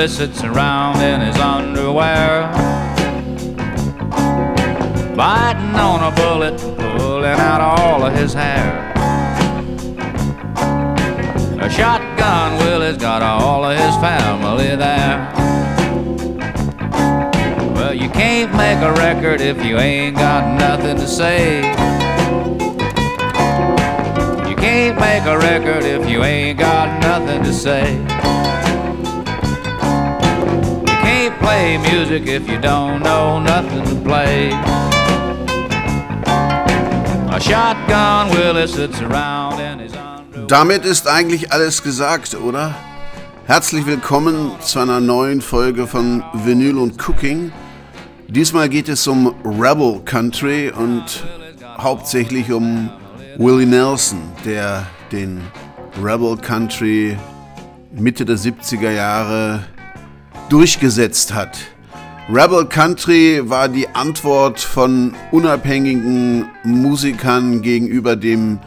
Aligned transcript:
Willie 0.00 0.12
sits 0.12 0.42
around 0.42 1.02
in 1.02 1.20
his 1.20 1.36
underwear, 1.36 2.50
biting 5.14 5.74
on 5.74 6.10
a 6.10 6.16
bullet, 6.16 6.58
pulling 6.96 7.26
out 7.26 7.60
all 7.60 8.02
of 8.06 8.14
his 8.14 8.32
hair. 8.32 8.94
A 11.60 11.68
shotgun 11.68 12.56
Willie's 12.64 12.96
got 12.96 13.20
all 13.20 13.62
of 13.62 13.76
his 13.76 13.94
family 13.96 14.74
there. 14.74 15.30
Well, 17.74 17.92
you 17.92 18.08
can't 18.08 18.54
make 18.54 18.78
a 18.78 18.94
record 18.94 19.42
if 19.42 19.62
you 19.62 19.76
ain't 19.76 20.16
got 20.16 20.58
nothing 20.58 20.96
to 20.96 21.06
say. 21.06 21.58
You 24.48 24.56
can't 24.56 24.98
make 24.98 25.24
a 25.24 25.36
record 25.36 25.84
if 25.84 26.08
you 26.08 26.24
ain't 26.24 26.58
got 26.58 27.02
nothing 27.02 27.42
to 27.42 27.52
say. 27.52 28.02
Play 31.40 31.78
music 31.78 32.26
if 32.26 32.46
you 32.48 32.58
don't 32.58 33.02
know 33.02 33.40
nothing 33.40 33.82
to 33.84 33.94
play. 34.04 34.50
A 37.32 37.40
shotgun 37.40 38.30
Willie 38.30 38.66
sits 38.66 39.00
around 39.00 39.58
his 39.80 39.94
underwear. 39.94 40.46
Damit 40.48 40.84
ist 40.84 41.08
eigentlich 41.08 41.50
alles 41.50 41.82
gesagt, 41.82 42.34
oder? 42.34 42.74
Herzlich 43.46 43.86
willkommen 43.86 44.52
zu 44.60 44.80
einer 44.80 45.00
neuen 45.00 45.40
Folge 45.40 45.86
von 45.86 46.22
Vinyl 46.34 46.76
und 46.76 46.98
Cooking. 47.08 47.52
Diesmal 48.28 48.68
geht 48.68 48.88
es 48.88 49.06
um 49.06 49.34
Rebel 49.42 50.00
Country 50.04 50.70
und 50.70 51.24
hauptsächlich 51.78 52.52
um 52.52 52.90
Willie 53.38 53.66
Nelson, 53.66 54.20
der 54.44 54.86
den 55.10 55.40
Rebel 56.02 56.36
Country 56.36 57.16
Mitte 57.92 58.24
der 58.24 58.36
70er 58.36 58.90
Jahre 58.90 59.64
durchgesetzt 60.50 61.32
hat. 61.32 61.58
Rebel 62.28 62.66
Country 62.66 63.40
war 63.44 63.68
die 63.68 63.88
Antwort 63.88 64.60
von 64.60 65.14
unabhängigen 65.32 66.46
Musikern 66.64 67.62
gegenüber 67.62 68.14
dem 68.14 68.58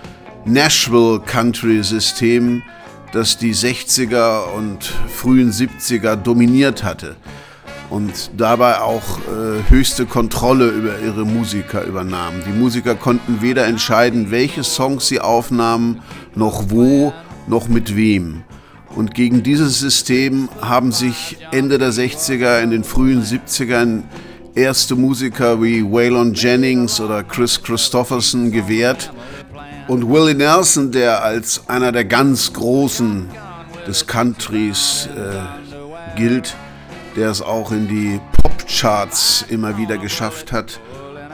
Nashville 0.46 1.22
Country 1.26 1.84
System, 1.84 2.64
das 3.12 3.38
die 3.38 3.54
60er 3.54 4.54
und 4.56 4.84
frühen 4.84 5.52
70er 5.52 6.16
dominiert 6.16 6.84
hatte 6.84 7.16
und 7.94 8.32
dabei 8.36 8.82
auch 8.82 9.20
äh, 9.20 9.70
höchste 9.70 10.08
Kontrolle 10.08 10.68
über 10.70 11.00
ihre 11.00 11.26
Musiker 11.26 11.84
übernahm. 11.84 12.34
Die 12.44 12.52
Musiker 12.52 12.96
konnten 12.96 13.42
weder 13.44 13.66
entscheiden, 13.66 14.32
welche 14.32 14.64
Songs 14.64 15.08
sie 15.08 15.20
aufnahmen, 15.20 16.02
noch 16.34 16.70
wo, 16.70 17.14
noch 17.48 17.68
mit 17.68 17.96
wem. 17.96 18.44
Und 18.96 19.16
gegen 19.16 19.42
dieses 19.42 19.80
System 19.80 20.50
haben 20.62 20.92
sich 20.92 21.38
Ende 21.52 21.78
der 21.78 21.92
60er, 21.92 22.62
in 22.62 22.72
den 22.72 22.84
frühen 22.84 23.24
70ern 23.24 24.04
erste 24.56 24.96
Musiker 24.96 25.62
wie 25.62 25.84
Waylon 25.84 26.34
Jennings 26.34 27.00
oder 27.00 27.24
Chris 27.24 27.62
Christopherson 27.62 28.52
gewehrt. 28.52 29.12
Und 29.88 30.08
Willie 30.08 30.36
Nelson, 30.36 30.92
der 30.92 31.24
als 31.24 31.68
einer 31.68 31.92
der 31.92 32.06
ganz 32.06 32.54
Großen 32.54 33.30
des 33.88 34.06
Countries 34.06 35.10
äh, 35.16 36.18
gilt, 36.18 36.56
der 37.16 37.30
es 37.30 37.42
auch 37.42 37.72
in 37.72 37.88
die 37.88 38.20
Popcharts 38.42 39.46
immer 39.50 39.78
wieder 39.78 39.98
geschafft 39.98 40.52
hat 40.52 40.80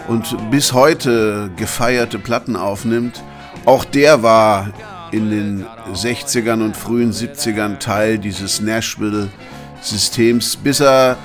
und 0.08 0.36
bis 0.50 0.74
heute 0.74 1.52
gefeierte 1.58 2.18
Platten 2.18 2.56
aufnimmt, 2.56 3.22
auch 3.66 3.86
der 3.86 4.24
war 4.24 4.70
in 5.12 5.30
den 5.30 5.66
60ern 5.94 6.64
und 6.64 6.78
frühen 6.78 7.12
70ern 7.12 7.80
Teil 7.80 8.18
dieses 8.18 8.62
Nashville-Systems, 8.62 10.58
bis 10.58 10.80
er 10.80 11.18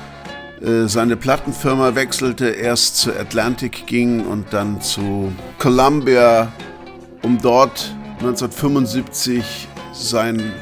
äh, 0.62 0.86
seine 0.86 1.16
Plattenfirma 1.16 1.94
wechselte, 1.94 2.46
erst 2.48 2.98
zu 2.98 3.12
Atlantic 3.12 3.86
ging 3.86 4.24
und 4.24 4.52
dann 4.52 4.80
zu 4.80 5.32
Columbia, 5.58 6.52
um 7.22 7.40
dort 7.40 7.94
1975 8.20 9.68
sein 9.92 10.52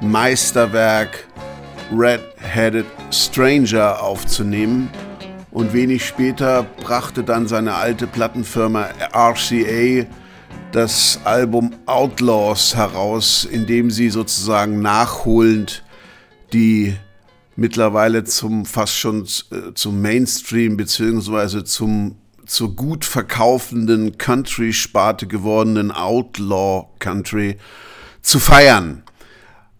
Meisterwerk 0.00 1.26
Red-Headed 1.96 2.86
Stranger 3.10 4.02
aufzunehmen. 4.02 4.90
Und 5.50 5.72
wenig 5.72 6.06
später 6.06 6.66
brachte 6.82 7.24
dann 7.24 7.48
seine 7.48 7.74
alte 7.74 8.06
Plattenfirma 8.06 8.88
RCA 9.12 10.06
das 10.72 11.20
Album 11.24 11.74
Outlaws 11.86 12.76
heraus, 12.76 13.44
in 13.44 13.66
dem 13.66 13.90
sie 13.90 14.10
sozusagen 14.10 14.80
nachholend 14.80 15.82
die 16.52 16.94
mittlerweile 17.56 18.24
zum 18.24 18.64
fast 18.64 18.94
schon 18.94 19.26
äh, 19.50 19.74
zum 19.74 20.00
Mainstream 20.00 20.76
beziehungsweise 20.76 21.64
zum 21.64 22.16
zur 22.46 22.74
gut 22.74 23.04
verkaufenden 23.04 24.16
Country-Sparte 24.16 25.26
gewordenen 25.26 25.90
Outlaw 25.90 26.86
Country 26.98 27.58
zu 28.22 28.38
feiern. 28.38 29.02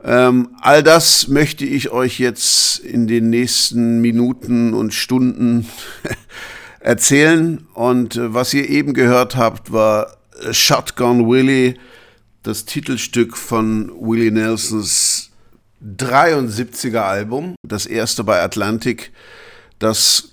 Ähm, 0.05 0.51
all 0.61 0.83
das 0.83 1.29
möchte 1.29 1.65
ich 1.65 1.91
euch 1.91 2.19
jetzt 2.19 2.79
in 2.81 3.07
den 3.07 3.31
nächsten 3.31 4.01
Minuten 4.01 4.75
und 4.75 4.93
Stunden 4.93 5.67
erzählen. 6.81 7.67
Und 7.73 8.17
äh, 8.17 8.35
was 8.35 8.53
ihr 8.53 8.69
eben 8.69 8.93
gehört 8.93 9.37
habt, 9.37 9.73
war 9.73 10.18
Shotgun 10.51 11.29
Willie, 11.29 11.75
das 12.43 12.65
Titelstück 12.65 13.37
von 13.37 13.91
Willie 14.01 14.31
Nelsons 14.31 15.31
73er 15.83 17.01
Album, 17.01 17.55
das 17.63 17.87
erste 17.87 18.25
bei 18.25 18.43
Atlantic, 18.43 19.13
das 19.79 20.33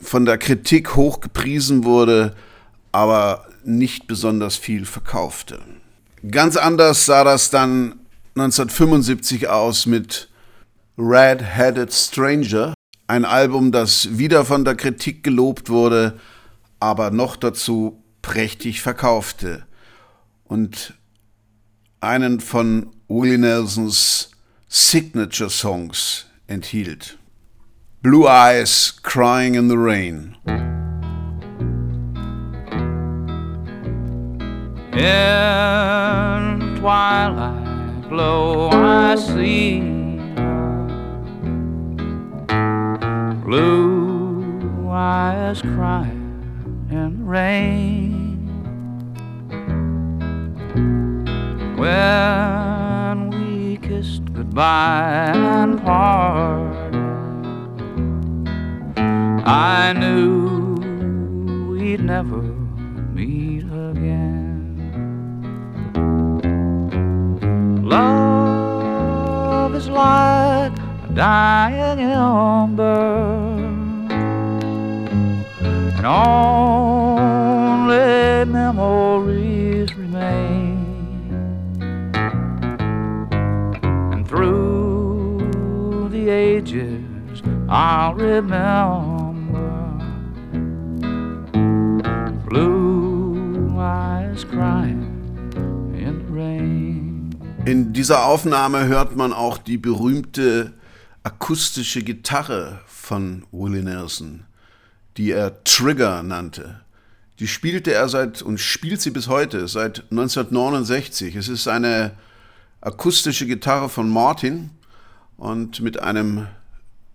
von 0.00 0.24
der 0.24 0.38
Kritik 0.38 0.96
hoch 0.96 1.20
gepriesen 1.20 1.84
wurde, 1.84 2.34
aber 2.90 3.46
nicht 3.64 4.06
besonders 4.06 4.56
viel 4.56 4.84
verkaufte. 4.84 5.60
Ganz 6.30 6.56
anders 6.56 7.06
sah 7.06 7.24
das 7.24 7.50
dann 7.50 8.00
1975 8.34 9.48
aus 9.48 9.86
mit 9.86 10.28
Red-Headed 10.98 11.92
Stranger, 11.92 12.74
ein 13.06 13.24
Album, 13.24 13.72
das 13.72 14.18
wieder 14.18 14.44
von 14.44 14.64
der 14.64 14.74
Kritik 14.74 15.22
gelobt 15.22 15.68
wurde, 15.68 16.18
aber 16.80 17.10
noch 17.10 17.36
dazu 17.36 18.01
prächtig 18.22 18.80
verkaufte 18.80 19.66
und 20.44 20.94
einen 22.00 22.40
von 22.40 22.90
Willie 23.08 23.38
Nelsons 23.38 24.30
Signature 24.68 25.50
Songs 25.50 26.26
enthielt. 26.46 27.18
Blue 28.00 28.26
Eyes 28.26 29.00
Crying 29.02 29.54
in 29.54 29.68
the 29.68 29.76
Rain. 29.76 30.36
In 34.94 36.76
twilight 36.80 38.08
glow 38.08 38.70
I 38.72 39.14
see 39.16 39.80
blue 43.44 44.88
eyes 44.90 45.62
crying 45.62 46.88
in 46.90 47.18
the 47.18 47.24
rain 47.24 48.01
when 51.82 53.16
we 53.30 53.76
kissed 53.78 54.24
goodbye 54.32 55.32
and 55.34 55.82
parted 55.82 56.94
I 59.44 59.92
knew 59.92 60.76
we'd 61.72 62.04
never 62.04 62.42
meet 63.16 63.64
again. 63.90 64.78
Love 67.82 69.74
is 69.74 69.88
like 69.88 70.72
a 71.06 71.08
dying 71.14 71.98
ember, 71.98 73.56
and 75.96 76.06
only 76.06 78.04
memories 78.44 79.21
I'll 87.74 88.12
remember 88.12 89.32
blue 92.46 93.78
eyes 93.78 94.44
crying 94.44 95.08
in 95.96 96.26
the 96.26 96.34
rain. 96.34 97.34
In 97.64 97.94
dieser 97.94 98.26
Aufnahme 98.26 98.84
hört 98.88 99.16
man 99.16 99.32
auch 99.32 99.56
die 99.56 99.78
berühmte 99.78 100.74
akustische 101.22 102.02
Gitarre 102.02 102.80
von 102.86 103.44
Willie 103.52 103.82
Nelson, 103.82 104.44
die 105.16 105.30
er 105.30 105.64
Trigger 105.64 106.22
nannte. 106.22 106.82
Die 107.38 107.48
spielte 107.48 107.94
er 107.94 108.10
seit 108.10 108.42
und 108.42 108.60
spielt 108.60 109.00
sie 109.00 109.12
bis 109.12 109.28
heute, 109.28 109.66
seit 109.66 110.04
1969. 110.10 111.36
Es 111.36 111.48
ist 111.48 111.66
eine 111.68 112.10
akustische 112.82 113.46
Gitarre 113.46 113.88
von 113.88 114.10
Martin 114.10 114.68
und 115.38 115.80
mit 115.80 116.02
einem 116.02 116.48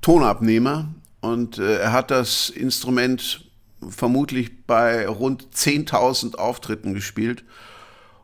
Tonabnehmer 0.01 0.93
und 1.21 1.57
äh, 1.57 1.79
er 1.79 1.91
hat 1.91 2.11
das 2.11 2.49
Instrument 2.49 3.45
vermutlich 3.89 4.65
bei 4.65 5.07
rund 5.07 5.47
10.000 5.55 6.35
Auftritten 6.35 6.93
gespielt. 6.93 7.43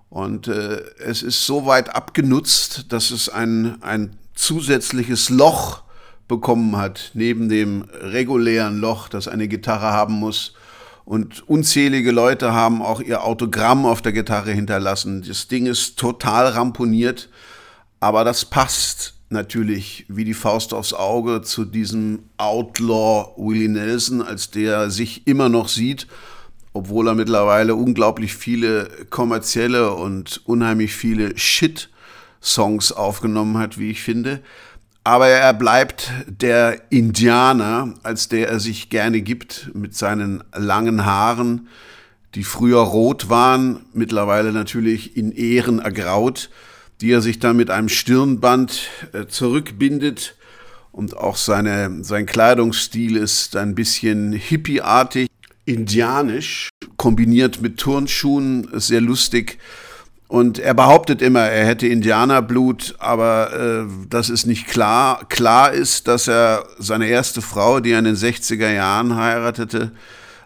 Und 0.09 0.47
äh, 0.47 0.81
es 0.99 1.23
ist 1.23 1.45
so 1.45 1.65
weit 1.65 1.95
abgenutzt, 1.95 2.91
dass 2.91 3.11
es 3.11 3.29
ein, 3.29 3.81
ein 3.81 4.15
zusätzliches 4.35 5.29
Loch 5.29 5.83
bekommen 6.27 6.77
hat, 6.77 7.11
neben 7.13 7.49
dem 7.49 7.85
regulären 7.91 8.77
Loch, 8.77 9.09
das 9.09 9.27
eine 9.27 9.47
Gitarre 9.47 9.91
haben 9.91 10.13
muss. 10.13 10.53
Und 11.05 11.47
unzählige 11.49 12.11
Leute 12.11 12.53
haben 12.53 12.81
auch 12.81 13.01
ihr 13.01 13.23
Autogramm 13.23 13.85
auf 13.85 14.01
der 14.01 14.13
Gitarre 14.13 14.51
hinterlassen. 14.51 15.23
Das 15.27 15.47
Ding 15.47 15.65
ist 15.65 15.97
total 15.97 16.47
ramponiert, 16.47 17.29
aber 17.99 18.23
das 18.23 18.45
passt 18.45 19.15
natürlich 19.33 20.05
wie 20.07 20.23
die 20.23 20.33
Faust 20.33 20.73
aufs 20.73 20.93
Auge 20.93 21.41
zu 21.41 21.65
diesem 21.65 22.19
Outlaw 22.37 23.33
Willie 23.35 23.67
Nelson, 23.67 24.21
als 24.21 24.49
der 24.49 24.89
sich 24.89 25.27
immer 25.27 25.49
noch 25.49 25.67
sieht, 25.67 26.07
obwohl 26.71 27.07
er 27.07 27.15
mittlerweile 27.15 27.75
unglaublich 27.75 28.35
viele 28.35 28.89
kommerzielle 29.09 29.91
und 29.91 30.41
unheimlich 30.45 30.95
viele 30.95 31.37
Shit-Songs 31.37 32.93
aufgenommen 32.93 33.57
hat, 33.57 33.77
wie 33.77 33.91
ich 33.91 34.01
finde. 34.01 34.41
Aber 35.03 35.27
er 35.27 35.53
bleibt 35.53 36.11
der 36.27 36.89
Indianer, 36.89 37.95
als 38.03 38.29
der 38.29 38.47
er 38.47 38.61
sich 38.61 38.89
gerne 38.89 39.21
gibt, 39.21 39.71
mit 39.73 39.95
seinen 39.95 40.43
langen 40.55 41.05
Haaren, 41.05 41.67
die 42.35 42.45
früher 42.45 42.79
rot 42.79 43.29
waren, 43.29 43.81
mittlerweile 43.93 44.53
natürlich 44.53 45.17
in 45.17 45.31
Ehren 45.33 45.79
ergraut 45.79 46.49
die 47.01 47.11
er 47.11 47.21
sich 47.21 47.39
dann 47.39 47.57
mit 47.57 47.69
einem 47.69 47.89
Stirnband 47.89 48.89
äh, 49.13 49.25
zurückbindet. 49.27 50.35
Und 50.91 51.17
auch 51.17 51.37
seine, 51.37 52.03
sein 52.03 52.25
Kleidungsstil 52.25 53.17
ist 53.17 53.55
ein 53.55 53.73
bisschen 53.73 54.31
hippieartig, 54.31 55.27
indianisch, 55.65 56.69
kombiniert 56.97 57.61
mit 57.61 57.77
Turnschuhen, 57.77 58.69
sehr 58.73 59.01
lustig. 59.01 59.57
Und 60.27 60.57
er 60.57 60.73
behauptet 60.73 61.21
immer, 61.21 61.41
er 61.41 61.67
hätte 61.67 61.87
Indianerblut, 61.87 62.95
aber 62.97 63.53
äh, 63.53 63.85
das 64.09 64.29
ist 64.29 64.45
nicht 64.45 64.67
klar. 64.67 65.25
Klar 65.29 65.73
ist, 65.73 66.07
dass 66.07 66.27
er 66.27 66.65
seine 66.79 67.07
erste 67.07 67.41
Frau, 67.41 67.79
die 67.79 67.91
er 67.91 67.99
in 67.99 68.05
den 68.05 68.15
60er 68.15 68.71
Jahren 68.71 69.15
heiratete, 69.15 69.91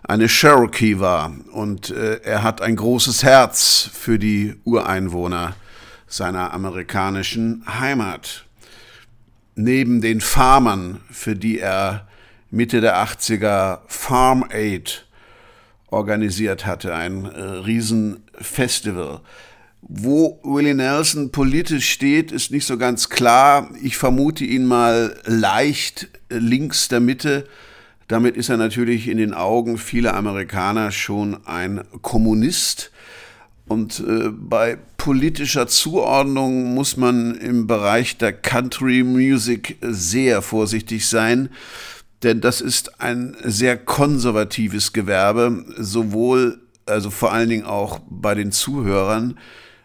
eine 0.04 0.28
Cherokee 0.28 1.00
war. 1.00 1.34
Und 1.52 1.90
äh, 1.90 2.20
er 2.24 2.44
hat 2.44 2.62
ein 2.62 2.76
großes 2.76 3.24
Herz 3.24 3.90
für 3.94 4.20
die 4.20 4.56
Ureinwohner 4.64 5.56
seiner 6.07 6.54
amerikanischen 6.54 7.63
Heimat. 7.80 8.45
Neben 9.56 10.01
den 10.01 10.21
Farmern, 10.21 11.01
für 11.12 11.36
die 11.36 11.59
er 11.59 12.07
Mitte 12.50 12.80
der 12.81 12.98
80er 12.98 13.80
Farm 13.88 14.45
Aid 14.50 15.06
organisiert 15.89 16.65
hatte, 16.65 16.95
ein 16.95 17.25
äh, 17.25 17.42
Riesenfestival. 17.42 19.21
Wo 19.81 20.39
Willie 20.44 20.75
Nelson 20.75 21.31
politisch 21.31 21.89
steht, 21.89 22.31
ist 22.31 22.51
nicht 22.51 22.65
so 22.65 22.77
ganz 22.77 23.10
klar. 23.10 23.69
Ich 23.81 23.98
vermute 23.98 24.44
ihn 24.44 24.65
mal 24.65 25.18
leicht 25.25 26.10
links 26.30 26.88
der 26.88 27.00
Mitte. 27.00 27.48
Damit 28.07 28.38
ist 28.38 28.50
er 28.50 28.57
natürlich 28.57 29.07
in 29.07 29.18
den 29.18 29.33
Augen 29.33 29.77
vieler 29.77 30.15
Amerikaner 30.15 30.92
schon 30.92 31.45
ein 31.45 31.83
Kommunist. 32.01 32.92
Und 33.68 34.00
äh, 34.00 34.30
bei 34.30 34.78
politischer 34.98 35.68
Zuordnung 35.68 36.74
muss 36.74 36.98
man 36.98 37.36
im 37.36 37.68
Bereich 37.68 38.18
der 38.18 38.34
Country 38.34 39.04
Music 39.04 39.78
sehr 39.81 40.42
vorsichtig 40.42 41.08
sein, 41.08 41.50
denn 42.24 42.42
das 42.42 42.62
ist 42.62 43.00
ein 43.02 43.36
sehr 43.44 43.78
konservatives 43.78 44.94
Gewerbe, 44.94 45.66
sowohl, 45.78 46.60
also 46.86 47.10
vor 47.10 47.31
allen 47.31 47.50
Dingen 47.50 47.66
auch 47.66 48.00
bei 48.10 48.34
den 48.36 48.52
Zuhörern. 48.52 49.38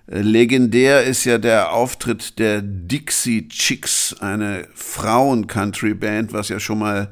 Legendär 0.06 1.05
ist 1.05 1.25
ja 1.25 1.38
der 1.38 1.73
Auftritt 1.73 2.38
der 2.38 2.62
Dixie 2.62 3.49
Chicks, 3.49 4.17
eine 4.20 4.67
Frauen-Country-Band, 4.75 6.32
was 6.32 6.49
ja 6.49 6.58
schon 6.58 6.78
mal 6.78 7.11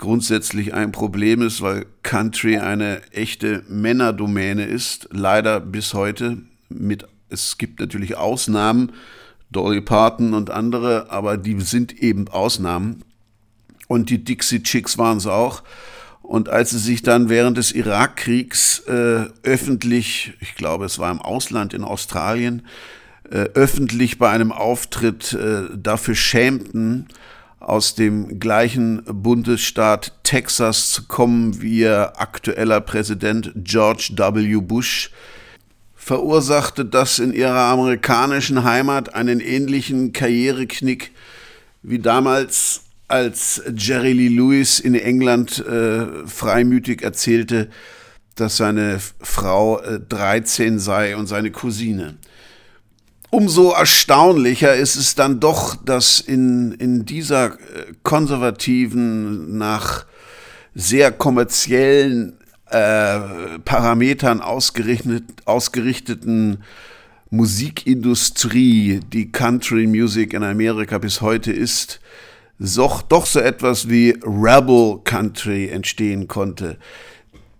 grundsätzlich 0.00 0.74
ein 0.74 0.90
Problem 0.90 1.42
ist, 1.42 1.60
weil 1.60 1.86
Country 2.02 2.58
eine 2.58 3.02
echte 3.12 3.62
Männerdomäne 3.68 4.64
ist, 4.64 5.08
leider 5.12 5.60
bis 5.60 5.94
heute. 5.94 6.38
Mit, 6.68 7.06
es 7.28 7.58
gibt 7.58 7.78
natürlich 7.78 8.16
Ausnahmen, 8.16 8.92
Dolly 9.50 9.82
Parton 9.82 10.34
und 10.34 10.50
andere, 10.50 11.10
aber 11.10 11.36
die 11.36 11.60
sind 11.60 11.92
eben 12.02 12.28
Ausnahmen. 12.28 13.04
Und 13.88 14.10
die 14.10 14.24
Dixie 14.24 14.62
Chicks 14.62 14.98
waren 14.98 15.18
es 15.18 15.26
auch. 15.26 15.62
Und 16.22 16.48
als 16.48 16.70
sie 16.70 16.78
sich 16.78 17.02
dann 17.02 17.28
während 17.28 17.58
des 17.58 17.72
Irakkriegs 17.72 18.80
äh, 18.86 19.26
öffentlich, 19.42 20.32
ich 20.40 20.54
glaube, 20.54 20.86
es 20.86 20.98
war 20.98 21.10
im 21.10 21.20
Ausland 21.20 21.74
in 21.74 21.84
Australien, 21.84 22.66
äh, 23.30 23.48
öffentlich 23.54 24.18
bei 24.18 24.30
einem 24.30 24.50
Auftritt 24.50 25.34
äh, 25.34 25.64
dafür 25.76 26.14
schämten, 26.14 27.08
aus 27.60 27.94
dem 27.94 28.40
gleichen 28.40 29.02
Bundesstaat 29.04 30.12
Texas 30.24 30.90
zu 30.90 31.04
kommen 31.04 31.60
wie 31.62 31.80
ihr 31.80 32.20
aktueller 32.20 32.80
Präsident 32.80 33.52
George 33.54 34.10
W. 34.16 34.56
Bush, 34.56 35.10
verursachte 35.94 36.86
das 36.86 37.18
in 37.18 37.32
ihrer 37.32 37.66
amerikanischen 37.66 38.64
Heimat 38.64 39.14
einen 39.14 39.40
ähnlichen 39.40 40.12
Karriereknick 40.12 41.12
wie 41.82 41.98
damals, 41.98 42.82
als 43.08 43.62
Jerry 43.76 44.12
Lee 44.12 44.28
Lewis 44.28 44.78
in 44.78 44.94
England 44.94 45.58
äh, 45.66 46.26
freimütig 46.26 47.02
erzählte, 47.02 47.68
dass 48.36 48.56
seine 48.56 49.00
Frau 49.20 49.80
äh, 49.80 49.98
13 49.98 50.78
sei 50.78 51.16
und 51.16 51.26
seine 51.26 51.50
Cousine. 51.50 52.16
Umso 53.30 53.70
erstaunlicher 53.70 54.74
ist 54.74 54.96
es 54.96 55.14
dann 55.14 55.38
doch, 55.38 55.76
dass 55.76 56.18
in, 56.20 56.72
in 56.72 57.04
dieser 57.06 57.52
äh, 57.52 57.92
konservativen, 58.02 59.56
nach 59.56 60.04
sehr 60.74 61.12
kommerziellen 61.12 62.36
äh, 62.70 63.20
Parametern 63.64 64.40
ausgerichtet, 64.40 65.24
ausgerichteten 65.44 66.64
Musikindustrie, 67.30 69.00
die 69.12 69.30
Country 69.30 69.86
Music 69.86 70.34
in 70.34 70.42
Amerika 70.42 70.98
bis 70.98 71.20
heute 71.20 71.52
ist, 71.52 72.00
so, 72.58 73.00
doch 73.08 73.26
so 73.26 73.38
etwas 73.38 73.88
wie 73.88 74.18
Rebel 74.24 74.98
Country 75.04 75.68
entstehen 75.68 76.26
konnte. 76.26 76.78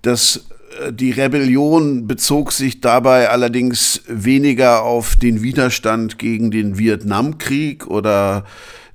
Das 0.03 0.47
die 0.91 1.11
Rebellion 1.11 2.07
bezog 2.07 2.53
sich 2.53 2.81
dabei 2.81 3.29
allerdings 3.29 4.03
weniger 4.07 4.83
auf 4.83 5.17
den 5.17 5.43
Widerstand 5.43 6.19
gegen 6.19 6.51
den 6.51 6.79
Vietnamkrieg 6.79 7.87
oder 7.87 8.45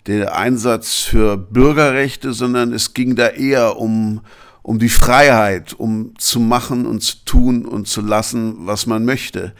den 0.07 0.23
Einsatz 0.27 1.01
für 1.01 1.37
Bürgerrechte, 1.37 2.33
sondern 2.33 2.73
es 2.73 2.93
ging 2.93 3.15
da 3.15 3.27
eher 3.27 3.77
um, 3.77 4.21
um 4.61 4.79
die 4.79 4.89
Freiheit, 4.89 5.73
um 5.73 6.13
zu 6.17 6.39
machen 6.39 6.85
und 6.85 7.01
zu 7.01 7.17
tun 7.25 7.65
und 7.65 7.87
zu 7.87 8.01
lassen, 8.01 8.55
was 8.59 8.85
man 8.85 9.05
möchte. 9.05 9.53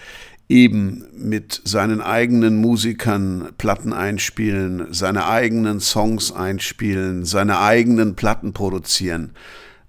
Eben 0.48 1.06
mit 1.16 1.62
seinen 1.64 2.02
eigenen 2.02 2.58
Musikern 2.58 3.50
Platten 3.58 3.94
einspielen, 3.94 4.88
seine 4.92 5.28
eigenen 5.28 5.80
Songs 5.80 6.32
einspielen, 6.32 7.26
seine 7.26 7.60
eigenen 7.60 8.16
Platten 8.16 8.54
produzieren. 8.54 9.32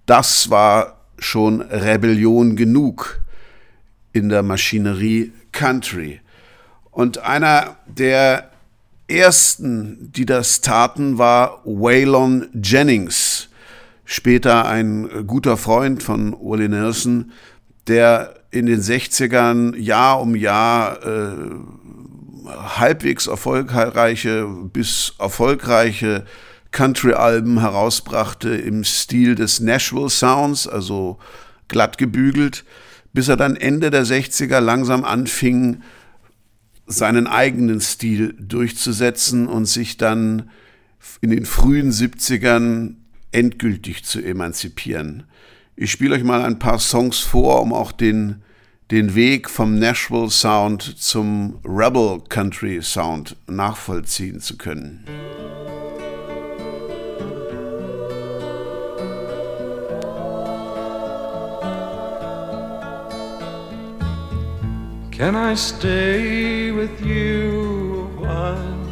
Das 0.06 0.48
war 0.48 0.95
schon 1.18 1.60
Rebellion 1.62 2.56
genug 2.56 3.20
in 4.12 4.28
der 4.28 4.42
Maschinerie 4.42 5.32
Country. 5.52 6.20
Und 6.90 7.18
einer 7.18 7.76
der 7.86 8.50
ersten, 9.08 10.10
die 10.12 10.26
das 10.26 10.60
taten, 10.60 11.18
war 11.18 11.60
Waylon 11.64 12.48
Jennings, 12.54 13.48
später 14.04 14.66
ein 14.66 15.26
guter 15.26 15.56
Freund 15.56 16.02
von 16.02 16.32
Willie 16.40 16.68
Nelson, 16.68 17.32
der 17.86 18.34
in 18.50 18.66
den 18.66 18.80
60ern 18.80 19.76
Jahr 19.76 20.20
um 20.20 20.34
Jahr 20.34 21.04
äh, 21.06 21.34
halbwegs 22.46 23.26
erfolgreiche 23.26 24.46
bis 24.46 25.14
erfolgreiche 25.18 26.24
Country-Alben 26.76 27.60
herausbrachte 27.60 28.50
im 28.50 28.84
Stil 28.84 29.34
des 29.34 29.60
Nashville 29.60 30.10
Sounds, 30.10 30.68
also 30.68 31.18
glatt 31.68 31.96
gebügelt, 31.96 32.66
bis 33.14 33.28
er 33.28 33.38
dann 33.38 33.56
Ende 33.56 33.88
der 33.88 34.04
60er 34.04 34.60
langsam 34.60 35.02
anfing, 35.02 35.80
seinen 36.86 37.26
eigenen 37.26 37.80
Stil 37.80 38.34
durchzusetzen 38.38 39.48
und 39.48 39.64
sich 39.64 39.96
dann 39.96 40.50
in 41.22 41.30
den 41.30 41.46
frühen 41.46 41.92
70ern 41.92 42.96
endgültig 43.32 44.04
zu 44.04 44.20
emanzipieren. 44.20 45.22
Ich 45.76 45.90
spiele 45.90 46.14
euch 46.14 46.24
mal 46.24 46.42
ein 46.42 46.58
paar 46.58 46.78
Songs 46.78 47.20
vor, 47.20 47.62
um 47.62 47.72
auch 47.72 47.90
den, 47.90 48.42
den 48.90 49.14
Weg 49.14 49.48
vom 49.48 49.78
Nashville 49.78 50.28
Sound 50.28 50.82
zum 50.98 51.58
Rebel 51.64 52.20
Country 52.28 52.82
Sound 52.82 53.34
nachvollziehen 53.46 54.40
zu 54.40 54.58
können. 54.58 55.06
Can 65.16 65.34
I 65.34 65.54
stay 65.54 66.72
with 66.72 67.00
you 67.00 68.02
a 68.02 68.20
while? 68.20 68.86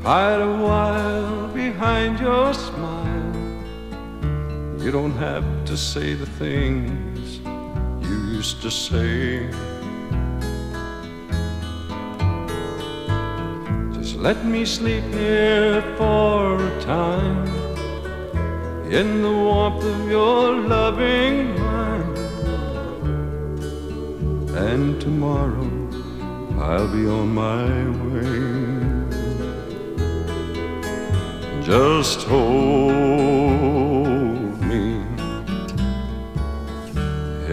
Hide 0.00 0.40
a 0.40 0.56
while 0.62 1.48
behind 1.48 2.20
your 2.20 2.54
smile. 2.54 3.34
You 4.78 4.92
don't 4.92 5.16
have 5.18 5.44
to 5.64 5.76
say 5.76 6.14
the 6.14 6.24
things 6.24 7.40
you 8.08 8.16
used 8.38 8.62
to 8.62 8.70
say. 8.70 9.50
Just 13.98 14.14
let 14.18 14.44
me 14.44 14.64
sleep 14.64 15.02
here 15.12 15.82
for 15.96 16.64
a 16.64 16.80
time 16.80 17.44
in 18.88 19.22
the 19.22 19.32
warmth 19.32 19.82
of 19.82 20.08
your 20.08 20.54
loving 20.54 21.77
and 24.56 25.00
tomorrow 25.00 25.70
I'll 26.60 26.88
be 26.88 27.06
on 27.06 27.34
my 27.34 27.66
way. 28.08 28.88
Just 31.62 32.22
hold 32.22 32.48
me 34.62 35.02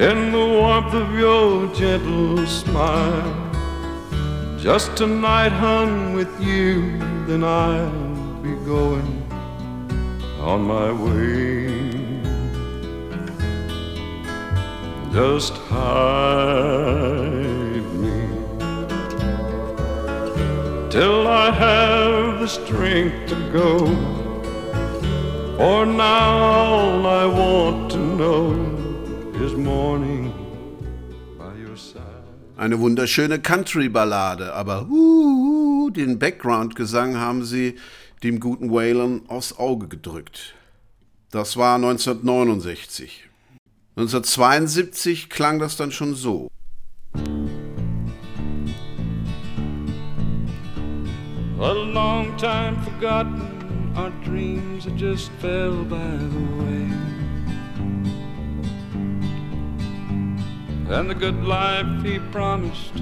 in 0.07 0.31
the 0.31 0.45
warmth 0.59 0.93
of 0.93 1.13
your 1.19 1.73
gentle 1.75 2.45
smile. 2.47 3.41
Just 4.57 4.95
tonight, 4.95 5.51
hon, 5.51 6.13
with 6.15 6.33
you, 6.41 6.97
then 7.27 7.43
I'll 7.43 7.91
be 8.41 8.55
going 8.65 9.21
on 10.39 10.61
my 10.61 10.91
way. 10.91 11.64
Just 15.15 15.55
hide 15.69 17.07
me 18.03 18.19
till 20.89 21.25
I 21.25 21.51
have 21.51 22.41
the 22.41 22.47
strength 22.47 23.27
to 23.29 23.35
go. 23.53 23.77
For 25.55 25.85
now, 25.85 26.37
all 26.67 27.05
I 27.07 27.25
want 27.27 27.91
to 27.91 27.97
know 27.97 28.41
is 29.41 29.53
morning 29.53 30.33
by 31.39 31.53
your 31.65 31.77
side. 31.77 32.01
Eine 32.57 32.81
wunderschöne 32.81 33.39
Country-Ballade, 33.39 34.53
aber 34.53 34.85
uh, 34.89 35.89
den 35.91 36.19
Background-Gesang 36.19 37.15
haben 37.15 37.45
sie 37.45 37.75
dem 38.21 38.41
guten 38.41 38.69
Waylon 38.69 39.21
aufs 39.29 39.57
Auge 39.57 39.87
gedrückt. 39.87 40.55
Das 41.31 41.55
war 41.55 41.75
1969. 41.75 43.29
1972 43.97 45.29
klang 45.29 45.57
das 45.59 45.77
dann 45.77 45.91
schon 45.91 46.15
so. 46.15 46.49
A 51.57 51.71
long 51.71 52.35
time 52.37 52.75
forgotten, 52.83 53.93
our 53.95 54.11
dreams 54.25 54.83
had 54.83 54.97
just 54.97 55.31
fell 55.39 55.85
by 55.85 55.95
the 55.95 56.45
way. 56.59 56.89
And 60.89 61.09
the 61.09 61.15
good 61.15 61.41
life 61.45 61.87
he 62.03 62.19
promised 62.33 63.01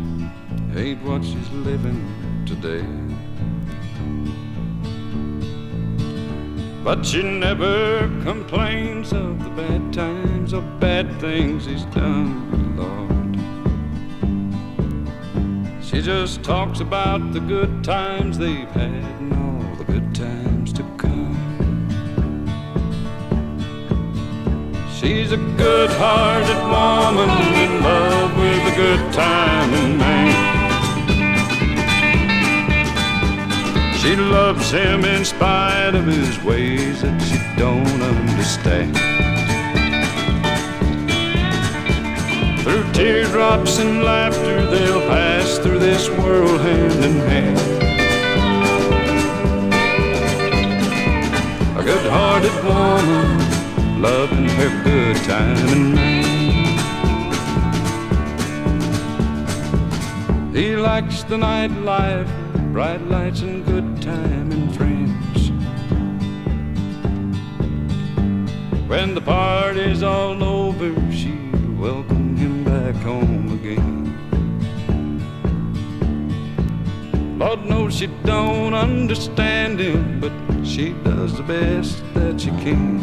ain't 0.75 1.03
what 1.03 1.23
she's 1.25 1.49
living 1.65 2.05
today. 2.45 2.85
But 6.83 7.05
she 7.05 7.23
never 7.23 8.09
complains 8.23 9.13
of 9.13 9.41
the 9.41 9.49
bad 9.51 9.93
times 9.93 10.53
or 10.53 10.61
bad 10.81 11.17
things 11.21 11.65
he's 11.65 11.85
done, 11.85 12.75
Lord. 12.75 13.37
She 15.81 16.01
just 16.01 16.43
talks 16.43 16.81
about 16.81 17.31
the 17.31 17.39
good 17.39 17.85
times 17.85 18.37
they've 18.37 18.69
had 18.71 18.91
and 18.91 19.33
all 19.33 19.75
the 19.77 19.85
good 19.85 20.13
times 20.13 20.73
to 20.73 20.83
come. 20.97 21.37
She's 24.93 25.31
a 25.31 25.37
good 25.37 25.89
hearted 25.91 26.63
woman 26.67 27.29
in 27.63 27.81
love 27.81 28.35
with 28.37 28.73
a 28.73 28.75
good 28.75 29.13
time 29.13 29.73
and 29.73 29.97
man. 29.97 30.42
She 34.03 34.17
loves 34.17 34.69
him 34.69 35.05
in 35.05 35.23
spite 35.23 35.95
of 35.95 36.05
his 36.05 36.37
ways 36.43 37.03
that 37.03 37.21
she 37.21 37.37
don't 37.57 38.01
understand. 38.01 38.93
Through 42.63 42.91
teardrops 42.91 43.79
and 43.79 44.03
laughter, 44.03 44.65
they'll 44.65 44.99
pass 45.07 45.57
through 45.57 45.79
this 45.79 46.09
world 46.09 46.59
hand 46.59 47.05
in 47.05 47.15
hand. 47.29 47.57
A 51.79 51.81
good 51.81 52.05
hearted 52.11 52.57
woman, 52.65 54.01
loving 54.01 54.49
her 54.49 54.83
good 54.83 55.15
time 55.23 55.55
and 55.69 55.95
man. 55.95 56.42
He 60.53 60.75
likes 60.75 61.23
the 61.23 61.35
nightlife 61.35 62.29
bright 62.71 63.01
lights 63.07 63.41
and 63.41 63.65
good 63.65 64.01
time 64.01 64.51
and 64.51 64.75
friends. 64.75 65.49
When 68.87 69.15
the 69.15 69.21
party's 69.21 70.03
all 70.03 70.43
over, 70.43 70.93
she 71.11 71.31
welcome 71.79 72.37
him 72.37 72.63
back 72.63 72.93
home 73.01 73.53
again. 73.53 74.03
Lord 77.39 77.65
knows 77.65 77.95
she 77.95 78.07
don't 78.23 78.75
understand 78.75 79.79
him, 79.79 80.19
but 80.19 80.31
she 80.63 80.93
does 81.03 81.35
the 81.35 81.43
best 81.43 82.03
that 82.13 82.39
she 82.39 82.51
can. 82.61 83.01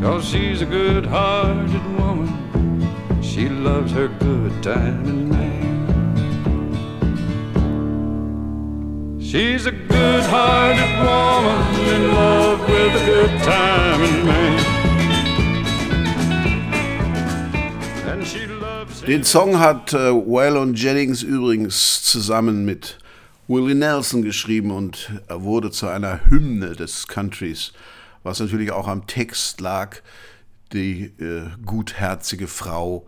Cause 0.00 0.26
she's 0.26 0.62
a 0.62 0.66
good 0.66 1.04
hearted 1.04 1.86
woman, 1.98 2.23
she 3.34 3.48
loves 3.48 3.90
her 3.90 4.06
good 4.20 4.62
time 4.62 5.04
and 5.08 5.28
man. 5.28 5.64
She's 9.20 9.66
a 9.66 9.72
good-hearted 9.72 10.92
woman 11.02 11.60
in 11.94 12.14
love 12.14 12.60
with 12.60 12.94
a 12.94 13.04
good 13.04 13.42
time 13.42 14.02
and 14.02 14.24
man. 14.24 14.60
Den 19.08 19.24
Song 19.24 19.58
hat 19.58 19.92
äh, 19.92 20.12
Waylon 20.12 20.74
Jennings 20.74 21.22
übrigens 21.24 22.04
zusammen 22.04 22.64
mit 22.64 22.98
Willie 23.48 23.74
Nelson 23.74 24.22
geschrieben 24.22 24.70
und 24.70 25.10
er 25.26 25.42
wurde 25.42 25.72
zu 25.72 25.88
einer 25.88 26.30
Hymne 26.30 26.76
des 26.76 27.08
Countries, 27.08 27.72
was 28.22 28.38
natürlich 28.38 28.70
auch 28.70 28.86
am 28.86 29.08
Text 29.08 29.60
lag. 29.60 30.00
Die 30.74 31.04
äh, 31.20 31.46
gutherzige 31.64 32.48
Frau, 32.48 33.06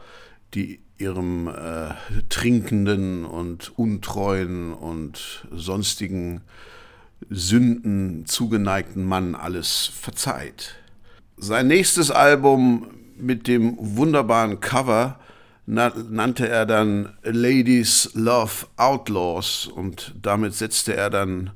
die 0.55 0.81
ihrem 0.99 1.49
äh, 1.49 1.95
trinkenden 2.29 3.25
und 3.25 3.77
untreuen 3.77 4.73
und 4.73 5.47
sonstigen 5.53 6.43
Sünden 7.29 8.25
zugeneigten 8.27 9.05
Mann 9.05 9.35
alles 9.35 9.91
verzeiht. 9.95 10.77
Sein 11.37 11.67
nächstes 11.67 12.11
Album 12.11 12.87
mit 13.19 13.49
dem 13.49 13.77
wunderbaren 13.79 14.61
Cover 14.61 15.19
nannte 15.67 16.49
er 16.49 16.65
dann 16.67 17.15
Ladies 17.25 18.11
Love 18.15 18.67
Outlaws 18.77 19.67
und 19.67 20.15
damit 20.23 20.55
setzte 20.55 20.95
er 20.95 21.11
dann 21.11 21.51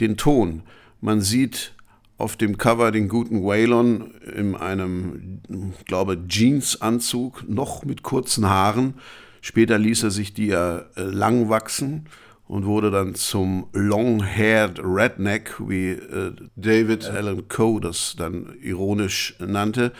den 0.00 0.16
Ton. 0.16 0.62
Man 1.02 1.20
sieht 1.20 1.74
auf 2.22 2.36
dem 2.36 2.56
Cover 2.56 2.92
den 2.92 3.08
guten 3.08 3.42
Waylon 3.42 4.12
in 4.36 4.54
einem, 4.54 5.40
glaube 5.86 6.24
Jeansanzug, 6.28 7.44
noch 7.48 7.84
mit 7.84 8.04
kurzen 8.04 8.48
Haaren. 8.48 8.94
Später 9.40 9.76
ließ 9.76 10.04
er 10.04 10.12
sich 10.12 10.32
die 10.32 10.46
ja 10.46 10.84
äh, 10.96 11.02
lang 11.02 11.48
wachsen 11.48 12.06
und 12.46 12.64
wurde 12.64 12.92
dann 12.92 13.16
zum 13.16 13.66
Long-Haired 13.72 14.80
Redneck, 14.84 15.54
wie 15.66 15.90
äh, 15.90 16.32
David 16.54 17.06
Allen 17.06 17.48
Coe 17.48 17.80
das 17.80 18.14
dann 18.16 18.54
ironisch 18.62 19.34
nannte. 19.40 19.92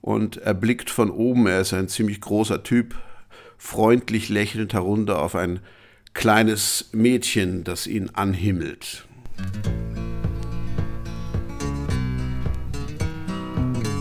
Und 0.00 0.38
er 0.38 0.54
blickt 0.54 0.88
von 0.88 1.10
oben, 1.10 1.46
er 1.46 1.60
ist 1.60 1.74
ein 1.74 1.88
ziemlich 1.88 2.22
großer 2.22 2.62
Typ, 2.62 2.94
freundlich 3.58 4.30
lächelnd 4.30 4.72
herunter 4.72 5.20
auf 5.20 5.34
ein 5.34 5.60
kleines 6.14 6.88
Mädchen, 6.92 7.62
das 7.62 7.86
ihn 7.86 8.08
anhimmelt. 8.14 9.06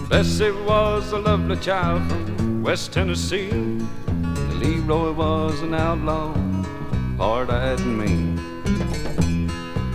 Bessie 0.10 0.52
was 0.52 1.12
a 1.12 1.20
lovely 1.20 1.58
child 1.58 2.02
from 2.08 2.64
West 2.64 2.94
Tennessee. 2.94 3.52
Leroy 4.54 5.12
was 5.12 5.62
an 5.62 5.74
outlaw, 5.74 6.34
hard-eyed 7.18 7.80
and 7.82 7.98
mean. 7.98 8.38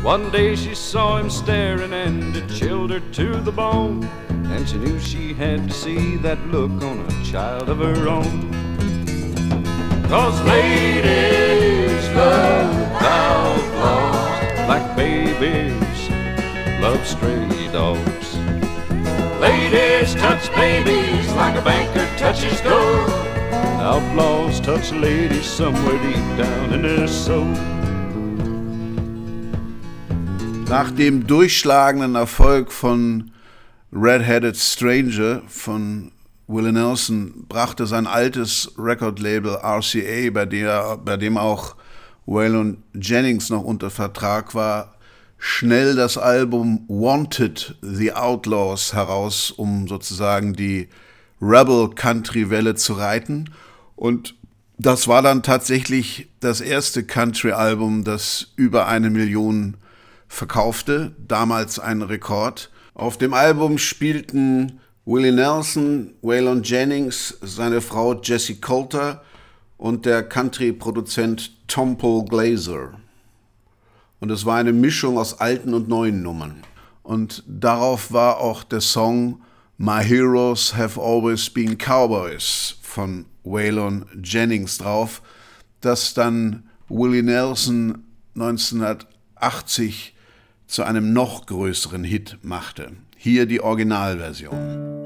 One 0.02 0.30
day 0.30 0.54
she 0.54 0.74
saw 0.74 1.16
him 1.16 1.30
staring 1.30 1.94
and 1.94 2.36
it 2.36 2.46
chilled 2.50 2.90
her 2.90 3.00
to 3.00 3.40
the 3.40 3.52
bone. 3.52 4.04
and 4.28 4.68
she 4.68 4.76
knew 4.76 4.98
she 5.00 5.32
had 5.32 5.66
to 5.68 5.74
see 5.74 6.16
that 6.18 6.38
look 6.48 6.70
on 6.82 6.98
a 6.98 7.24
child 7.24 7.70
of 7.70 7.78
her 7.78 8.06
own. 8.06 8.52
Cause 10.08 10.38
ladies 10.42 12.06
love 12.14 12.92
outlaws 13.00 14.68
like 14.68 14.94
babies 14.94 16.10
love 16.82 17.06
stray 17.06 17.68
dogs. 17.72 18.21
Ladies 19.42 20.14
touch 20.14 20.54
babies 20.54 21.32
like 21.32 21.56
a 21.56 21.62
banker 21.62 22.06
touches 22.16 22.60
gold. 22.60 23.10
Outlaws 23.80 24.60
touch 24.60 24.92
ladies 24.92 25.44
somewhere 25.44 25.98
deep 25.98 26.36
down 26.38 26.72
in 26.72 26.82
their 26.82 27.08
soul. 27.08 27.52
Nach 30.68 30.92
dem 30.92 31.26
durchschlagenden 31.26 32.14
Erfolg 32.14 32.70
von 32.70 33.32
Red-Headed 33.92 34.56
Stranger 34.56 35.42
von 35.48 36.12
Willie 36.46 36.72
Nelson 36.72 37.44
brachte 37.48 37.86
sein 37.86 38.06
altes 38.06 38.72
Record-Label 38.78 39.56
RCA, 39.56 40.30
bei, 40.30 40.46
der, 40.46 40.98
bei 40.98 41.16
dem 41.16 41.36
auch 41.36 41.74
Waylon 42.26 42.84
Jennings 42.94 43.50
noch 43.50 43.64
unter 43.64 43.90
Vertrag 43.90 44.54
war, 44.54 44.94
schnell 45.44 45.96
das 45.96 46.18
Album 46.18 46.84
Wanted 46.86 47.74
the 47.82 48.12
Outlaws 48.12 48.94
heraus, 48.94 49.50
um 49.50 49.88
sozusagen 49.88 50.52
die 50.52 50.88
Rebel 51.40 51.90
Country 51.96 52.48
Welle 52.48 52.76
zu 52.76 52.92
reiten. 52.92 53.50
Und 53.96 54.36
das 54.78 55.08
war 55.08 55.20
dann 55.20 55.42
tatsächlich 55.42 56.28
das 56.38 56.60
erste 56.60 57.02
Country-Album, 57.02 58.04
das 58.04 58.52
über 58.54 58.86
eine 58.86 59.10
Million 59.10 59.78
verkaufte, 60.28 61.16
damals 61.26 61.80
ein 61.80 62.02
Rekord. 62.02 62.70
Auf 62.94 63.18
dem 63.18 63.34
Album 63.34 63.78
spielten 63.78 64.78
Willie 65.06 65.32
Nelson, 65.32 66.14
Waylon 66.22 66.62
Jennings, 66.62 67.36
seine 67.42 67.80
Frau 67.80 68.14
Jessie 68.14 68.60
Coulter 68.60 69.24
und 69.76 70.06
der 70.06 70.22
Country-Produzent 70.22 71.50
Tom 71.66 71.98
Paul 71.98 72.26
Glazer. 72.26 72.92
Und 74.22 74.30
es 74.30 74.46
war 74.46 74.56
eine 74.56 74.72
Mischung 74.72 75.18
aus 75.18 75.40
alten 75.40 75.74
und 75.74 75.88
neuen 75.88 76.22
Nummern. 76.22 76.62
Und 77.02 77.42
darauf 77.48 78.12
war 78.12 78.38
auch 78.38 78.62
der 78.62 78.80
Song 78.80 79.42
My 79.78 80.00
Heroes 80.00 80.76
Have 80.76 81.00
Always 81.00 81.50
Been 81.50 81.76
Cowboys 81.76 82.76
von 82.82 83.24
Waylon 83.42 84.06
Jennings 84.22 84.78
drauf, 84.78 85.22
das 85.80 86.14
dann 86.14 86.68
Willie 86.88 87.24
Nelson 87.24 88.04
1980 88.36 90.14
zu 90.68 90.84
einem 90.84 91.12
noch 91.12 91.46
größeren 91.46 92.04
Hit 92.04 92.38
machte. 92.42 92.92
Hier 93.16 93.46
die 93.46 93.60
Originalversion. 93.60 95.04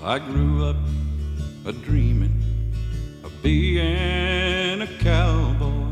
I 0.00 0.20
grew 0.20 0.68
up 0.68 0.76
a 1.66 1.72
dreaming 1.84 2.30
of 2.40 2.45
being 3.46 4.82
a 4.82 4.88
cowboy, 4.98 5.86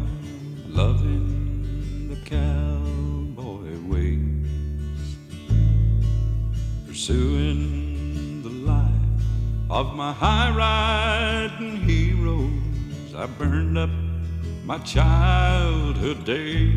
loving 0.66 2.08
the 2.10 2.16
cowboy 2.28 3.78
ways, 3.86 5.14
pursuing 6.84 8.42
the 8.42 8.48
life 8.48 8.90
of 9.70 9.94
my 9.94 10.12
high 10.12 10.50
riding 10.50 11.76
heroes. 11.76 13.14
I 13.16 13.26
burned 13.26 13.78
up 13.78 13.90
my 14.64 14.78
childhood 14.78 16.24
days. 16.24 16.74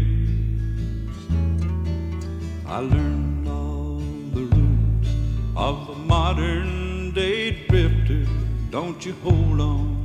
I 2.67 2.81
learned 2.81 3.49
all 3.49 3.97
the 4.31 4.43
rules 4.55 5.07
of 5.55 5.87
the 5.87 5.95
modern 5.95 7.13
day 7.13 7.65
drifter. 7.67 8.27
Don't 8.69 9.03
you 9.03 9.15
hold 9.23 9.59
on 9.59 9.96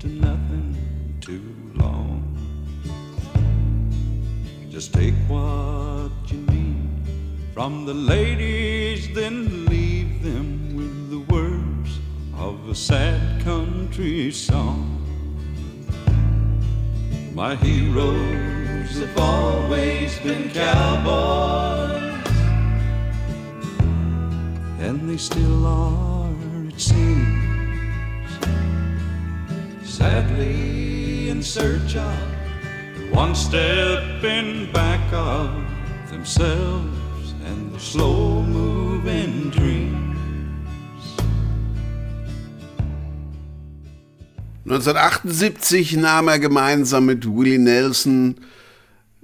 to 0.00 0.08
nothing 0.08 1.18
too 1.20 1.54
long. 1.74 2.24
Just 4.70 4.94
take 4.94 5.12
what 5.28 6.10
you 6.28 6.38
need 6.38 6.88
from 7.52 7.84
the 7.84 7.92
ladies, 7.92 9.12
then 9.14 9.66
leave 9.66 10.22
them 10.22 10.74
with 10.74 11.10
the 11.10 11.18
words 11.30 11.98
of 12.38 12.70
a 12.70 12.74
sad 12.74 13.44
country 13.44 14.30
song. 14.30 14.96
My 17.34 17.54
heroes 17.56 19.00
have 19.00 19.18
always 19.18 20.18
been 20.20 20.48
cowboys, 20.48 22.26
and 24.80 25.10
they 25.10 25.18
still 25.18 25.66
are, 25.66 26.32
it 26.68 26.80
seems. 26.80 27.50
Sadly, 29.90 31.30
in 31.30 31.42
search 31.42 31.96
of 31.96 32.16
one 33.10 33.34
step 33.34 34.22
in 34.22 34.70
back 34.72 35.12
of 35.12 35.50
themselves 36.08 37.34
and 37.44 37.72
their 37.72 37.80
slow 37.80 38.40
moving 38.40 39.50
dreams. 39.50 40.16
1978 44.64 45.96
nahm 45.96 46.28
er 46.28 46.38
gemeinsam 46.38 47.06
mit 47.06 47.26
Willie 47.26 47.58
Nelson 47.58 48.36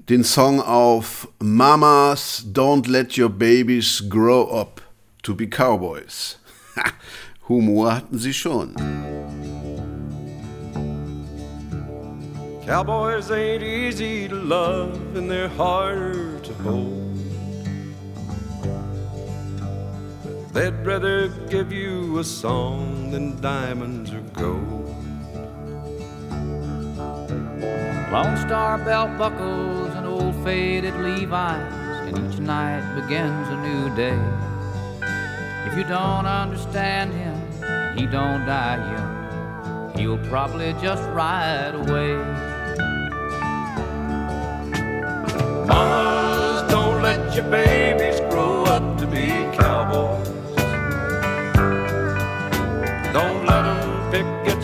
den 0.09 0.25
Song 0.25 0.61
auf 0.61 1.29
Mamas 1.39 2.45
Don't 2.53 2.89
Let 2.89 3.17
Your 3.17 3.31
Babies 3.31 4.03
Grow 4.09 4.51
Up 4.51 4.83
to 5.23 5.33
Be 5.33 5.47
Cowboys. 5.47 6.39
Humor 7.49 7.95
hatten 7.95 8.19
sie 8.19 8.35
schon. 8.35 8.75
Cowboys 12.67 13.31
ain't 13.31 13.63
easy 13.63 14.27
to 14.27 14.35
love 14.35 15.15
and 15.15 15.31
they're 15.31 15.47
harder 15.47 16.37
to 16.41 16.53
hold. 16.55 17.17
They'd 20.53 20.75
rather 20.85 21.29
give 21.49 21.71
you 21.71 22.19
a 22.19 22.25
song 22.25 23.13
than 23.13 23.41
diamonds 23.41 24.13
or 24.13 24.21
gold. 24.33 24.89
Lone 28.11 28.37
Star 28.39 28.79
belt 28.79 29.17
buckles 29.17 29.95
and 29.95 30.05
old 30.05 30.35
faded 30.43 30.97
Levi's, 30.97 31.73
and 31.73 32.19
each 32.19 32.41
night 32.41 32.83
begins 33.01 33.49
a 33.49 33.57
new 33.63 33.95
day. 33.95 34.19
If 35.71 35.79
you 35.79 35.85
don't 35.85 36.27
understand 36.27 37.13
him, 37.13 37.97
he 37.97 38.07
don't 38.07 38.45
die 38.45 38.79
young. 38.93 39.97
He'll 39.97 40.19
probably 40.29 40.73
just 40.83 41.05
ride 41.11 41.77
away. 41.77 42.56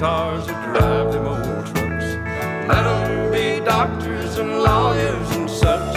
Guitars 0.02 0.48
or 0.48 0.52
drive 0.64 1.12
them 1.12 1.26
old 1.26 1.66
trucks. 1.66 2.06
Let 2.66 2.82
them 2.82 3.30
be 3.30 3.64
doctors 3.64 4.36
and 4.36 4.50
lawyers 4.50 5.30
and 5.36 5.48
such. 5.48 5.94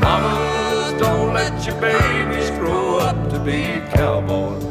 Mamas, 0.00 1.00
don't 1.00 1.32
let 1.32 1.64
your 1.64 1.80
babies 1.80 2.50
grow 2.58 2.98
up 2.98 3.30
to 3.30 3.38
be 3.38 3.80
cowboys. 3.94 4.64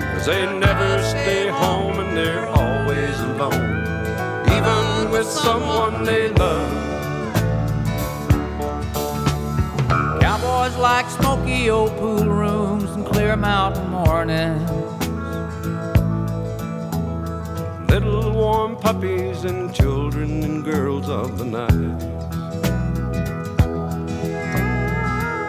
Cause 0.00 0.24
they 0.24 0.46
never 0.58 1.02
stay 1.02 1.48
home 1.48 1.98
and 2.00 2.16
they're 2.16 2.46
always 2.46 3.20
alone, 3.20 3.84
even 4.56 5.10
with 5.10 5.26
someone 5.26 6.04
they 6.04 6.30
love. 6.30 6.72
Cowboys 10.22 10.74
like 10.78 11.10
smoky 11.10 11.68
old 11.68 11.94
pool 11.98 12.24
rooms 12.24 12.90
and 12.92 13.04
clear 13.04 13.36
mountain 13.36 13.90
mornings. 13.90 14.97
Warm 18.48 18.76
puppies 18.76 19.44
and 19.44 19.74
children 19.74 20.42
and 20.42 20.64
girls 20.64 21.06
of 21.10 21.36
the 21.36 21.44
night. 21.44 21.98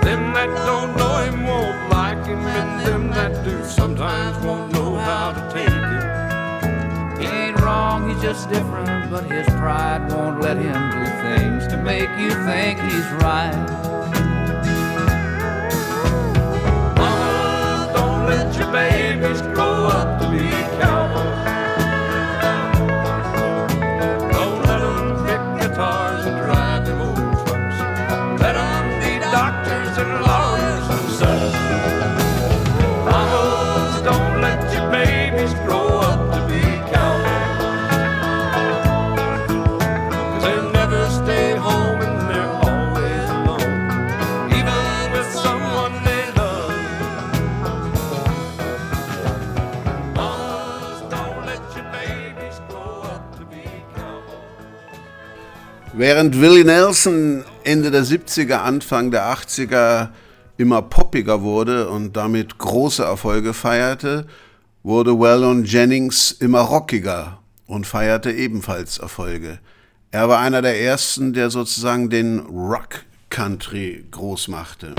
Them 0.05 0.23
that 0.37 0.49
don't 0.69 0.91
know 0.99 1.15
him 1.27 1.47
won't 1.47 1.81
like 1.97 2.25
him, 2.25 2.43
and 2.59 2.71
them 2.85 3.03
that 3.11 3.33
do 3.45 3.55
sometimes 3.63 4.35
won't 4.45 4.73
know 4.73 4.95
how 4.95 5.31
to 5.37 5.41
take 5.55 5.85
it. 5.97 6.03
He 7.21 7.27
ain't 7.41 7.57
wrong, 7.61 8.09
he's 8.09 8.21
just 8.21 8.49
different, 8.49 9.09
but 9.09 9.23
his 9.31 9.47
pride 9.61 10.01
won't 10.11 10.41
let 10.41 10.57
him 10.57 10.81
do 10.97 11.03
things 11.25 11.67
to 11.71 11.77
make 11.91 12.11
you 12.23 12.31
think 12.49 12.81
he's 12.87 13.09
right. 13.23 13.59
Mama, 16.99 17.91
don't 17.95 18.21
let 18.31 18.47
your 18.57 18.69
babies 18.73 19.41
grow 19.53 19.87
up 19.99 20.18
Während 55.99 56.39
Willie 56.39 56.63
Nelson 56.63 57.43
Ende 57.65 57.91
der 57.91 58.05
70er, 58.05 58.59
Anfang 58.59 59.11
der 59.11 59.33
80er 59.33 60.11
immer 60.55 60.81
poppiger 60.81 61.41
wurde 61.41 61.89
und 61.89 62.15
damit 62.15 62.57
große 62.57 63.03
Erfolge 63.03 63.53
feierte, 63.53 64.25
wurde 64.81 65.19
Waylon 65.19 65.65
Jennings 65.65 66.31
immer 66.31 66.61
rockiger 66.61 67.39
und 67.67 67.85
feierte 67.85 68.31
ebenfalls 68.31 68.99
Erfolge. 68.99 69.59
Er 70.11 70.29
war 70.29 70.39
einer 70.39 70.61
der 70.61 70.79
ersten, 70.79 71.33
der 71.33 71.49
sozusagen 71.49 72.09
den 72.09 72.39
Rock 72.39 73.03
Country 73.29 74.05
groß 74.09 74.47
machte. 74.47 74.95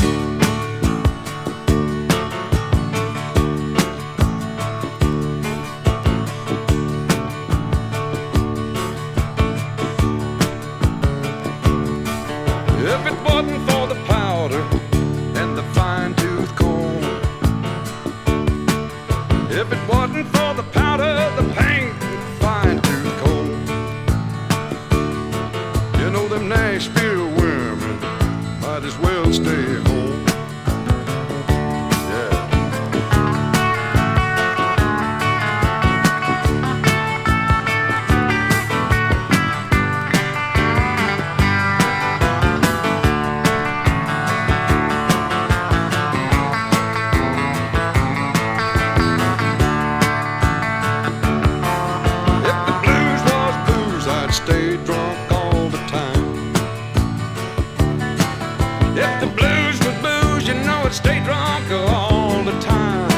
I'd 60.90 60.96
stay 60.96 61.20
drunk 61.22 61.70
all 61.70 62.42
the 62.42 62.58
time. 62.58 63.08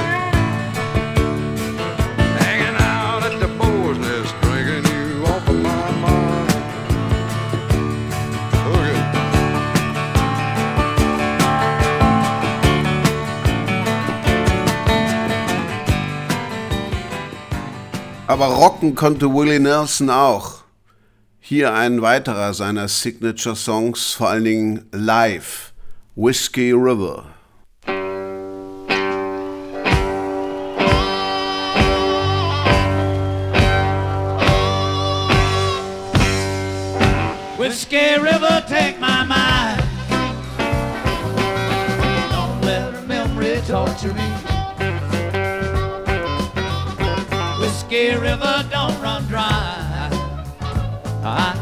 Hanging 2.39 2.77
out 2.77 3.25
at 3.25 3.41
the 3.41 3.49
boys' 3.49 3.97
nest, 3.97 4.35
drinking 4.43 4.85
you 4.93 5.25
off 5.25 5.49
of 5.49 5.57
my 5.57 5.91
mind. 6.03 6.53
Okay. 8.67 8.97
Aber 18.27 18.49
rocken 18.49 18.95
konnte 18.95 19.33
Willie 19.33 19.61
Nelson 19.61 20.11
auch. 20.11 20.65
Hier 21.41 21.73
ein 21.73 22.03
weiterer 22.03 22.53
seiner 22.53 22.89
Signature-Songs, 22.89 24.13
vor 24.13 24.29
allen 24.29 24.45
Dingen 24.45 24.89
live, 24.93 25.73
Whiskey 26.17 26.73
River. 26.73 27.32
Whiskey 38.13 38.25
River, 38.25 38.65
take 38.69 39.01
my 39.01 39.25
mind. 39.25 39.83
Don't 42.31 42.61
let 42.61 42.93
her 42.93 43.01
memory 43.07 43.63
torture 43.67 44.13
me. 44.13 44.29
Whiskey 47.59 48.15
River, 48.15 48.69
don't 48.71 49.01
run 49.01 49.25
dry. 49.29 50.11
I, 51.25 51.62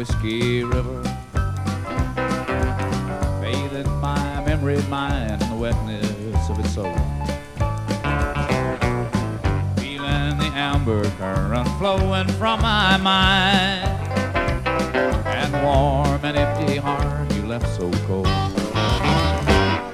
whiskey 0.00 0.64
river, 0.64 1.02
bathing 3.42 3.86
my 4.00 4.42
memory 4.46 4.80
mind 4.88 5.42
in 5.42 5.50
the 5.50 5.56
wetness 5.56 6.48
of 6.48 6.58
its 6.58 6.70
soul. 6.72 6.94
Feeling 9.76 10.38
the 10.38 10.50
amber 10.54 11.04
current 11.18 11.68
flowing 11.78 12.28
from 12.38 12.62
my 12.62 12.96
mind 12.96 13.84
and 15.26 15.52
warm 15.62 16.24
and 16.24 16.34
empty 16.34 16.76
heart 16.76 17.30
you 17.34 17.42
left 17.42 17.68
so 17.76 17.90
cold. 18.06 18.26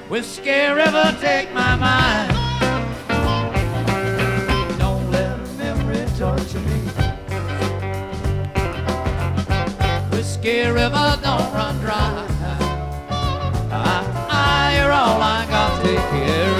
Whiskey 0.09 0.67
River, 0.69 1.17
take 1.19 1.53
my 1.53 1.75
mind. 1.75 2.36
Whiskey 10.37 10.67
River, 10.67 11.19
don't 11.23 11.51
run 11.51 11.79
dry. 11.79 12.27
I, 13.71 14.27
I, 14.29 14.77
you're 14.77 14.91
all 14.91 15.19
I 15.19 15.47
got. 15.49 15.83
Take 15.83 15.97
care 15.97 16.56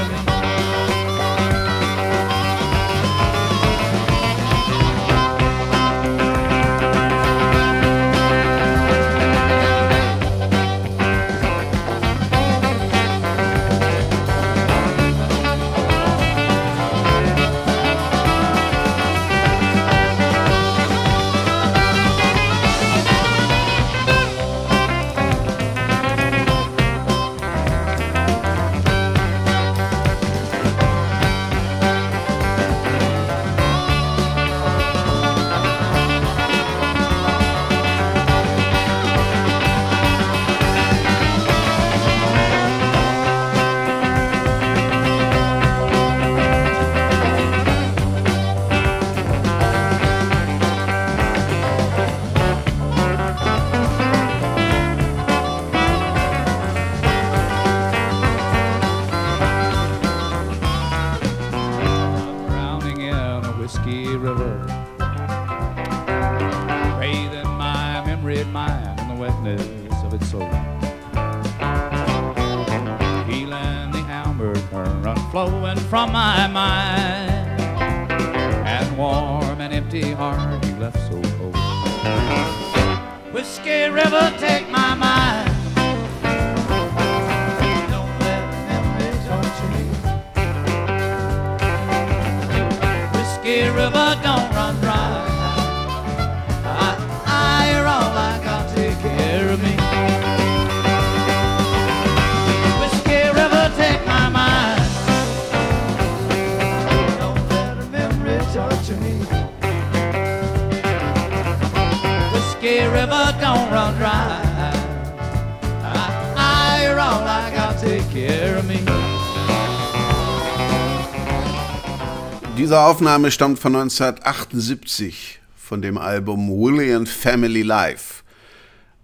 Diese 122.57 122.79
Aufnahme 122.79 123.29
stammt 123.29 123.59
von 123.59 123.75
1978 123.75 125.39
von 125.55 125.83
dem 125.83 125.95
Album 125.95 126.49
Willie 126.49 126.95
and 126.95 127.07
Family 127.07 127.61
Life. 127.61 128.23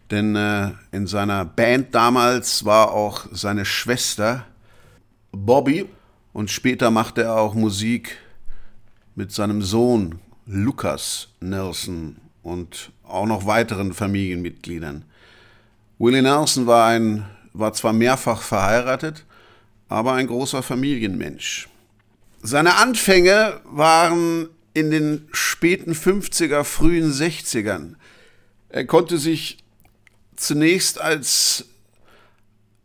Denn 0.10 0.36
äh, 0.36 0.72
in 0.92 1.06
seiner 1.06 1.46
Band 1.46 1.94
damals 1.94 2.66
war 2.66 2.92
auch 2.92 3.28
seine 3.32 3.63
Schwester 3.63 4.48
Bobby 5.32 5.86
und 6.34 6.50
später 6.50 6.89
machte 6.89 7.22
er 7.22 7.36
auch 7.36 7.54
Musik 7.54 8.18
mit 9.13 9.32
seinem 9.32 9.62
Sohn 9.62 10.18
Lucas 10.48 11.28
Nelson 11.39 12.16
und 12.42 12.92
auch 13.04 13.28
noch 13.28 13.46
weiteren 13.46 13.94
Familienmitgliedern. 13.94 15.06
Willie 16.00 16.24
Nelson 16.24 16.66
war, 16.66 16.88
ein, 16.88 17.28
war 17.54 17.72
zwar 17.74 17.94
mehrfach 17.94 18.42
verheiratet, 18.42 19.26
aber 19.89 20.13
ein 20.13 20.26
großer 20.26 20.63
Familienmensch. 20.63 21.70
Seine 22.46 22.76
Anfänge 22.76 23.62
waren 23.64 24.50
in 24.74 24.92
den 24.92 25.30
späten 25.32 25.94
50er, 25.94 26.66
frühen 26.66 27.10
60ern. 27.10 27.96
Er 28.68 28.86
konnte 28.86 29.18
sich 29.18 29.60
zunächst 30.36 31.00
als 31.00 31.64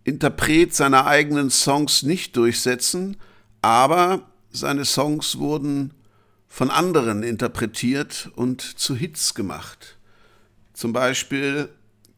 Interpret 0.05 0.77
seiner 0.77 1.09
eigenen 1.09 1.51
Songs 1.51 2.05
nicht 2.05 2.37
durchsetzen, 2.37 3.17
aber 3.61 4.31
seine 4.53 4.85
Songs 4.85 5.39
wurden 5.39 5.93
von 6.47 6.71
anderen 6.71 7.25
interpretiert 7.25 8.31
und 8.37 8.61
zu 8.61 8.95
Hits 8.95 9.35
gemacht. 9.35 9.99
Zum 10.73 10.93
Beispiel 10.93 11.69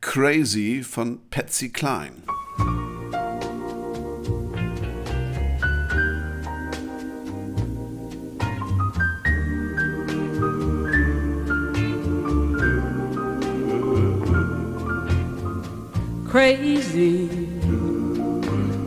Crazy 0.03 0.85
von 0.87 1.21
Patsy 1.31 1.71
Cline. 1.71 2.23
Crazy. 16.31 17.29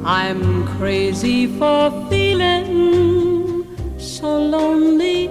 I'm 0.05 0.65
crazy 0.77 1.47
for 1.59 1.91
feeling 2.09 3.67
so 3.99 4.39
lonely. 4.39 5.27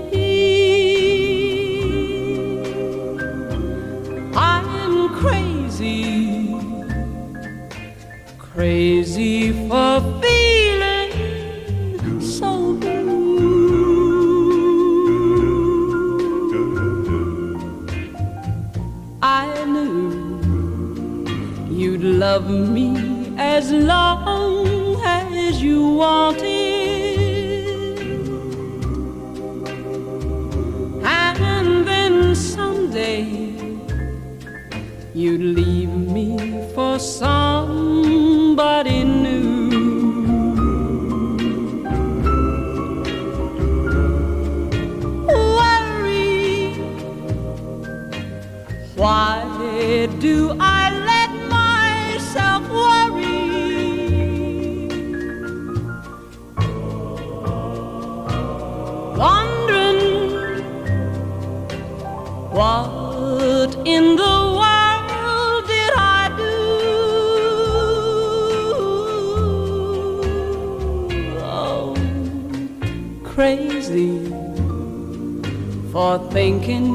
I'm 4.37 5.09
crazy, 5.20 6.55
crazy 8.38 9.53
for 9.66 10.22
love 22.23 22.49
me 22.49 22.89
as 23.37 23.73
long 23.73 25.03
as 25.05 25.61
you 25.61 25.81
wanted. 26.03 27.19
And 31.03 31.85
then 31.91 32.15
someday 32.37 33.25
you'd 35.13 35.47
leave 35.61 35.95
me 36.17 36.29
for 36.75 36.95
somebody 37.01 38.99
new. 39.03 39.71
Worry, 45.59 46.75
why 48.95 49.35
do 50.21 50.37
I 50.61 50.82
what 62.62 63.70
in 63.94 64.05
the 64.22 64.37
world 64.61 65.62
did 65.72 65.92
I 66.18 66.22
do? 66.42 66.57
Oh, 71.61 71.96
crazy 73.35 74.11
for 75.92 76.12
thinking 76.37 76.88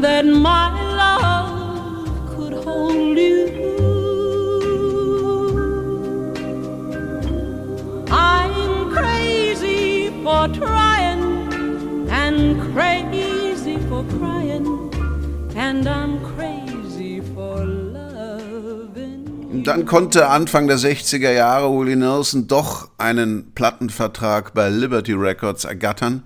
that 0.00 0.24
my 0.26 0.68
love 1.02 2.06
could 2.32 2.54
hold 2.66 3.18
you. 3.18 3.42
I'm 8.28 8.56
crazy 8.98 10.10
for 10.22 10.42
trying 10.60 11.24
and 12.20 12.38
crazy 12.72 13.76
for 13.88 14.02
crying, 14.14 14.33
dann 19.66 19.86
konnte 19.86 20.28
Anfang 20.28 20.68
der 20.68 20.78
60er 20.78 21.32
Jahre 21.32 21.72
Willie 21.72 21.96
Nelson 21.96 22.46
doch 22.46 22.90
einen 22.98 23.52
Plattenvertrag 23.52 24.52
bei 24.54 24.68
Liberty 24.68 25.14
Records 25.14 25.64
ergattern 25.64 26.22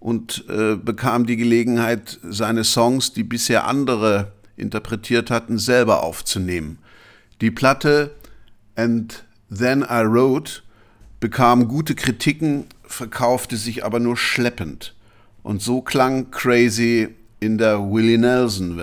und 0.00 0.44
äh, 0.48 0.76
bekam 0.76 1.26
die 1.26 1.36
Gelegenheit, 1.36 2.18
seine 2.22 2.64
Songs, 2.64 3.12
die 3.12 3.24
bisher 3.24 3.66
andere 3.66 4.32
interpretiert 4.56 5.30
hatten, 5.30 5.58
selber 5.58 6.02
aufzunehmen. 6.02 6.78
Die 7.40 7.50
Platte 7.50 8.14
And 8.76 9.24
Then 9.50 9.82
I 9.82 10.04
Wrote 10.04 10.62
bekam 11.20 11.68
gute 11.68 11.94
Kritiken, 11.94 12.66
verkaufte 12.84 13.56
sich 13.56 13.84
aber 13.84 13.98
nur 13.98 14.16
schleppend. 14.16 14.94
Und 15.42 15.62
so 15.62 15.80
klang 15.80 16.30
Crazy 16.30 17.08
in 17.40 17.56
der 17.56 17.78
Willie 17.78 18.18
Nelson 18.18 18.76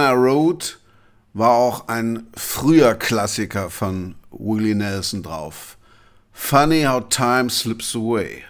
I 0.00 0.14
Wrote 0.14 0.76
war 1.32 1.50
auch 1.50 1.88
ein 1.88 2.26
früher 2.36 2.94
Klassiker 2.94 3.70
von 3.70 4.14
Willie 4.30 4.74
Nelson 4.74 5.22
drauf. 5.22 5.76
Funny 6.32 6.84
How 6.84 7.08
Time 7.08 7.50
Slips 7.50 7.94
Away. 7.94 8.44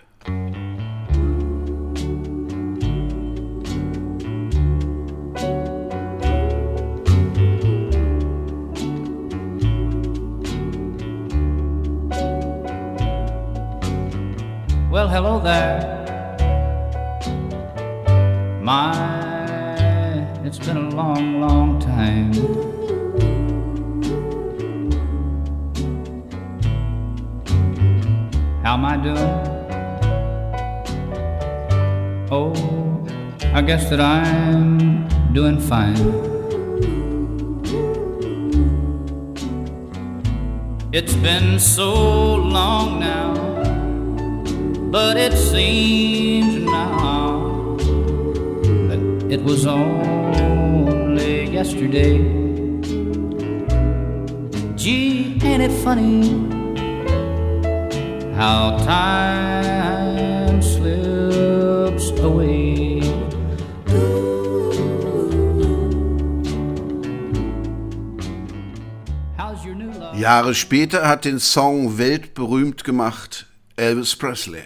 Jahre 70.44 70.54
später 70.54 71.09
hat 71.09 71.24
den 71.24 71.38
Song 71.38 71.96
weltberühmt 71.96 72.85
gemacht 72.85 73.46
Elvis 73.76 74.14
Presley 74.14 74.64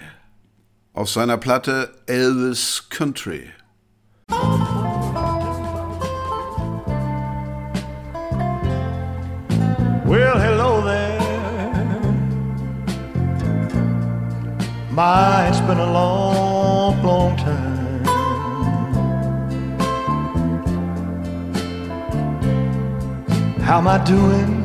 auf 0.93 1.09
seiner 1.09 1.37
Platte 1.37 1.95
Elvis 2.07 2.89
Country. 2.91 3.45
Well, 10.05 10.41
hello 10.41 10.83
there. 10.83 11.21
My, 14.91 15.47
it's 15.49 15.61
been 15.61 15.79
a 15.79 15.93
long, 15.93 17.01
long 17.05 17.37
time. 17.37 18.05
How 23.65 23.79
am 23.79 23.87
I 23.87 23.99
doing? 23.99 24.58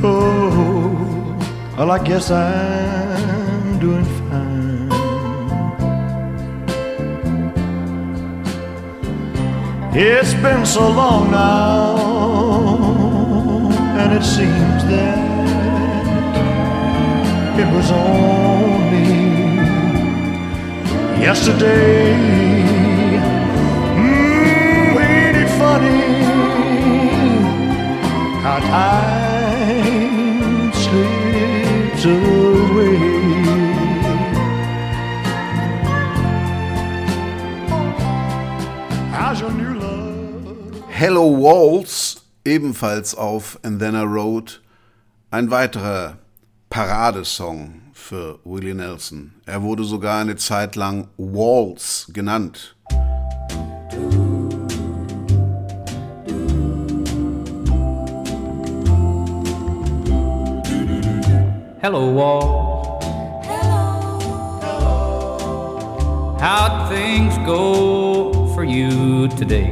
Oh, 0.00 1.36
well, 1.76 1.90
I 1.90 1.98
guess 2.04 2.30
I'm 2.30 3.80
doing 3.80 4.04
fine. 4.04 4.88
It's 9.92 10.34
been 10.34 10.64
so 10.64 10.88
long 10.88 11.32
now, 11.32 11.96
and 13.98 14.12
it 14.12 14.22
seems 14.22 14.84
that 14.84 15.18
it 17.58 17.66
was 17.74 17.90
only 17.90 19.02
yesterday. 21.20 22.14
Mm, 23.98 24.96
ain't 25.00 25.36
it 25.36 25.50
funny 25.58 26.02
how 28.42 28.58
time 28.60 29.27
slips 31.98 32.04
away? 32.04 32.98
Hello 40.90 41.30
Waltz, 41.30 42.22
ebenfalls 42.44 43.14
auf 43.14 43.58
And 43.62 43.78
Then 43.78 43.94
I 43.94 44.02
Wrote, 44.02 44.60
ein 45.30 45.48
weiterer 45.50 46.18
Paradesong 46.70 47.82
für 47.92 48.40
Willie 48.44 48.74
Nelson. 48.74 49.34
Er 49.46 49.62
wurde 49.62 49.84
sogar 49.84 50.20
eine 50.20 50.34
Zeit 50.34 50.74
lang 50.74 51.08
Waltz 51.16 52.10
genannt. 52.12 52.74
Hello, 61.90 62.10
wall. 62.10 63.00
How'd 66.38 66.90
things 66.92 67.34
go 67.46 68.46
for 68.54 68.62
you 68.62 69.26
today? 69.28 69.70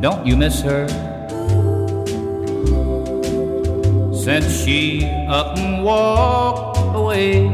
Don't 0.00 0.24
you 0.24 0.38
miss 0.38 0.62
her? 0.62 0.88
Since 4.14 4.64
she 4.64 5.04
up 5.28 5.58
and 5.58 5.84
walked 5.84 6.96
away, 6.96 7.48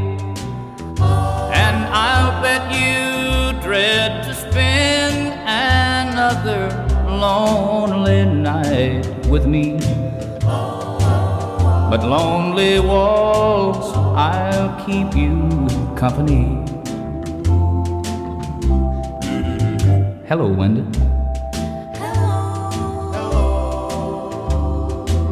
and 1.50 1.78
I'll 1.90 2.40
bet 2.40 2.62
you 2.78 3.60
dread 3.60 4.22
to 4.22 4.34
spend 4.34 5.34
another 5.48 6.70
lonely 7.08 8.24
night 8.24 9.04
with 9.26 9.46
me. 9.46 10.07
But 11.90 12.04
lonely 12.04 12.80
walls, 12.80 13.96
I'll 14.14 14.84
keep 14.84 15.14
you 15.16 15.48
company. 15.96 16.62
Hello, 20.28 20.48
Wendy. 20.48 20.84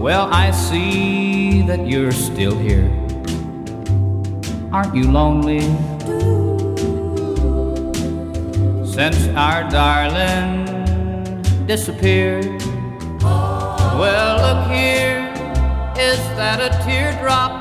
Well, 0.00 0.28
I 0.32 0.50
see 0.52 1.61
that 1.66 1.86
you're 1.86 2.12
still 2.12 2.57
here. 2.57 2.88
Aren't 4.72 4.94
you 4.94 5.11
lonely? 5.11 5.61
Since 8.86 9.28
our 9.36 9.68
darling 9.68 10.64
disappeared. 11.66 12.62
Oh. 13.22 13.98
Well, 14.00 14.36
look 14.46 14.70
here, 14.70 15.15
is 16.07 16.18
that 16.36 16.61
a 16.61 16.70
teardrop 16.84 17.52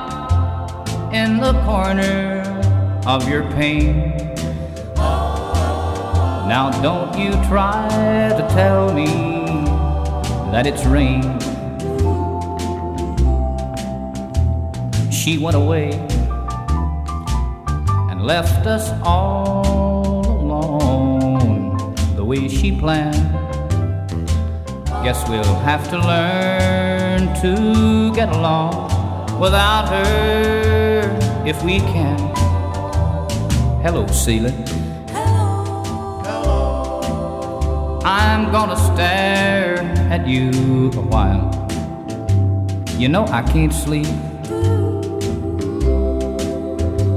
in 1.12 1.38
the 1.38 1.52
corner 1.64 2.42
of 3.04 3.28
your 3.28 3.42
pane? 3.54 4.16
Now, 6.46 6.70
don't 6.80 7.18
you 7.18 7.32
try 7.48 7.88
to 8.38 8.46
tell 8.54 8.94
me 8.94 9.06
that 10.52 10.64
it's 10.64 10.84
rain. 10.86 11.24
She 15.10 15.38
went 15.38 15.56
away 15.56 15.90
and 18.10 18.24
left 18.24 18.64
us 18.68 18.92
all 19.02 20.24
alone 20.24 21.96
the 22.14 22.24
way 22.24 22.46
she 22.46 22.78
planned. 22.78 23.16
Guess 25.02 25.28
we'll 25.28 25.58
have 25.66 25.90
to 25.90 25.98
learn 25.98 26.95
to 27.42 28.12
get 28.14 28.28
along 28.34 28.90
without 29.40 29.88
her 29.88 31.46
if 31.46 31.62
we 31.62 31.78
can. 31.78 32.18
Hello, 33.82 34.06
Celia. 34.08 34.52
I'm 38.04 38.52
gonna 38.52 38.76
stare 38.76 39.78
at 40.10 40.26
you 40.26 40.90
a 40.92 41.00
while. 41.00 41.50
You 42.98 43.08
know 43.08 43.24
I 43.26 43.42
can't 43.42 43.72
sleep. 43.72 44.06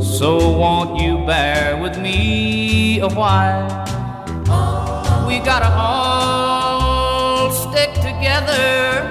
So 0.02 0.50
won't 0.58 1.02
you 1.02 1.26
bear 1.26 1.82
with 1.82 1.98
me 1.98 3.00
a 3.02 3.10
while? 3.10 3.80
we 5.30 5.38
gotta 5.38 5.70
all 5.78 7.52
stick 7.52 7.94
together, 7.94 9.08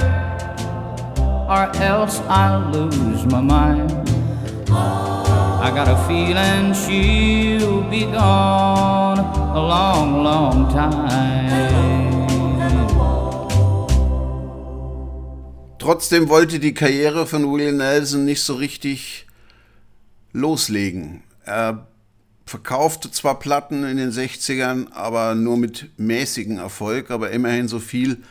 or 1.49 1.75
else 1.77 2.21
I'll 2.29 2.71
lose 2.71 3.25
my 3.27 3.41
mind. 3.41 3.91
I 4.71 5.73
got 5.75 5.89
a 5.89 5.97
feeling 6.07 6.75
she'll 6.75 7.83
be 7.89 8.05
gone 8.05 9.19
a 9.19 9.61
long, 9.61 10.23
long 10.23 10.69
time. 10.71 11.89
Trotzdem 15.79 16.29
wollte 16.29 16.59
die 16.59 16.75
Karriere 16.75 17.25
von 17.25 17.51
Willie 17.51 17.73
Nelson 17.73 18.27
nicht 18.27 18.43
so 18.43 18.57
richtig 18.57 19.27
loslegen. 20.35 21.23
Er 21.45 21.87
verkaufte 22.45 23.11
zwar 23.11 23.39
Platten 23.39 23.85
in 23.85 23.97
den 23.97 24.11
60ern, 24.11 24.93
aber 24.93 25.35
nur 25.35 25.57
mit 25.57 25.89
mäßigem 25.99 26.59
Erfolg, 26.59 27.11
aber 27.11 27.31
immerhin 27.31 27.69
so 27.69 27.79
viel, 27.79 28.23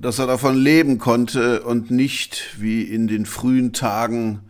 dass 0.00 0.18
er 0.18 0.26
davon 0.26 0.56
leben 0.56 0.98
konnte 0.98 1.62
und 1.62 1.90
nicht 1.90 2.56
wie 2.58 2.82
in 2.82 3.06
den 3.06 3.26
frühen 3.26 3.72
Tagen 3.72 4.40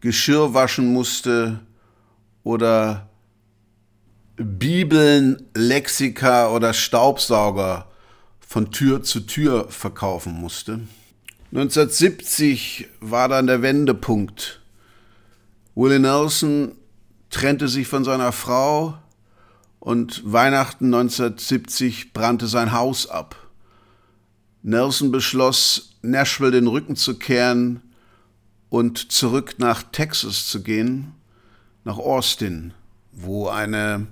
Geschirr 0.00 0.54
waschen 0.54 0.92
musste 0.92 1.60
oder 2.42 3.08
Bibeln, 4.36 5.46
Lexika 5.54 6.50
oder 6.50 6.72
Staubsauger 6.72 7.86
von 8.40 8.72
Tür 8.72 9.02
zu 9.02 9.20
Tür 9.20 9.68
verkaufen 9.68 10.32
musste. 10.32 10.80
1970 11.52 12.88
war 13.00 13.28
dann 13.28 13.46
der 13.46 13.62
Wendepunkt. 13.62 14.62
Willie 15.74 16.00
Nelson 16.00 16.72
trennte 17.28 17.68
sich 17.68 17.86
von 17.86 18.04
seiner 18.04 18.32
Frau 18.32 18.98
und 19.78 20.22
Weihnachten 20.24 20.86
1970 20.86 22.12
brannte 22.12 22.48
sein 22.48 22.72
Haus 22.72 23.08
ab. 23.08 23.49
Nelson 24.62 25.10
beschloss, 25.10 25.96
Nashville 26.02 26.50
den 26.50 26.66
Rücken 26.66 26.96
zu 26.96 27.18
kehren 27.18 27.82
und 28.68 29.12
zurück 29.12 29.54
nach 29.58 29.82
Texas 29.82 30.46
zu 30.46 30.62
gehen, 30.62 31.12
nach 31.84 31.98
Austin, 31.98 32.72
wo 33.12 33.48
eine 33.48 34.06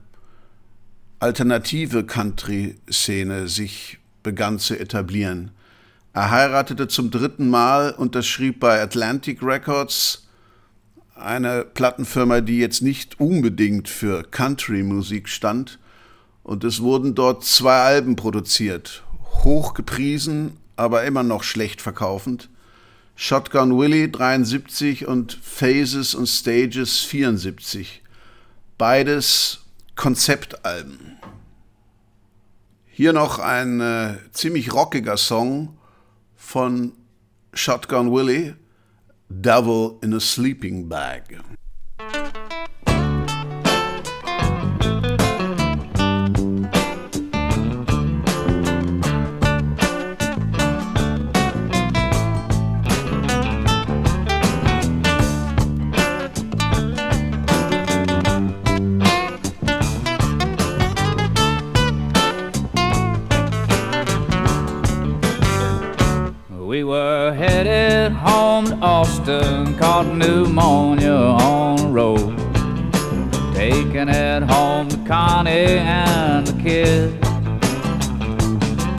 alternative 1.20 2.04
Country-Szene 2.04 3.48
sich 3.48 3.98
begann 4.22 4.58
zu 4.58 4.78
etablieren. 4.78 5.50
Er 6.12 6.30
heiratete 6.30 6.88
zum 6.88 7.10
dritten 7.10 7.48
Mal, 7.50 7.92
unterschrieb 7.92 8.60
bei 8.60 8.80
Atlantic 8.82 9.42
Records, 9.42 10.28
eine 11.14 11.64
Plattenfirma, 11.64 12.40
die 12.40 12.58
jetzt 12.58 12.82
nicht 12.82 13.20
unbedingt 13.20 13.88
für 13.88 14.22
Country-Musik 14.22 15.28
stand. 15.28 15.78
Und 16.42 16.64
es 16.64 16.80
wurden 16.80 17.14
dort 17.14 17.44
zwei 17.44 17.82
Alben 17.82 18.16
produziert, 18.16 19.02
hoch 19.44 19.74
gepriesen, 19.74 20.58
aber 20.76 21.04
immer 21.04 21.22
noch 21.22 21.42
schlecht 21.42 21.82
verkaufend. 21.82 22.48
Shotgun 23.16 23.76
Willie 23.76 24.08
73 24.08 25.06
und 25.06 25.32
Phases 25.42 26.14
und 26.14 26.26
Stages 26.26 27.00
74. 27.00 28.02
Beides 28.76 29.64
Konzeptalben. 29.96 31.18
Hier 32.86 33.12
noch 33.12 33.40
ein 33.40 33.80
äh, 33.80 34.16
ziemlich 34.32 34.72
rockiger 34.72 35.16
Song 35.16 35.76
von 36.36 36.92
Shotgun 37.52 38.12
Willie, 38.12 38.56
Devil 39.28 39.98
in 40.02 40.14
a 40.14 40.20
Sleeping 40.20 40.88
Bag. 40.88 41.40
To 69.28 69.40
Austin, 69.40 69.76
caught 69.76 70.06
pneumonia 70.06 71.12
on 71.12 71.76
the 71.76 71.86
road. 71.86 72.36
Taking 73.54 74.08
it 74.08 74.42
home 74.42 74.88
to 74.88 74.96
Connie 75.06 75.50
and 75.50 76.46
the 76.46 76.62
kid. 76.62 77.18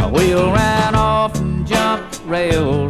A 0.01 0.07
wheel 0.07 0.51
ran 0.51 0.93
off 0.93 1.35
and 1.39 1.65
jumped 1.65 2.21
railroad, 2.25 2.88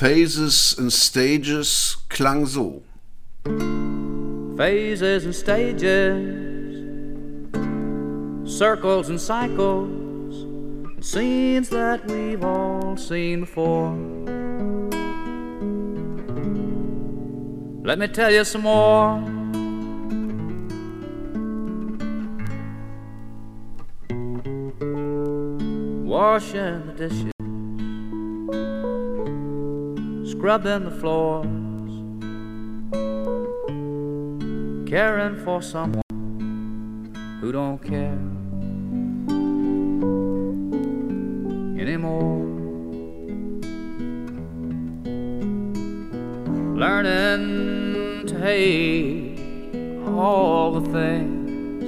Phases 0.00 0.78
and 0.78 0.90
Stages 0.90 1.98
klang 2.08 2.46
so. 2.46 2.82
phases 4.56 5.26
and 5.26 5.34
stages, 5.34 6.78
circles 8.50 9.10
and 9.10 9.20
cycles, 9.20 10.44
and 10.94 11.04
scenes 11.04 11.68
that 11.68 12.06
we've 12.06 12.42
all 12.42 12.96
seen 12.96 13.40
before. 13.40 13.92
Let 17.84 17.98
me 17.98 18.08
tell 18.08 18.32
you 18.32 18.44
some 18.44 18.62
more. 18.62 19.20
Washing 26.06 26.86
the 26.86 26.94
dishes, 26.96 27.39
scrubbing 30.40 30.84
the 30.84 30.90
floors 30.90 31.46
caring 34.88 35.36
for 35.44 35.60
someone 35.60 36.00
who 37.42 37.52
don't 37.52 37.78
care 37.84 38.18
anymore. 41.78 42.38
Learning 46.74 48.26
to 48.26 48.38
hate 48.38 49.38
all 50.16 50.72
the 50.80 50.90
things 50.90 51.84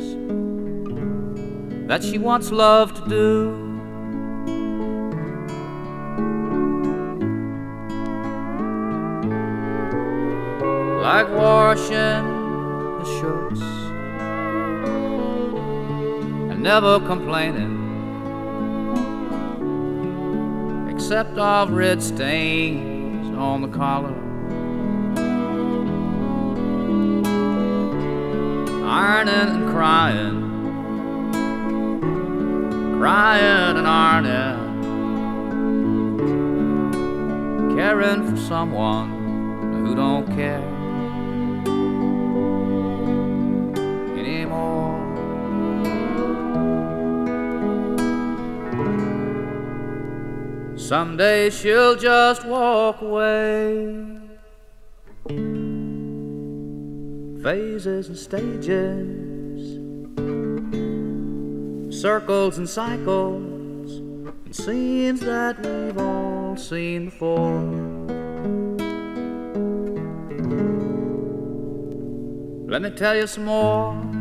that 1.88 2.04
she 2.04 2.18
once 2.18 2.50
loved 2.50 2.96
to 2.96 3.08
do. 3.08 3.71
Like 11.02 11.28
washing 11.30 12.24
the 13.00 13.04
shirts 13.18 13.60
and 16.52 16.62
never 16.62 17.00
complaining 17.00 17.80
except 20.94 21.36
of 21.36 21.72
red 21.72 22.00
stains 22.00 23.36
on 23.36 23.62
the 23.62 23.68
collar. 23.68 24.14
Ironing 28.86 29.34
and 29.34 29.68
crying 29.70 30.42
crying 32.96 33.76
and 33.76 33.88
ironing 33.88 34.70
caring 37.74 38.30
for 38.30 38.36
someone 38.36 39.84
who 39.84 39.96
don't 39.96 40.28
care 40.36 40.71
Someday 50.92 51.48
she'll 51.48 51.96
just 51.96 52.44
walk 52.44 53.00
away. 53.00 53.96
Phases 57.42 58.08
and 58.08 58.18
stages, 58.18 59.78
circles 61.98 62.58
and 62.58 62.68
cycles, 62.68 63.90
and 64.44 64.54
scenes 64.54 65.20
that 65.20 65.64
we've 65.64 65.96
all 65.96 66.58
seen 66.58 67.06
before. 67.06 67.62
Let 72.68 72.82
me 72.82 72.90
tell 72.90 73.16
you 73.16 73.26
some 73.26 73.46
more. 73.46 74.11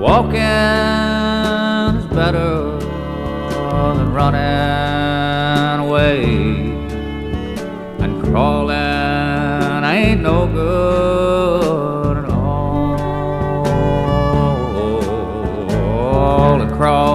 Walking 0.00 0.40
is 1.98 2.06
better 2.06 2.78
than 2.78 4.12
running 4.14 5.86
away. 5.86 6.24
And 7.98 8.22
crawling 8.24 9.84
ain't 9.84 10.22
no 10.22 10.46
good. 10.46 11.30
crawling 16.80 17.09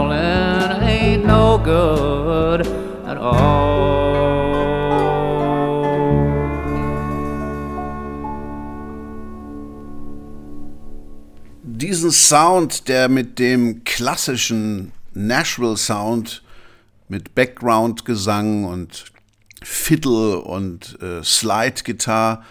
Sound, 12.16 12.88
der 12.88 13.10
mit 13.10 13.40
dem 13.40 13.84
klassischen 13.84 14.94
Nashville 15.14 15.76
Sound 15.76 16.44
mit 17.10 17.36
Background-Gesang 17.36 18.64
und 18.64 19.06
Fiddle 19.62 20.40
und 20.40 20.98
äh, 21.02 21.22
Slide-Gitarre 21.24 22.44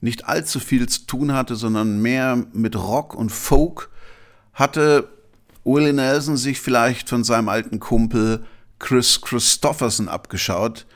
nicht 0.00 0.26
allzu 0.26 0.58
viel 0.58 0.88
zu 0.88 1.06
tun 1.06 1.32
hatte, 1.32 1.54
sondern 1.54 2.02
mehr 2.02 2.44
mit 2.52 2.76
Rock 2.76 3.14
und 3.14 3.30
Folk, 3.30 3.88
hatte 4.52 5.08
Willie 5.64 5.92
Nelson 5.92 6.36
sich 6.36 6.60
vielleicht 6.60 7.08
von 7.08 7.24
seinem 7.24 7.48
alten 7.48 7.80
Kumpel 7.80 8.44
Chris 8.78 9.20
Christopherson 9.20 10.08
abgeschaut, 10.08 10.86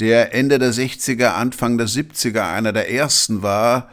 der 0.00 0.34
Ende 0.34 0.58
der 0.58 0.72
60er, 0.72 1.28
Anfang 1.28 1.78
der 1.78 1.88
70er 1.88 2.52
einer 2.52 2.72
der 2.72 2.90
ersten 2.90 3.42
war, 3.42 3.90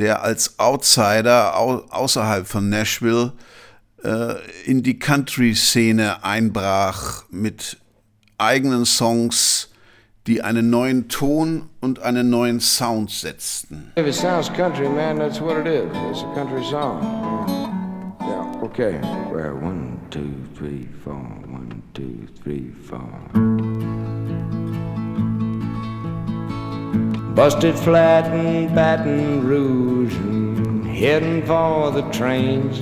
der 0.00 0.22
als 0.22 0.58
Outsider 0.58 1.56
au 1.56 1.84
außerhalb 1.90 2.46
von 2.46 2.68
Nashville 2.68 3.32
äh, 4.02 4.34
in 4.64 4.82
die 4.82 4.98
Country-Szene 4.98 6.24
einbrach 6.24 7.24
mit 7.30 7.76
eigenen 8.38 8.86
Songs, 8.86 9.68
die 10.26 10.42
einen 10.42 10.70
neuen 10.70 11.08
Ton 11.08 11.68
und 11.80 12.00
einen 12.00 12.30
neuen 12.30 12.60
Sound 12.60 13.10
setzten. 13.10 13.92
If 13.98 14.06
it 14.06 14.14
sounds 14.14 14.50
country, 14.52 14.88
man, 14.88 15.18
that's 15.18 15.40
what 15.40 15.58
it 15.58 15.66
is. 15.66 15.84
It's 16.10 16.22
a 16.22 16.34
country 16.34 16.64
song. 16.64 17.30
Okay, 18.62 19.00
well, 19.32 19.54
one, 19.54 19.98
two, 20.10 20.34
three, 20.54 20.86
four. 21.02 21.14
One, 21.14 21.82
two, 21.94 22.28
three, 22.42 22.70
four. 22.86 23.59
Busted 27.34 27.78
flat 27.78 28.26
in 28.34 28.74
Baton 28.74 29.46
Rouge 29.46 30.14
and 30.16 30.84
heading 30.84 31.46
for 31.46 31.90
the 31.92 32.02
trains. 32.10 32.78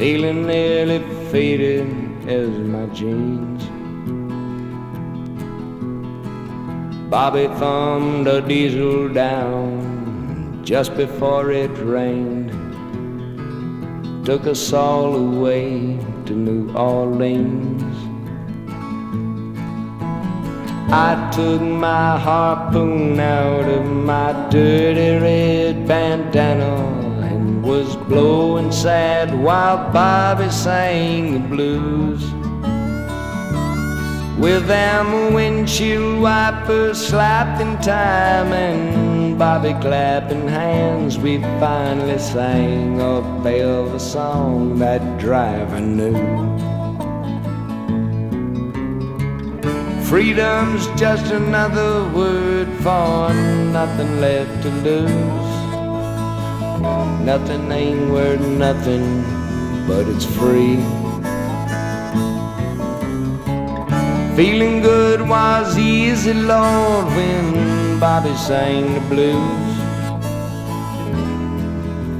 Feeling 0.00 0.46
nearly 0.46 1.00
faded 1.30 1.86
as 2.26 2.48
my 2.48 2.86
jeans. 2.86 3.62
Bobby 7.10 7.46
thumbed 7.58 8.26
a 8.26 8.40
diesel 8.40 9.08
down 9.10 10.62
just 10.64 10.96
before 10.96 11.52
it 11.52 11.70
rained. 11.78 12.50
Took 14.24 14.46
us 14.46 14.72
all 14.72 15.14
away 15.14 15.98
to 16.24 16.32
New 16.32 16.72
Orleans. 16.74 18.11
I 20.94 21.30
took 21.30 21.62
my 21.62 22.18
harpoon 22.18 23.18
out 23.18 23.66
of 23.66 23.86
my 23.86 24.32
dirty 24.50 25.16
red 25.16 25.88
bandana 25.88 26.76
and 27.22 27.62
was 27.62 27.96
blowing 27.96 28.70
sad 28.70 29.32
while 29.32 29.90
Bobby 29.90 30.50
sang 30.50 31.32
the 31.32 31.38
blues. 31.48 32.22
With 34.38 34.66
them 34.66 35.32
windshield 35.32 36.20
wipers 36.20 36.98
slapped 37.06 37.62
in 37.62 37.78
time 37.78 38.52
and 38.52 39.38
Bobby 39.38 39.72
clapping 39.80 40.46
hands, 40.46 41.18
we 41.18 41.38
finally 41.58 42.18
sang 42.18 43.00
a 43.00 43.22
Belva 43.42 43.98
song 43.98 44.78
that 44.80 45.18
driver 45.18 45.80
knew. 45.80 46.71
Freedom's 50.12 50.86
just 51.00 51.32
another 51.32 52.06
word 52.12 52.68
for 52.84 53.32
nothing 53.72 54.20
left 54.20 54.62
to 54.62 54.68
lose. 54.68 55.54
Nothing 57.24 57.72
ain't 57.72 58.10
worth 58.10 58.46
nothing, 58.46 59.22
but 59.88 60.06
it's 60.06 60.26
free. 60.26 60.76
Feeling 64.36 64.82
good 64.82 65.26
was 65.26 65.78
easy, 65.78 66.34
Lord, 66.34 67.06
when 67.16 67.98
Bobby 67.98 68.34
sang 68.34 68.92
the 68.92 69.00
blues. 69.08 69.72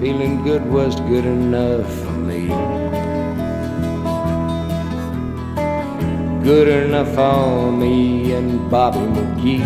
Feeling 0.00 0.42
good 0.42 0.64
was 0.64 0.98
good 1.00 1.26
enough 1.26 1.92
for 2.04 2.12
me. 2.12 2.71
Good 6.44 6.66
enough 6.66 7.14
for 7.14 7.70
me 7.70 8.32
and 8.32 8.68
Bobby 8.68 8.98
McGee. 8.98 9.62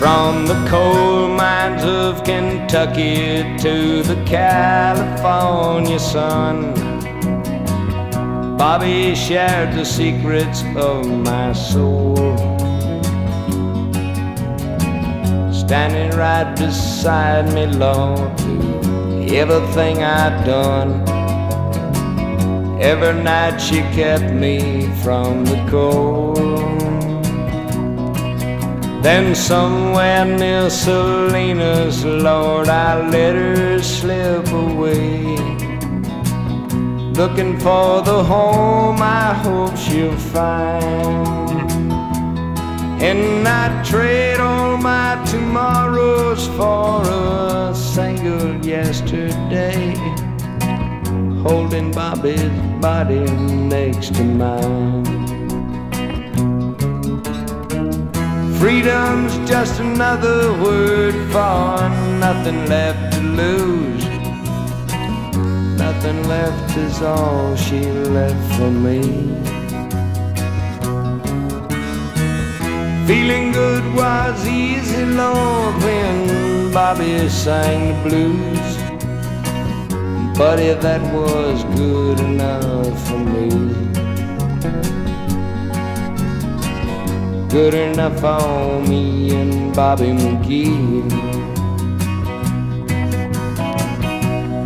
From 0.00 0.46
the 0.46 0.66
coal 0.68 1.28
mines 1.28 1.84
of 1.84 2.24
Kentucky 2.24 3.56
to 3.58 4.02
the 4.02 4.20
California 4.26 6.00
sun, 6.00 6.74
Bobby 8.56 9.14
shared 9.14 9.74
the 9.76 9.84
secrets 9.84 10.64
of 10.74 11.06
my 11.06 11.52
soul. 11.52 12.16
Standing 15.52 16.18
right 16.18 16.52
beside 16.56 17.54
me, 17.54 17.66
Lord, 17.66 18.36
everything 19.36 20.02
I'd 20.02 20.44
done. 20.44 21.02
Every 22.80 23.22
night 23.22 23.58
she 23.58 23.80
kept 23.98 24.32
me 24.32 24.88
from 25.02 25.44
the 25.44 25.66
cold. 25.68 26.38
Then 29.02 29.34
somewhere 29.34 30.24
near 30.24 30.70
Salinas, 30.70 32.04
Lord, 32.04 32.68
I 32.68 33.08
let 33.08 33.34
her 33.34 33.82
slip 33.82 34.46
away. 34.48 35.36
Looking 37.20 37.58
for 37.58 38.00
the 38.02 38.22
home 38.22 38.98
I 39.00 39.34
hope 39.34 39.76
she'll 39.76 40.16
find. 40.16 41.47
And 43.00 43.46
I 43.46 43.82
trade 43.84 44.40
all 44.40 44.76
my 44.76 45.24
tomorrows 45.24 46.48
for 46.48 47.02
a 47.02 47.72
single 47.72 48.64
yesterday. 48.66 49.94
Holding 51.42 51.92
Bobby's 51.92 52.50
body 52.80 53.20
next 53.20 54.16
to 54.16 54.24
mine. 54.24 55.04
Freedom's 58.58 59.48
just 59.48 59.78
another 59.78 60.52
word 60.60 61.14
for 61.30 61.88
nothing 62.18 62.66
left 62.66 63.14
to 63.14 63.20
lose. 63.20 64.04
Nothing 65.78 66.26
left 66.26 66.76
is 66.76 67.00
all 67.00 67.54
she 67.54 67.80
left 67.84 68.58
for 68.58 68.70
me. 68.72 69.47
Feeling 73.08 73.52
good 73.52 73.84
was 73.94 74.46
easy, 74.46 75.04
Lord, 75.06 75.74
when 75.82 76.70
Bobby 76.72 77.28
sang 77.28 77.82
the 77.88 77.98
blues. 78.04 78.68
Buddy, 80.38 80.74
that 80.74 81.02
was 81.14 81.64
good 81.74 82.20
enough 82.20 83.08
for 83.08 83.18
me. 83.18 83.78
good 87.48 87.72
enough 87.72 88.20
for 88.20 88.80
me 88.86 89.34
and 89.34 89.74
Bobby 89.74 90.08
McGee. 90.08 91.02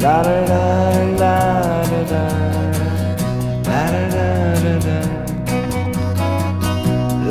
La 0.03 0.23
da 0.23 0.47
da 0.51 0.65
la 1.21 1.37
da 1.91 2.03
da, 2.13 2.42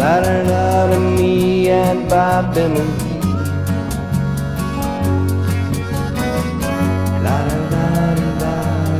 la 0.01 0.13
da 0.25 0.35
da 0.49 0.63
da 0.89 0.97
me 1.15 1.69
and 1.69 2.01
Bobby 2.09 2.63
McGee. 2.73 3.19
La 7.25 7.35
da 7.47 7.57
da 7.73 7.85
da 8.41 8.53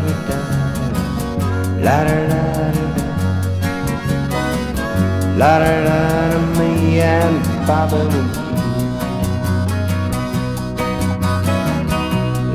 da 0.04 0.14
da, 0.28 0.38
la 1.86 1.98
da 2.08 2.18
da. 2.32 2.42
La 5.40 5.52
da 5.64 5.74
da 5.88 6.00
da 6.32 6.40
me 6.58 6.70
and 7.00 7.38
Bobby 7.68 8.02
McGee. 8.12 8.50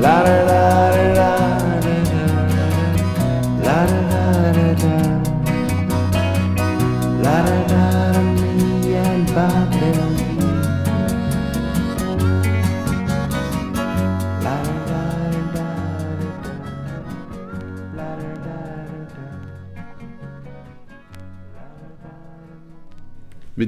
La 0.03 0.15
da 0.27 0.37
da 0.49 0.61
da 0.95 1.05
da 1.17 1.31
da 1.85 1.95
da. 2.11 2.23
La 3.65 3.77
da 3.89 3.99
da 4.11 4.23
da 4.57 4.67
da. 4.81 4.95
La 7.23 7.35
da 7.47 7.57
da 7.71 7.83
da 8.13 8.36
Mit 9.37 9.45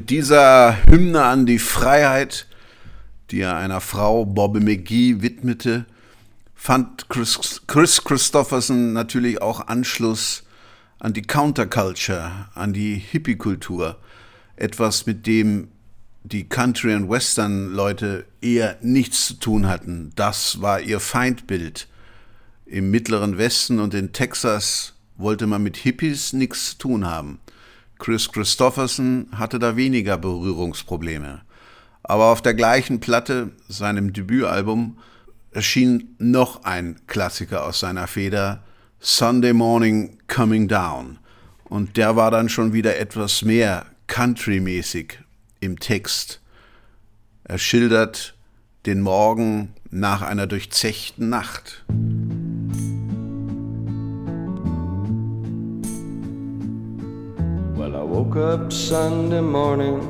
dieser 0.10 0.78
Hymne 0.88 1.24
an 1.24 1.46
die 1.46 1.60
Freiheit, 1.60 2.48
die 3.30 3.42
er 3.42 3.58
einer 3.58 3.82
Frau, 3.82 4.26
Bobby 4.26 4.60
McGee, 4.60 5.22
widmete, 5.22 5.86
fand 6.56 7.10
Chris, 7.10 7.62
Chris 7.68 8.04
Christopherson 8.04 8.94
natürlich 8.94 9.40
auch 9.42 9.68
Anschluss 9.68 10.44
an 11.00 11.14
die 11.14 11.22
Counterculture, 11.22 12.32
an 12.56 12.74
die 12.74 12.96
Hippie-Kultur. 12.96 14.00
Etwas, 14.60 15.06
mit 15.06 15.26
dem 15.26 15.70
die 16.24 16.44
Country- 16.44 16.94
und 16.94 17.10
Western-Leute 17.10 18.26
eher 18.42 18.78
nichts 18.82 19.28
zu 19.28 19.34
tun 19.36 19.68
hatten. 19.68 20.12
Das 20.16 20.62
war 20.62 20.82
ihr 20.82 21.00
Feindbild. 21.00 21.88
Im 22.66 22.92
mittleren 22.92 23.38
Westen 23.38 23.80
und 23.80 23.94
in 23.94 24.12
Texas 24.12 24.96
wollte 25.16 25.48
man 25.48 25.64
mit 25.64 25.78
Hippies 25.78 26.34
nichts 26.34 26.72
zu 26.72 26.78
tun 26.78 27.08
haben. 27.08 27.40
Chris 28.00 28.32
Christopherson 28.32 29.28
hatte 29.34 29.60
da 29.60 29.78
weniger 29.78 30.18
Berührungsprobleme. 30.18 31.42
Aber 32.04 32.26
auf 32.26 32.42
der 32.42 32.54
gleichen 32.54 33.00
Platte, 33.00 33.52
seinem 33.70 34.12
Debütalbum, 34.12 34.98
erschien 35.52 36.16
noch 36.20 36.64
ein 36.64 37.00
Klassiker 37.08 37.66
aus 37.66 37.80
seiner 37.80 38.08
Feder, 38.08 38.64
Sunday 39.00 39.54
Morning 39.54 40.18
Coming 40.28 40.68
Down. 40.68 41.18
Und 41.64 41.96
der 41.96 42.18
war 42.18 42.30
dann 42.30 42.50
schon 42.50 42.74
wieder 42.74 42.98
etwas 42.98 43.42
mehr 43.42 43.86
country-mäßig 44.10 45.20
im 45.62 45.80
Text. 45.80 46.42
Er 47.46 47.58
schildert 47.58 48.36
den 48.86 49.02
Morgen 49.02 49.74
nach 49.92 50.22
einer 50.22 50.48
durchzechten 50.48 51.30
Nacht. 51.30 51.86
Well, 57.76 57.96
I 57.96 58.04
woke 58.04 58.36
up 58.36 58.74
Sunday 58.74 59.42
morning 59.42 60.02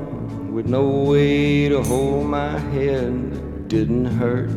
with 0.52 0.66
no 0.66 1.12
way 1.12 1.70
to 1.70 1.84
hold 1.84 2.26
my 2.26 2.58
head. 2.74 3.14
Didn't 3.68 4.08
hurt. 4.18 4.50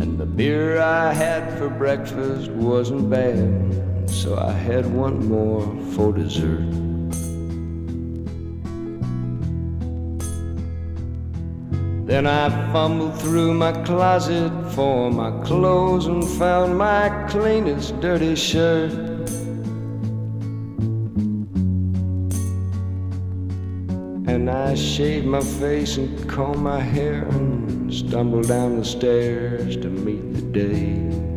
And 0.00 0.18
the 0.18 0.26
beer 0.26 0.80
I 0.80 1.12
had 1.14 1.56
for 1.56 1.68
breakfast 1.70 2.50
wasn't 2.50 3.08
bad, 3.08 3.48
so 4.08 4.36
I 4.36 4.52
had 4.52 4.86
one 4.86 5.28
more 5.28 5.62
for 5.92 6.12
dessert. 6.12 6.86
Then 12.06 12.26
I 12.26 12.48
fumbled 12.72 13.18
through 13.20 13.54
my 13.54 13.72
closet 13.82 14.52
for 14.70 15.10
my 15.10 15.32
clothes 15.44 16.06
and 16.06 16.24
found 16.24 16.78
my 16.78 17.08
cleanest 17.28 17.98
dirty 18.00 18.36
shirt. 18.36 18.92
And 24.28 24.48
I 24.48 24.74
shaved 24.74 25.26
my 25.26 25.40
face 25.40 25.96
and 25.96 26.28
combed 26.28 26.62
my 26.62 26.80
hair 26.80 27.24
and 27.24 27.92
stumbled 27.92 28.46
down 28.46 28.76
the 28.76 28.84
stairs 28.84 29.76
to 29.76 29.88
meet 29.88 30.32
the 30.32 30.42
day. 30.42 31.35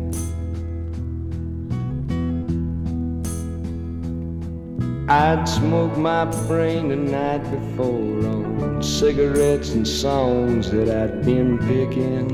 I'd 5.10 5.48
smoked 5.48 5.96
my 5.96 6.24
brain 6.46 6.90
the 6.90 6.94
night 6.94 7.42
before 7.50 8.28
on 8.28 8.80
cigarettes 8.80 9.72
and 9.72 9.84
songs 9.84 10.70
that 10.70 10.88
I'd 10.88 11.24
been 11.24 11.58
picking. 11.58 12.28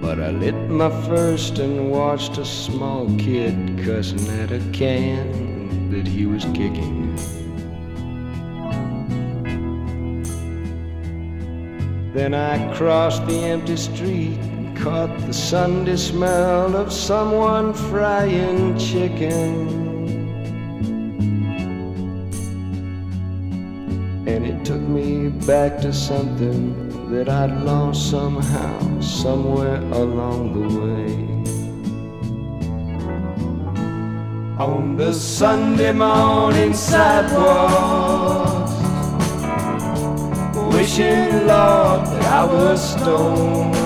But 0.00 0.20
I 0.20 0.30
lit 0.30 0.54
my 0.70 0.88
first 1.06 1.58
and 1.58 1.90
watched 1.90 2.38
a 2.38 2.46
small 2.46 3.14
kid 3.18 3.54
cussing 3.84 4.26
at 4.40 4.52
a 4.52 4.60
can 4.72 5.90
that 5.90 6.06
he 6.06 6.24
was 6.24 6.46
kicking. 6.46 7.14
Then 12.14 12.32
I 12.32 12.74
crossed 12.74 13.26
the 13.26 13.36
empty 13.36 13.76
street 13.76 14.55
caught 14.86 15.18
the 15.26 15.32
Sunday 15.32 15.96
smell 15.96 16.76
of 16.76 16.92
someone 16.92 17.74
frying 17.74 18.78
chicken. 18.78 19.50
And 24.28 24.46
it 24.46 24.64
took 24.64 24.80
me 24.80 25.28
back 25.44 25.80
to 25.80 25.92
something 25.92 27.10
that 27.10 27.28
I'd 27.28 27.62
lost 27.62 28.10
somehow, 28.12 29.00
somewhere 29.00 29.82
along 30.02 30.40
the 30.56 30.66
way. 30.80 31.14
On 34.64 34.96
the 34.96 35.12
Sunday 35.12 35.92
morning 35.92 36.72
sidewalks, 36.72 38.70
wishing, 40.72 41.44
Lord, 41.50 42.06
that 42.06 42.24
I 42.40 42.44
was 42.44 42.92
stoned. 42.92 43.85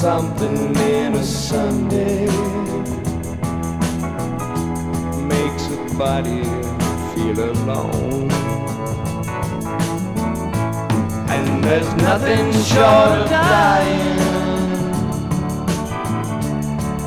Something 0.00 0.76
in 0.76 1.14
a 1.14 1.24
Sunday 1.24 2.26
makes 5.26 5.66
a 5.68 5.96
body 5.96 6.44
feel 7.14 7.38
alone. 7.50 8.30
And 11.30 11.64
there's 11.64 11.90
nothing 11.94 12.52
short 12.52 13.20
of 13.20 13.30
dying 13.30 14.18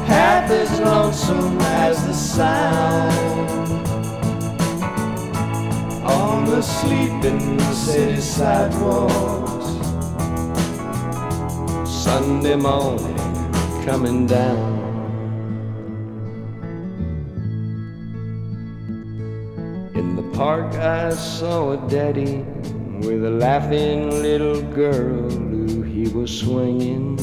half 0.07 0.49
as 0.49 0.79
lonesome 0.79 1.59
as 1.61 2.03
the 2.07 2.13
sound 2.13 3.87
on 6.03 6.45
the 6.45 6.61
sleeping 6.63 7.59
city 7.71 8.19
sidewalks. 8.19 9.38
Sunday 12.09 12.55
morning 12.55 13.15
coming 13.85 14.25
down. 14.25 14.79
In 19.93 20.15
the 20.15 20.23
park, 20.35 20.73
I 20.73 21.11
saw 21.11 21.73
a 21.73 21.77
daddy 21.87 22.37
with 23.05 23.23
a 23.23 23.29
laughing 23.29 24.09
little 24.23 24.59
girl 24.73 25.29
who 25.29 25.83
he 25.83 26.09
was 26.09 26.35
swinging. 26.35 27.19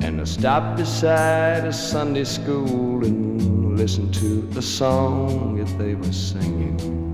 And 0.00 0.20
I 0.20 0.24
stopped 0.24 0.76
beside 0.76 1.64
a 1.64 1.72
Sunday 1.72 2.22
school 2.22 3.04
and 3.04 3.76
listened 3.76 4.14
to 4.14 4.42
the 4.58 4.62
song 4.62 5.56
that 5.56 5.76
they 5.76 5.96
were 5.96 6.12
singing. 6.12 7.07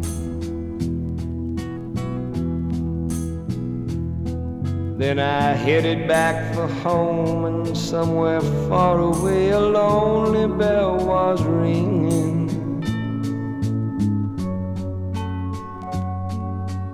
Then 5.04 5.18
I 5.18 5.52
headed 5.52 6.08
back 6.08 6.54
for 6.54 6.66
home, 6.66 7.44
and 7.44 7.76
somewhere 7.76 8.40
far 8.70 8.98
away 9.00 9.50
a 9.50 9.60
lonely 9.60 10.46
bell 10.56 10.96
was 10.96 11.42
ringing. 11.42 12.48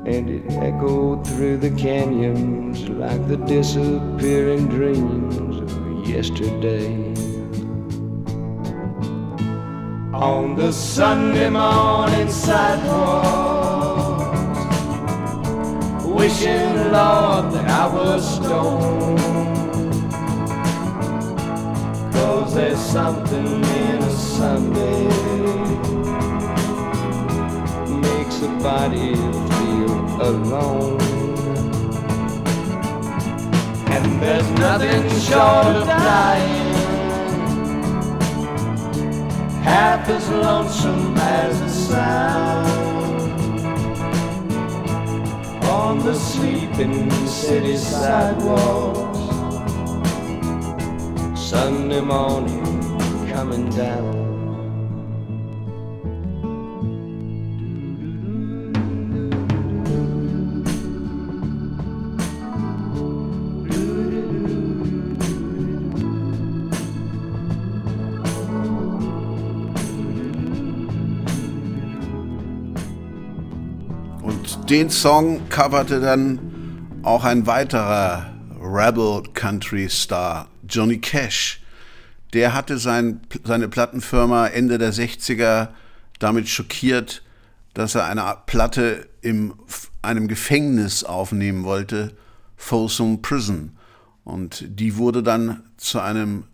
And 0.05 0.29
it 0.29 0.43
echoed 0.55 1.25
through 1.25 1.59
the 1.59 1.71
canyons 1.71 2.89
like 2.89 3.29
the 3.29 3.37
disappearing 3.37 4.67
dreams 4.67 5.37
of 5.37 6.09
yesterday. 6.09 7.15
On 10.13 10.57
the 10.57 10.73
Sunday 10.73 11.49
morning 11.49 12.29
sidewalks, 12.29 13.60
wishing, 16.21 16.75
Lord, 16.93 17.45
that 17.55 17.67
I 17.67 17.87
was 17.87 18.35
stoned. 18.35 19.19
Cause 22.13 22.55
there's 22.55 22.79
something 22.79 23.47
in 23.47 23.99
a 24.03 24.11
Sunday 24.11 25.05
makes 28.07 28.43
a 28.43 28.51
body 28.69 29.15
feel 29.51 29.95
alone. 30.31 31.01
And 33.95 34.05
there's 34.23 34.51
nothing 34.67 35.09
short 35.21 35.75
of 35.81 35.87
dying 35.87 36.75
half 39.65 40.07
as 40.11 40.29
lonesome 40.29 41.17
as 41.17 41.61
the 41.61 41.69
sound 41.71 43.00
on 45.91 45.99
the 45.99 46.15
sleeping 46.15 47.11
city 47.27 47.77
sidewalks. 47.77 49.19
Sunday 51.35 52.01
morning 52.01 52.63
coming 53.29 53.69
down. 53.71 54.30
Den 74.71 74.89
Song 74.89 75.49
coverte 75.49 76.01
dann 76.01 77.01
auch 77.03 77.25
ein 77.25 77.49
weiterer 77.49 78.33
Rebel 78.63 79.25
Country 79.35 79.89
Star, 79.89 80.47
Johnny 80.69 80.99
Cash. 80.99 81.61
Der 82.35 82.55
hatte 82.55 82.79
sein, 82.79 83.21
seine 83.43 83.67
Plattenfirma 83.67 84.47
Ende 84.47 84.79
der 84.79 84.93
60er 84.93 85.71
damit 86.21 86.49
schockiert, 86.49 87.25
dass 87.75 87.97
er 87.97 88.05
eine 88.05 88.37
Platte 88.47 89.09
in 89.23 89.55
einem 90.03 90.29
Gefängnis 90.29 91.03
aufnehmen 91.03 91.65
wollte, 91.65 92.13
Folsom 92.57 93.23
Prison. 93.23 93.77
Und 94.23 94.65
die 94.69 94.97
wurde 94.97 95.25
dann 95.25 95.65
zu 95.79 95.99
einem 95.99 96.45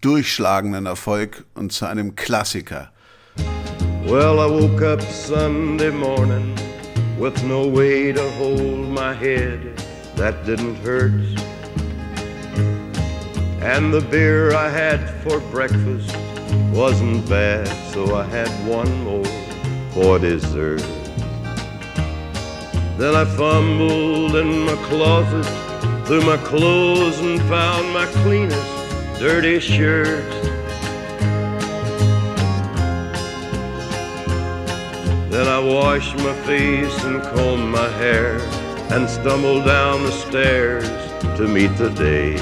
durchschlagenden 0.00 0.86
Erfolg 0.86 1.44
und 1.54 1.72
zu 1.72 1.84
einem 1.84 2.16
Klassiker. 2.16 2.90
Well, 4.06 4.38
I 4.38 4.48
woke 4.48 4.82
up 4.82 5.02
Sunday 5.12 5.90
morning 5.90 6.54
with 7.20 7.44
no 7.44 7.68
way 7.68 8.12
to 8.12 8.30
hold 8.30 8.88
my 8.88 9.12
head. 9.12 9.76
That 10.16 10.46
didn't 10.46 10.76
hurt. 10.76 11.12
And 13.62 13.92
the 13.92 14.00
beer 14.10 14.54
I 14.54 14.70
had 14.70 15.00
for 15.22 15.38
breakfast 15.52 16.16
wasn't 16.72 17.28
bad, 17.28 17.68
so 17.92 18.14
I 18.16 18.24
had 18.24 18.48
one 18.66 18.90
more 19.04 19.24
for 19.92 20.18
dessert. 20.18 20.82
Then 22.96 23.14
I 23.14 23.26
fumbled 23.36 24.34
in 24.36 24.60
my 24.60 24.76
closet 24.88 25.44
through 26.06 26.22
my 26.22 26.38
clothes 26.38 27.20
and 27.20 27.38
found 27.42 27.92
my 27.92 28.06
cleanest 28.22 29.18
dirty 29.18 29.60
shirt. 29.60 30.59
Then 35.40 35.48
I 35.48 35.58
washed 35.58 36.18
my 36.18 36.34
face 36.44 37.02
and 37.04 37.22
combed 37.22 37.70
my 37.70 37.88
hair 37.88 38.36
and 38.92 39.08
stumbled 39.08 39.64
down 39.64 40.02
the 40.02 40.12
stairs 40.12 40.86
to 41.38 41.48
meet 41.48 41.74
the 41.78 41.88
day. 41.88 42.36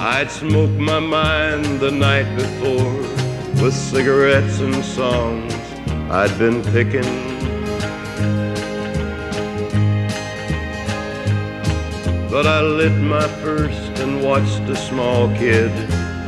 I'd 0.00 0.28
smoked 0.28 0.80
my 0.80 0.98
mind 0.98 1.78
the 1.78 1.92
night 1.92 2.34
before 2.34 2.94
with 3.62 3.72
cigarettes 3.72 4.58
and 4.58 4.84
songs 4.84 5.54
I'd 6.10 6.36
been 6.36 6.64
picking. 6.74 7.12
But 12.28 12.48
I 12.48 12.60
lit 12.60 13.00
my 13.00 13.28
first 13.44 14.00
and 14.00 14.20
watched 14.24 14.62
a 14.62 14.74
small 14.74 15.28
kid 15.36 15.70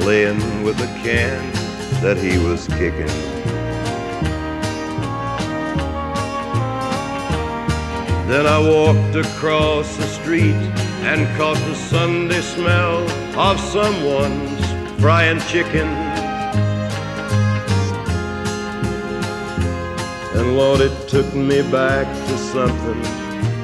playing 0.01 0.63
with 0.63 0.79
a 0.79 0.91
can 1.03 1.43
that 2.03 2.19
he 2.19 2.39
was 2.39 2.69
kicking. 2.69 3.34
Then 8.27 8.47
I 8.47 8.59
walked 8.59 9.17
across 9.17 9.97
the 9.99 10.07
street 10.07 10.57
and 11.05 11.27
caught 11.37 11.59
the 11.59 11.75
Sunday 11.75 12.41
smell 12.41 13.07
of 13.39 13.61
someone's 13.61 14.65
frying 14.99 15.41
chicken. 15.41 15.87
And 20.35 20.57
Lord, 20.57 20.81
it 20.81 21.07
took 21.07 21.35
me 21.35 21.61
back 21.71 22.07
to 22.07 22.39
something 22.39 23.03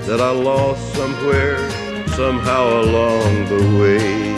that 0.06 0.20
I 0.20 0.30
lost 0.30 0.94
somewhere, 0.94 1.58
somehow 2.11 2.82
along 2.82 3.46
the 3.46 3.62
way. 3.80 4.34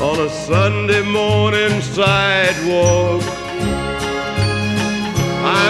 On 0.00 0.18
a 0.18 0.28
Sunday 0.28 1.02
morning 1.02 1.80
sidewalk, 1.80 3.22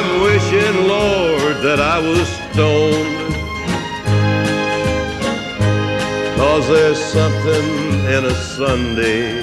I'm 0.03 0.23
wishing, 0.23 0.89
Lord, 0.89 1.57
that 1.63 1.79
I 1.79 1.99
was 1.99 2.27
stoned. 2.27 3.35
Cause 6.39 6.67
there's 6.69 6.99
something 6.99 7.67
in 8.17 8.25
a 8.25 8.35
Sunday 8.35 9.43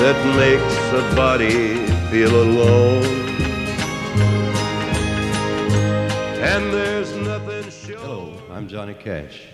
that 0.00 0.18
makes 0.34 0.76
a 1.02 1.14
body 1.14 1.76
feel 2.10 2.34
alone. 2.34 3.04
And 6.40 6.72
there's 6.72 7.14
nothing 7.18 7.70
sure. 7.70 7.98
Hello, 7.98 8.32
I'm 8.50 8.66
Johnny 8.66 8.94
Cash. 8.94 9.53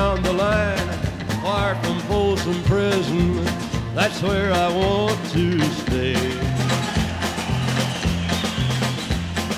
Down 0.00 0.22
the 0.22 0.32
line, 0.32 0.88
far 1.42 1.74
from 1.82 1.98
Folsom 2.08 2.58
Prison. 2.64 3.44
That's 3.94 4.22
where 4.22 4.50
I 4.50 4.68
want 4.82 5.18
to 5.36 5.60
stay. 5.82 6.14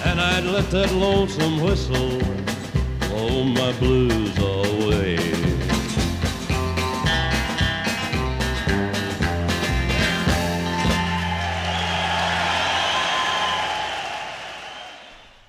And 0.08 0.20
I'd 0.20 0.46
let 0.56 0.68
that 0.72 0.90
lonesome 1.06 1.60
whistle 1.60 2.18
blow 3.08 3.44
my 3.44 3.72
blues 3.78 4.36
away. 4.38 5.18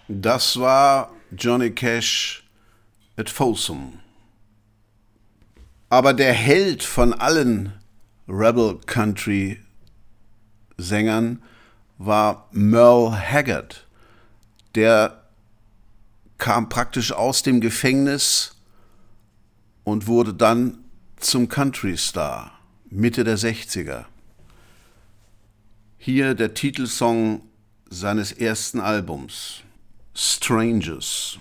Das 0.08 0.56
war 0.56 1.10
Johnny 1.34 1.72
Cash 1.72 2.44
at 3.18 3.28
Folsom. 3.28 4.03
Aber 5.94 6.16
der 6.16 6.34
Held 6.34 6.82
von 6.82 7.14
allen 7.14 7.72
Rebel 8.28 8.80
Country 8.88 9.60
Sängern 10.76 11.44
war 12.00 12.50
Merle 12.52 13.12
Haggard. 13.12 13.86
Der 14.74 15.22
kam 16.40 16.68
praktisch 16.68 17.12
aus 17.12 17.44
dem 17.44 17.62
Gefängnis 17.62 18.56
und 19.84 20.08
wurde 20.08 20.34
dann 20.34 20.80
zum 21.18 21.48
Country 21.48 21.96
Star 21.96 22.60
Mitte 22.90 23.24
der 23.24 23.38
60er. 23.38 24.06
Hier 26.00 26.34
der 26.34 26.56
Titelsong 26.56 27.44
seines 27.88 28.32
ersten 28.32 28.80
Albums, 28.80 29.62
Strangers. 30.16 31.38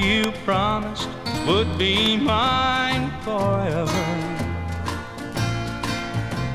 You 0.00 0.32
promised 0.44 1.08
would 1.46 1.76
be 1.76 2.16
mine 2.16 3.10
forever. 3.22 4.06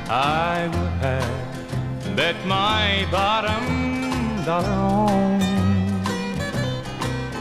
I 0.09 0.67
would 0.73 0.95
have 1.01 2.15
bet 2.15 2.35
my 2.47 3.07
bottom 3.11 4.43
dollar 4.45 4.67
on. 4.67 5.39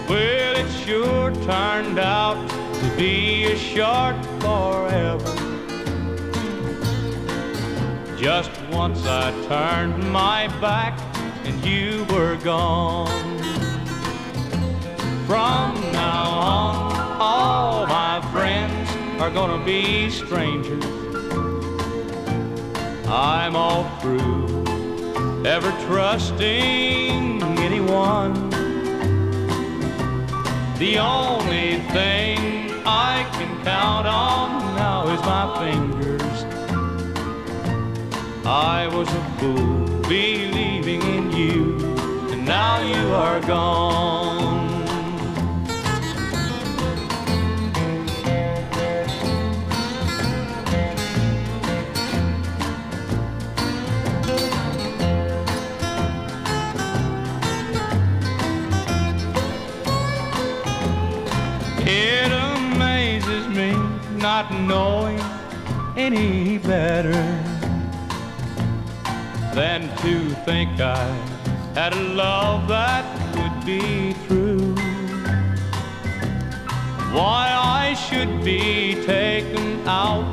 Well, 0.08 0.56
it 0.56 0.70
sure 0.84 1.32
turned 1.46 1.98
out 1.98 2.50
to 2.50 2.96
be 2.96 3.44
a 3.44 3.56
short 3.56 4.16
forever. 4.40 5.34
Just 8.18 8.50
once 8.70 9.04
I 9.06 9.30
turned 9.48 10.12
my 10.12 10.48
back 10.60 10.98
and 11.44 11.64
you 11.64 12.04
were 12.10 12.36
gone. 12.36 13.63
From 15.34 15.74
now 15.90 16.28
on, 16.30 17.20
all 17.20 17.86
my 17.88 18.20
friends 18.30 18.88
are 19.20 19.30
gonna 19.30 19.64
be 19.64 20.08
strangers. 20.08 20.84
I'm 23.08 23.56
all 23.56 23.82
through 23.98 24.64
ever 25.44 25.72
trusting 25.88 27.42
anyone. 27.66 28.48
The 30.78 31.00
only 31.00 31.80
thing 31.96 32.38
I 32.86 33.26
can 33.32 33.64
count 33.64 34.06
on 34.06 34.76
now 34.76 35.08
is 35.08 35.20
my 35.22 35.46
fingers. 35.58 36.44
I 38.46 38.86
was 38.86 39.08
a 39.08 39.24
fool 39.40 40.00
believing 40.08 41.02
in 41.02 41.32
you, 41.32 41.76
and 42.30 42.46
now 42.46 42.78
you 42.82 43.12
are 43.14 43.40
gone. 43.40 44.53
It 61.86 62.32
amazes 62.32 63.46
me 63.48 63.72
not 64.16 64.50
knowing 64.50 65.20
any 65.96 66.56
better 66.56 67.12
than 69.54 69.94
to 69.98 70.30
think 70.46 70.80
I 70.80 71.06
had 71.74 71.92
a 71.92 72.00
love 72.00 72.68
that 72.68 73.04
could 73.34 73.66
be 73.66 74.14
true. 74.26 74.74
Why 77.12 77.52
I 77.52 77.94
should 77.94 78.42
be 78.42 79.04
taken 79.04 79.86
out, 79.86 80.24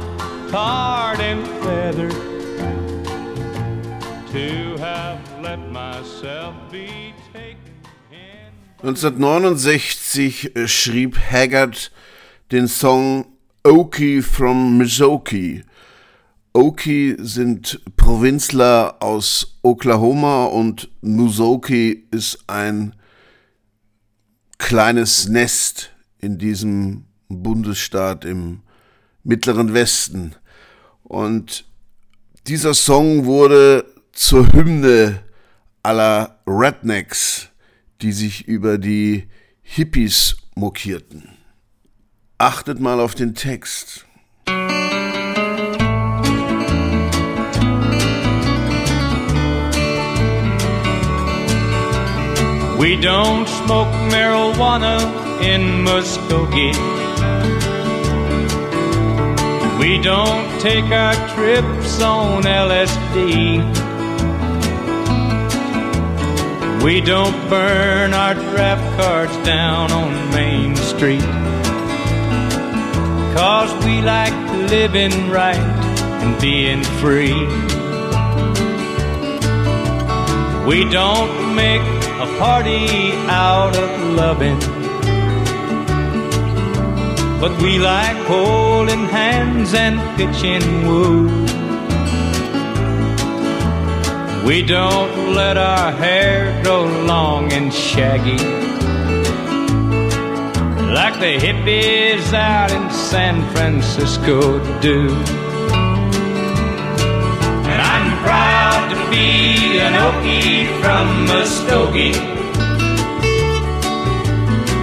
tarred 0.49 1.19
and 1.19 1.45
feathered, 1.63 2.11
to 4.31 4.77
have 4.77 5.19
let 5.41 5.59
myself 5.69 6.55
be 6.71 7.00
1969 8.83 10.53
schrieb 10.65 11.15
Haggard 11.15 11.91
den 12.51 12.67
Song 12.67 13.27
Okie 13.63 14.23
from 14.23 14.79
Mizoki. 14.79 15.63
Okie 16.51 17.15
sind 17.19 17.79
Provinzler 17.95 18.95
aus 18.99 19.59
Oklahoma 19.61 20.45
und 20.45 20.89
Muzoki 21.01 22.07
ist 22.09 22.43
ein 22.47 22.95
kleines 24.57 25.29
Nest 25.29 25.91
in 26.17 26.39
diesem 26.39 27.05
Bundesstaat 27.29 28.25
im 28.25 28.61
mittleren 29.23 29.75
Westen. 29.75 30.33
Und 31.03 31.65
dieser 32.47 32.73
Song 32.73 33.25
wurde 33.25 33.85
zur 34.11 34.51
Hymne 34.51 35.19
aller 35.83 36.39
Rednecks, 36.47 37.50
die 38.01 38.11
sich 38.11 38.47
über 38.47 38.77
die 38.77 39.27
Hippies 39.61 40.37
mokierten. 40.55 41.37
Achtet 42.37 42.79
mal 42.79 42.99
auf 42.99 43.15
den 43.15 43.35
Text. 43.35 44.05
We 52.77 52.97
don't 52.97 53.47
smoke 53.47 53.91
marijuana 54.09 54.97
in 55.43 55.83
Muskogee. 55.83 56.73
We 59.77 59.99
don't 59.99 60.59
take 60.59 60.91
our 60.91 61.13
trips 61.35 62.01
on 62.01 62.43
LSD. 62.43 63.90
We 66.83 66.99
don't 66.99 67.47
burn 67.47 68.11
our 68.15 68.33
draft 68.33 68.99
cards 68.99 69.37
down 69.45 69.91
on 69.91 70.31
Main 70.31 70.75
Street. 70.75 71.21
Cause 73.35 73.71
we 73.85 74.01
like 74.01 74.33
living 74.71 75.29
right 75.29 75.55
and 76.23 76.41
being 76.41 76.83
free. 76.99 77.45
We 80.65 80.89
don't 80.89 81.55
make 81.55 81.81
a 82.19 82.25
party 82.39 83.11
out 83.29 83.77
of 83.77 84.15
loving. 84.15 84.59
But 87.39 87.61
we 87.61 87.77
like 87.77 88.17
holding 88.25 89.05
hands 89.05 89.75
and 89.75 89.99
pitching 90.17 90.87
woo. 90.87 91.60
We 94.45 94.63
don't 94.63 95.35
let 95.35 95.55
our 95.55 95.91
hair 95.91 96.63
grow 96.63 96.83
long 96.83 97.53
and 97.53 97.71
shaggy. 97.71 98.39
Like 100.91 101.19
the 101.19 101.37
hippies 101.37 102.33
out 102.33 102.71
in 102.71 102.89
San 102.89 103.47
Francisco 103.51 104.57
do. 104.79 105.09
And 107.69 107.81
I'm 107.93 108.17
proud 108.23 108.89
to 108.89 108.95
be 109.11 109.77
an 109.77 109.93
Okie 110.07 110.65
from 110.81 111.27
Muskogee. 111.27 112.17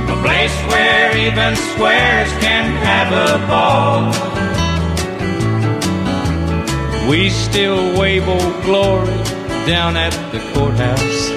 A 0.08 0.16
place 0.22 0.56
where 0.70 1.16
even 1.16 1.56
squares 1.56 2.30
can 2.40 2.64
have 2.86 3.12
a 3.12 3.38
ball. 3.48 4.12
We 7.10 7.28
still 7.30 7.98
wave 7.98 8.28
old 8.28 8.62
glory 8.62 9.17
down 9.68 9.98
at 9.98 10.14
the 10.32 10.38
courthouse. 10.54 11.28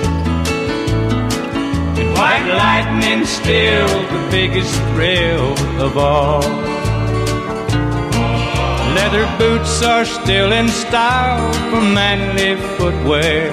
And 2.00 2.14
white 2.14 2.48
lightning 2.48 3.26
still 3.26 3.88
the 4.14 4.28
biggest 4.32 4.74
thrill 4.94 5.52
of 5.82 5.98
all. 5.98 6.40
Leather 8.96 9.28
boots 9.38 9.84
are 9.84 10.06
still 10.06 10.54
in 10.54 10.70
style 10.70 11.52
for 11.70 11.82
manly 11.82 12.56
footwear. 12.78 13.52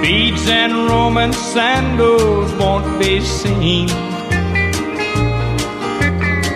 Beads 0.00 0.48
and 0.48 0.72
Roman 0.88 1.34
sandals 1.34 2.50
won't 2.54 2.98
be 2.98 3.20
seen. 3.20 3.90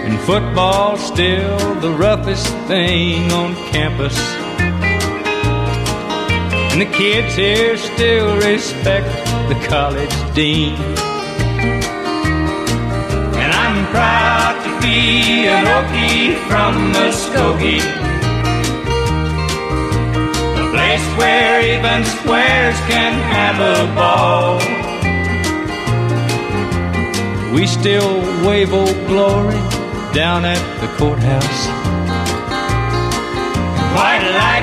And 0.06 0.18
football's 0.20 1.06
still 1.06 1.74
the 1.80 1.90
roughest 1.90 2.48
thing 2.66 3.30
on 3.30 3.54
campus. 3.70 4.39
And 6.80 6.88
the 6.88 6.96
kids 6.96 7.34
here 7.36 7.76
still 7.76 8.36
respect 8.36 9.06
the 9.50 9.66
college 9.68 10.34
dean. 10.34 10.72
And 13.36 13.52
I'm 13.52 13.86
proud 13.92 14.56
to 14.64 14.70
be 14.80 15.46
an 15.46 15.66
Okie 15.66 16.38
from 16.48 16.92
Muskogee. 16.94 17.84
A 20.56 20.70
place 20.72 21.06
where 21.18 21.60
even 21.60 22.04
squares 22.06 22.78
can 22.88 23.12
have 23.36 23.60
a 23.60 23.94
ball. 23.94 24.58
We 27.54 27.66
still 27.66 28.22
wave 28.48 28.72
old 28.72 29.06
glory 29.06 29.60
down 30.14 30.46
at 30.46 30.80
the 30.80 30.88
courthouse. 30.96 31.69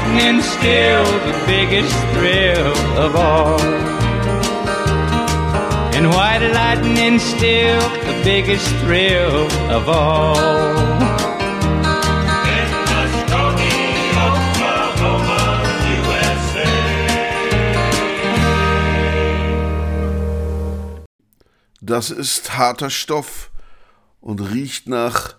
Lightning 0.07 0.41
still 0.41 1.03
the 1.03 1.43
biggest 1.45 1.93
thrill 2.13 2.75
of 2.97 3.15
all. 3.15 3.59
And 5.95 6.09
white 6.09 6.47
lightning 6.53 7.19
still 7.19 7.81
the 8.05 8.21
biggest 8.23 8.67
thrill 8.83 9.47
of 9.71 9.89
all. 9.89 10.67
das 21.79 22.11
ist 22.11 22.57
harter 22.57 22.89
Stoff 22.89 23.49
und 24.19 24.41
riecht 24.41 24.89
nach 24.89 25.35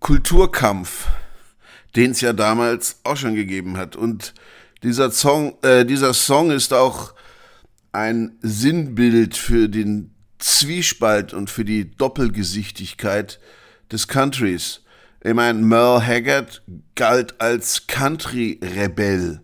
Kulturkampf, 0.00 1.06
den 1.96 2.12
es 2.12 2.20
ja 2.20 2.32
damals 2.32 3.00
auch 3.04 3.16
schon 3.16 3.34
gegeben 3.34 3.76
hat. 3.76 3.96
Und 3.96 4.34
dieser 4.82 5.10
Song, 5.10 5.56
äh, 5.62 5.84
dieser 5.84 6.14
Song 6.14 6.50
ist 6.50 6.72
auch 6.72 7.14
ein 7.92 8.38
Sinnbild 8.42 9.36
für 9.36 9.68
den 9.68 10.12
Zwiespalt 10.38 11.32
und 11.32 11.48
für 11.48 11.64
die 11.64 11.96
Doppelgesichtigkeit 11.96 13.40
des 13.90 14.06
Countries. 14.06 14.82
Ich 15.24 15.32
meine, 15.32 15.60
Merle 15.60 16.06
Haggard 16.06 16.62
galt 16.94 17.40
als 17.40 17.86
Country-Rebell, 17.86 19.40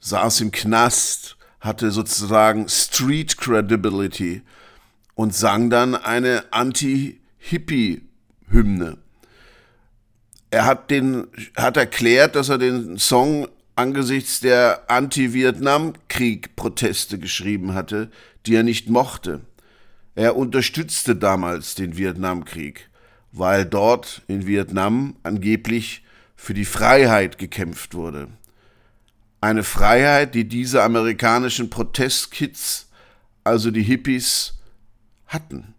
saß 0.00 0.40
im 0.40 0.50
Knast, 0.50 1.36
hatte 1.60 1.92
sozusagen 1.92 2.68
Street 2.68 3.38
Credibility 3.38 4.42
und 5.14 5.32
sang 5.34 5.70
dann 5.70 5.94
eine 5.94 6.46
Anti-Hippie-Hymne. 6.50 9.03
Er 10.54 10.64
hat, 10.66 10.90
den, 10.90 11.26
hat 11.56 11.76
erklärt, 11.76 12.36
dass 12.36 12.48
er 12.48 12.58
den 12.58 12.96
Song 12.98 13.48
angesichts 13.74 14.38
der 14.40 14.88
Anti-Vietnam-Krieg-Proteste 14.88 17.18
geschrieben 17.18 17.74
hatte, 17.74 18.12
die 18.46 18.54
er 18.54 18.62
nicht 18.62 18.88
mochte. 18.88 19.40
Er 20.14 20.36
unterstützte 20.36 21.16
damals 21.16 21.74
den 21.74 21.96
Vietnamkrieg 21.96 22.88
weil 23.34 23.66
dort 23.66 24.22
in 24.28 24.46
Vietnam 24.46 25.16
angeblich 25.24 26.04
für 26.36 26.54
die 26.54 26.64
Freiheit 26.64 27.36
gekämpft 27.36 27.94
wurde. 27.94 28.28
Eine 29.40 29.64
Freiheit, 29.64 30.36
die 30.36 30.48
diese 30.48 30.84
amerikanischen 30.84 31.68
Protestkids, 31.68 32.88
also 33.42 33.72
die 33.72 33.82
Hippies, 33.82 34.54
hatten. 35.26 35.73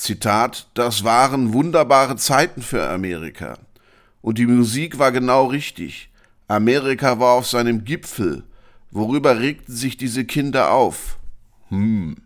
Zitat, 0.00 0.68
das 0.74 1.04
waren 1.04 1.52
wunderbare 1.52 2.16
Zeiten 2.16 2.62
für 2.62 2.88
Amerika. 2.88 3.58
Und 4.22 4.38
die 4.38 4.46
Musik 4.46 4.98
war 4.98 5.12
genau 5.12 5.46
richtig. 5.46 6.10
Amerika 6.48 7.18
war 7.20 7.34
auf 7.34 7.46
seinem 7.46 7.84
Gipfel. 7.84 8.44
Worüber 8.90 9.38
regten 9.38 9.74
sich 9.74 9.96
diese 9.96 10.24
Kinder 10.24 10.72
auf? 10.72 11.18
Hm. 11.68 12.16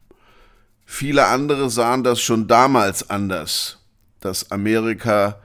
Viele 0.86 1.26
andere 1.26 1.68
sahen 1.70 2.04
das 2.04 2.20
schon 2.20 2.46
damals 2.46 3.10
anders 3.10 3.78
dass 4.24 4.50
Amerika 4.50 5.38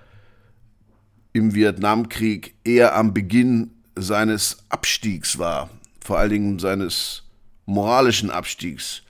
im 1.33 1.53
Vietnamkrieg 1.53 2.55
eher 2.63 2.95
am 2.95 3.13
Beginn 3.13 3.71
seines 3.95 4.59
Abstiegs 4.69 5.37
war, 5.37 5.69
vor 5.99 6.17
allen 6.17 6.29
Dingen 6.29 6.59
seines 6.59 7.23
moralischen 7.65 8.31
Abstiegs, 8.31 9.03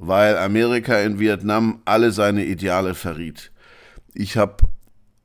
weil 0.00 0.38
Amerika 0.38 0.98
in 0.98 1.20
Vietnam 1.20 1.82
alle 1.84 2.10
seine 2.10 2.46
Ideale 2.46 2.94
verriet. 2.94 3.52
Ich 4.14 4.38
habe 4.38 4.66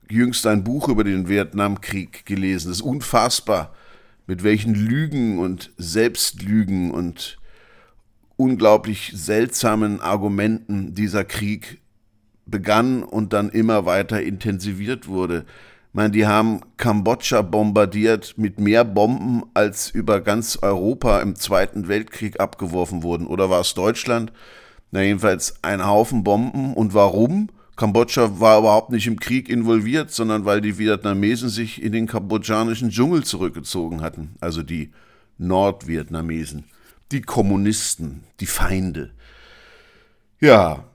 jüngst 0.09 0.45
ein 0.45 0.65
Buch 0.65 0.89
über 0.89 1.05
den 1.05 1.29
Vietnamkrieg 1.29 2.25
gelesen. 2.25 2.71
Es 2.71 2.79
ist 2.79 2.83
unfassbar, 2.83 3.73
mit 4.27 4.43
welchen 4.43 4.75
Lügen 4.75 5.39
und 5.39 5.71
Selbstlügen 5.77 6.91
und 6.91 7.37
unglaublich 8.35 9.13
seltsamen 9.15 10.01
Argumenten 10.01 10.93
dieser 10.93 11.23
Krieg 11.23 11.81
begann 12.45 13.01
und 13.01 13.31
dann 13.31 13.49
immer 13.49 13.85
weiter 13.85 14.21
intensiviert 14.21 15.07
wurde. 15.07 15.45
Ich 15.87 15.93
meine, 15.93 16.11
die 16.11 16.27
haben 16.27 16.59
Kambodscha 16.75 17.41
bombardiert 17.43 18.33
mit 18.37 18.59
mehr 18.59 18.83
Bomben, 18.83 19.43
als 19.53 19.89
über 19.89 20.19
ganz 20.19 20.59
Europa 20.61 21.21
im 21.21 21.37
Zweiten 21.37 21.87
Weltkrieg 21.87 22.41
abgeworfen 22.41 23.03
wurden. 23.03 23.25
Oder 23.25 23.49
war 23.49 23.61
es 23.61 23.73
Deutschland? 23.73 24.33
Na, 24.91 25.01
jedenfalls 25.01 25.55
ein 25.63 25.85
Haufen 25.85 26.23
Bomben. 26.23 26.73
Und 26.73 26.93
warum? 26.93 27.49
Kambodscha 27.75 28.39
war 28.39 28.59
überhaupt 28.59 28.91
nicht 28.91 29.07
im 29.07 29.19
Krieg 29.19 29.49
involviert, 29.49 30.11
sondern 30.11 30.45
weil 30.45 30.61
die 30.61 30.77
Vietnamesen 30.77 31.49
sich 31.49 31.81
in 31.81 31.91
den 31.91 32.07
kambodschanischen 32.07 32.89
Dschungel 32.89 33.23
zurückgezogen 33.23 34.01
hatten. 34.01 34.35
Also 34.39 34.63
die 34.63 34.91
Nordvietnamesen, 35.37 36.65
die 37.11 37.21
Kommunisten, 37.21 38.23
die 38.39 38.45
Feinde. 38.45 39.11
Ja, 40.39 40.85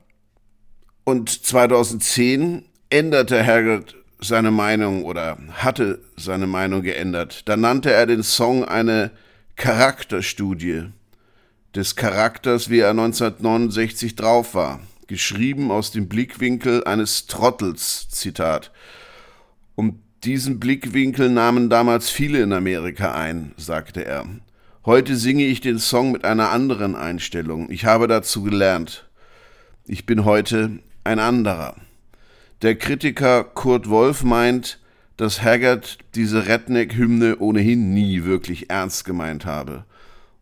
und 1.05 1.29
2010 1.29 2.65
änderte 2.89 3.45
Haggard 3.45 3.97
seine 4.21 4.51
Meinung 4.51 5.05
oder 5.05 5.39
hatte 5.53 6.01
seine 6.17 6.47
Meinung 6.47 6.83
geändert. 6.83 7.49
Da 7.49 7.57
nannte 7.57 7.93
er 7.93 8.07
den 8.07 8.23
Song 8.23 8.65
eine 8.65 9.11
Charakterstudie 9.57 10.89
des 11.75 11.95
Charakters, 11.95 12.69
wie 12.71 12.81
er 12.81 12.91
1969 12.91 14.17
drauf 14.17 14.55
war. 14.55 14.81
Geschrieben 15.07 15.71
aus 15.71 15.91
dem 15.91 16.09
Blickwinkel 16.09 16.85
eines 16.85 17.27
Trottels, 17.27 18.09
Zitat. 18.09 18.71
Und 19.75 20.01
diesen 20.25 20.61
Blickwinkel 20.61 21.31
nahmen 21.31 21.71
damals 21.71 22.11
viele 22.11 22.43
in 22.43 22.53
Amerika 22.53 23.15
ein, 23.15 23.53
sagte 23.57 24.05
er. 24.05 24.27
Heute 24.85 25.17
singe 25.17 25.45
ich 25.45 25.61
den 25.61 25.79
Song 25.79 26.13
mit 26.13 26.25
einer 26.25 26.51
anderen 26.51 26.97
Einstellung. 26.97 27.71
Ich 27.71 27.85
habe 27.85 28.09
dazu 28.09 28.43
gelernt. 28.43 29.09
Ich 29.87 30.07
bin 30.07 30.25
heute 30.25 30.79
ein 31.05 31.19
anderer. 31.19 31.77
Der 32.63 32.77
Kritiker 32.77 33.45
Kurt 33.45 33.89
Wolf 33.89 34.23
meint, 34.23 34.79
dass 35.17 35.43
Haggard 35.43 35.99
diese 36.15 36.47
Redneck-Hymne 36.47 37.39
ohnehin 37.39 37.93
nie 37.93 38.25
wirklich 38.25 38.71
ernst 38.71 39.05
gemeint 39.05 39.45
habe 39.45 39.85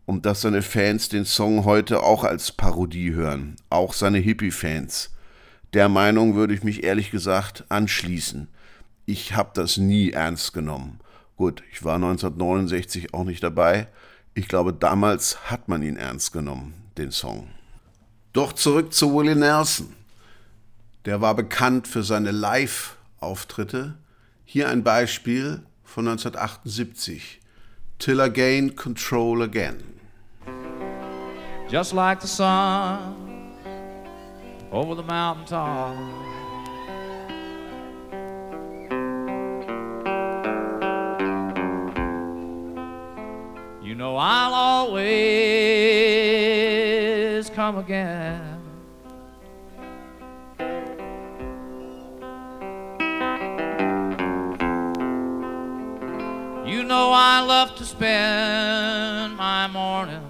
und 0.09 0.25
dass 0.25 0.41
seine 0.41 0.63
Fans 0.63 1.07
den 1.09 1.23
Song 1.23 1.65
heute 1.65 2.01
auch 2.01 2.23
als 2.23 2.51
Parodie 2.51 3.11
hören, 3.11 3.57
auch 3.69 3.93
seine 3.93 4.17
Hippie-Fans. 4.17 5.11
Der 5.75 5.87
Meinung 5.87 6.33
würde 6.33 6.55
ich 6.55 6.63
mich 6.63 6.83
ehrlich 6.83 7.11
gesagt 7.11 7.65
anschließen. 7.69 8.47
Ich 9.05 9.35
habe 9.35 9.51
das 9.53 9.77
nie 9.77 10.09
ernst 10.09 10.51
genommen. 10.51 10.99
Gut, 11.37 11.61
ich 11.71 11.83
war 11.83 11.93
1969 11.93 13.13
auch 13.13 13.23
nicht 13.23 13.43
dabei. 13.43 13.87
Ich 14.33 14.47
glaube, 14.47 14.73
damals 14.73 15.51
hat 15.51 15.69
man 15.69 15.83
ihn 15.83 15.95
ernst 15.95 16.33
genommen, 16.33 16.73
den 16.97 17.11
Song. 17.11 17.47
Doch 18.33 18.53
zurück 18.53 18.91
zu 18.95 19.15
Willie 19.15 19.35
Nelson. 19.35 19.93
Der 21.05 21.21
war 21.21 21.35
bekannt 21.35 21.87
für 21.87 22.01
seine 22.01 22.31
Live-Auftritte. 22.31 23.93
Hier 24.43 24.69
ein 24.69 24.83
Beispiel 24.83 25.61
von 25.83 26.07
1978. 26.07 27.41
Till 27.99 28.19
I 28.19 28.31
gain 28.31 28.75
control 28.75 29.43
again. 29.43 29.98
Just 31.69 31.93
like 31.93 32.19
the 32.19 32.27
sun 32.27 33.53
over 34.71 34.95
the 34.95 35.03
mountain 35.03 35.45
top. 35.45 35.95
You 43.83 43.93
know 43.93 44.17
I'll 44.17 44.55
always 44.55 45.11
come 47.51 47.77
again. 47.77 48.59
You 56.65 56.83
know 56.83 57.11
I 57.13 57.41
love 57.41 57.75
to 57.75 57.85
spend 57.85 59.35
my 59.35 59.67
morning 59.67 60.28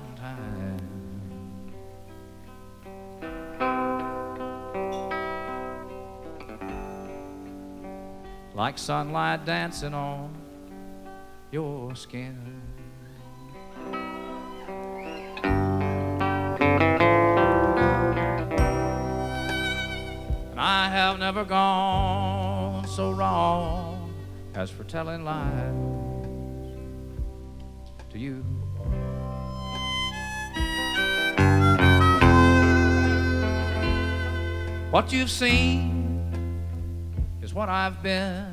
like 8.59 8.77
sunlight 8.77 9.45
dancing 9.45 9.93
on 9.93 10.35
your 11.49 11.95
skin. 11.95 12.61
And 20.51 20.59
I 20.59 20.89
have 20.89 21.19
never 21.19 21.45
gone 21.45 22.85
so 22.85 23.11
wrong 23.11 24.13
as 24.53 24.69
for 24.69 24.83
telling 24.83 25.23
lies 25.23 25.73
to 28.09 28.19
you. 28.19 28.43
What 34.91 35.13
you've 35.13 35.31
seen 35.31 35.98
what 37.59 37.67
I've 37.67 38.01
been. 38.01 38.45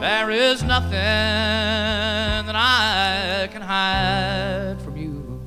There 0.00 0.30
is 0.32 0.64
nothing 0.64 0.90
that 0.90 2.56
I 2.56 3.48
can 3.52 3.62
hide 3.62 4.82
from 4.82 4.96
you. 4.96 5.40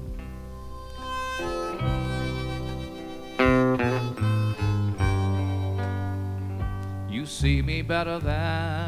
You 7.10 7.26
see 7.26 7.62
me 7.62 7.82
better 7.82 8.20
than 8.20 8.87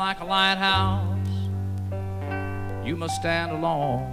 like 0.00 0.20
a 0.20 0.24
lighthouse, 0.24 1.18
you 2.86 2.96
must 2.96 3.16
stand 3.16 3.52
alone. 3.52 4.09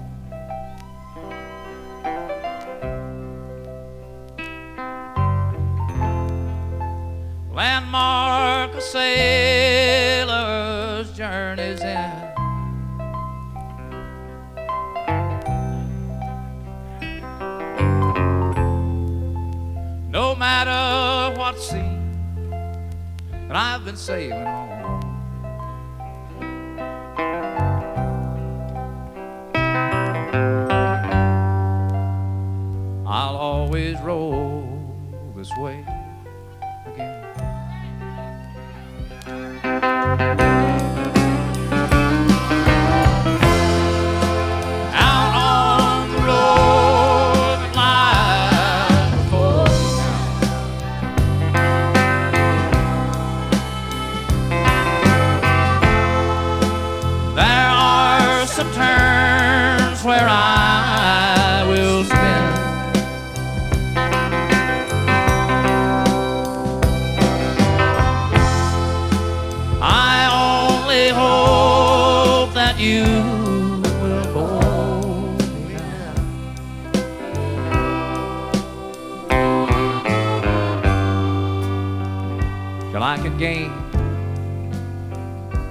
Till 82.98 83.04
I 83.04 83.18
can 83.18 83.38
gain 83.38 83.70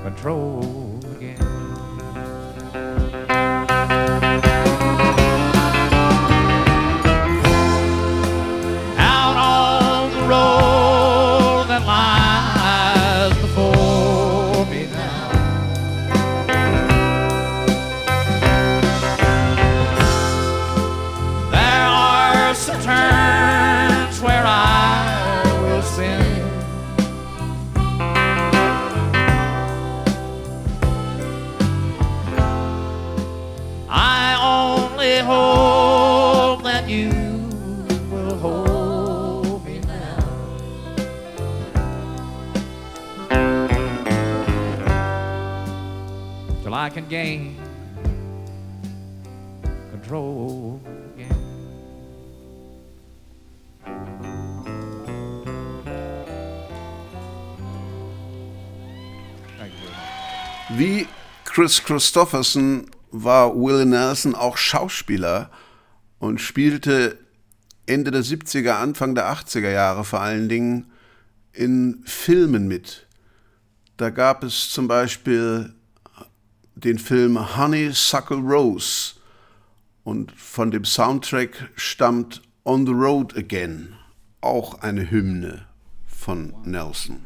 control 0.05 0.86
Chris 61.57 61.83
Christopherson 61.83 62.91
war 63.12 63.57
Will 63.57 63.87
Nelson 63.87 64.35
auch 64.35 64.59
Schauspieler 64.59 65.51
und 66.19 66.39
spielte 66.39 67.16
Ende 67.87 68.11
der 68.11 68.23
70er, 68.23 68.73
Anfang 68.73 69.15
der 69.15 69.33
80er 69.33 69.70
Jahre 69.70 70.05
vor 70.05 70.20
allen 70.20 70.51
Dingen 70.51 70.93
in 71.55 72.03
Filmen 72.05 72.69
mit. 72.69 73.07
Da 73.97 74.11
gab 74.11 74.45
es 74.45 74.69
zum 74.69 74.87
Beispiel 74.87 75.73
den 76.74 76.99
Film 76.99 77.57
Honeysuckle 77.57 78.37
Rose 78.37 79.15
und 80.05 80.33
von 80.33 80.70
dem 80.70 80.85
Soundtrack 80.85 81.70
stammt 81.74 82.43
On 82.66 82.85
the 82.85 82.93
Road 82.93 83.35
Again, 83.35 83.95
auch 84.43 84.83
eine 84.83 85.11
Hymne 85.11 85.65
von 86.05 86.53
Nelson. 86.65 87.26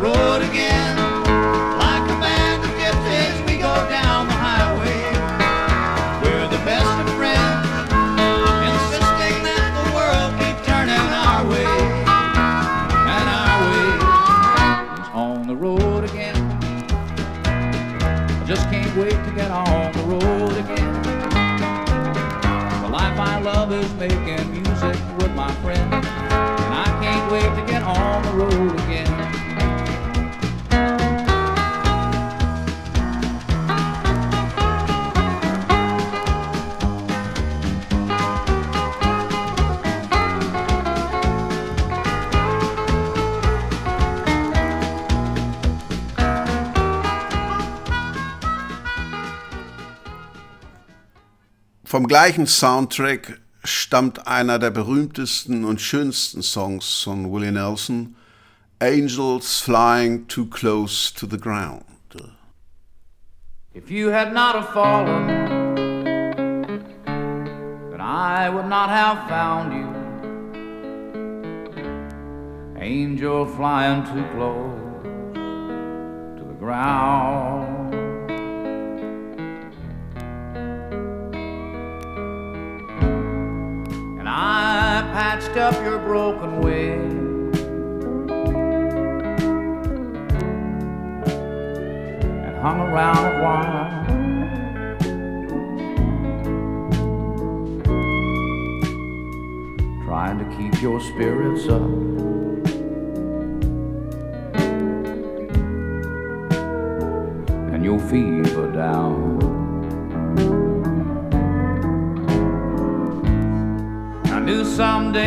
road 0.00 0.40
again. 0.42 1.09
Vom 51.90 52.06
gleichen 52.06 52.46
Soundtrack 52.46 53.40
stammt 53.64 54.28
einer 54.28 54.60
der 54.60 54.70
berühmtesten 54.70 55.64
und 55.64 55.80
schönsten 55.80 56.40
Songs 56.40 57.02
von 57.02 57.32
Willie 57.32 57.50
Nelson, 57.50 58.14
Angels 58.78 59.58
Flying 59.58 60.28
Too 60.28 60.46
Close 60.46 61.12
to 61.12 61.26
the 61.28 61.36
Ground. 61.36 61.82
If 63.74 63.90
you 63.90 64.12
had 64.12 64.32
not 64.32 64.54
have 64.54 64.72
fallen, 64.72 65.26
then 67.90 68.00
I 68.00 68.48
would 68.48 68.68
not 68.68 68.88
have 68.88 69.28
found 69.28 69.72
you. 69.72 69.88
Angel 72.80 73.44
flying 73.46 74.04
too 74.04 74.22
close 74.36 74.78
to 76.38 76.44
the 76.46 76.54
ground. 76.54 77.79
I 84.32 85.10
patched 85.12 85.56
up 85.56 85.74
your 85.82 85.98
broken 85.98 86.60
wing 86.60 87.50
and 92.46 92.56
hung 92.62 92.80
around 92.80 93.26
a 93.26 93.42
while. 93.42 94.06
Trying 100.04 100.38
to 100.38 100.44
keep 100.56 100.80
your 100.80 101.00
spirits 101.00 101.66
up. 101.66 101.82
And 107.74 107.84
your 107.84 107.98
fever 107.98 108.70
down. 108.70 109.49
Knew 114.50 114.64
someday 114.64 115.26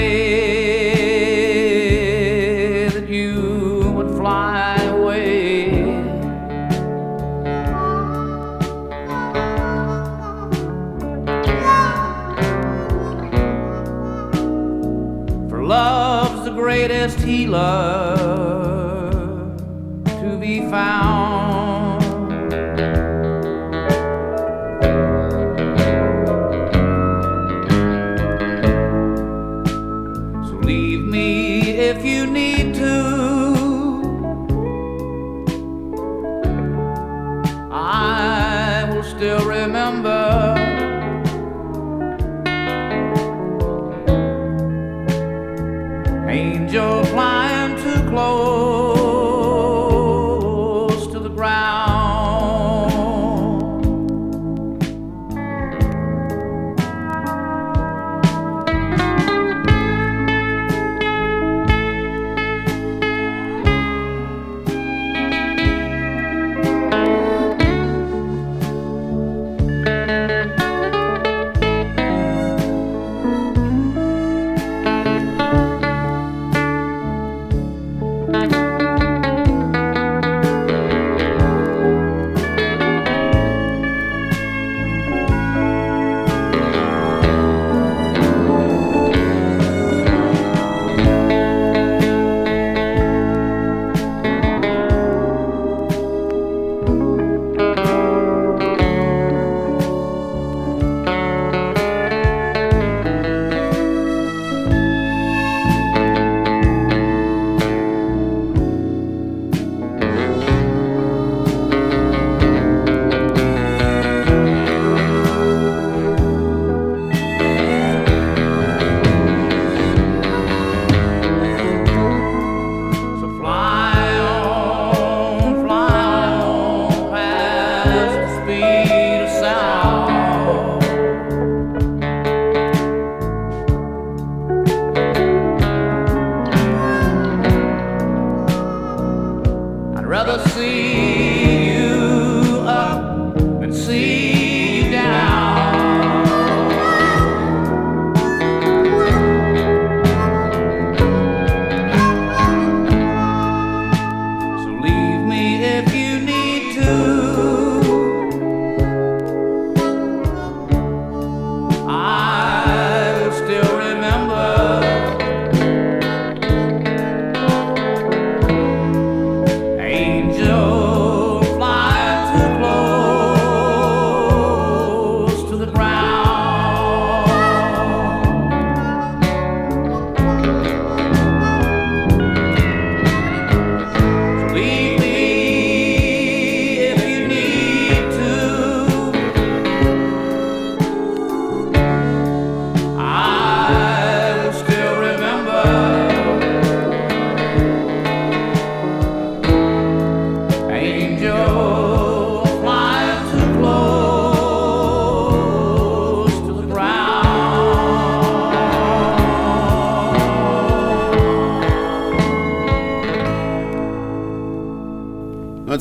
that 2.90 3.08
you 3.08 3.94
would 3.96 4.10
fly 4.18 4.76
away. 4.98 5.70
For 15.50 15.64
love's 15.64 16.44
the 16.44 16.52
greatest 16.52 17.20
healer 17.20 18.63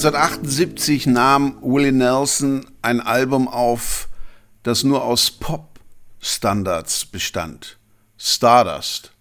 1978 0.04 1.06
nahm 1.06 1.58
Willie 1.62 1.92
Nelson 1.92 2.66
ein 2.82 3.00
Album 3.00 3.46
auf, 3.46 4.08
das 4.64 4.82
nur 4.82 5.04
aus 5.04 5.30
Pop-Standards 5.30 7.06
bestand. 7.06 7.78
Stardust. 8.18 9.12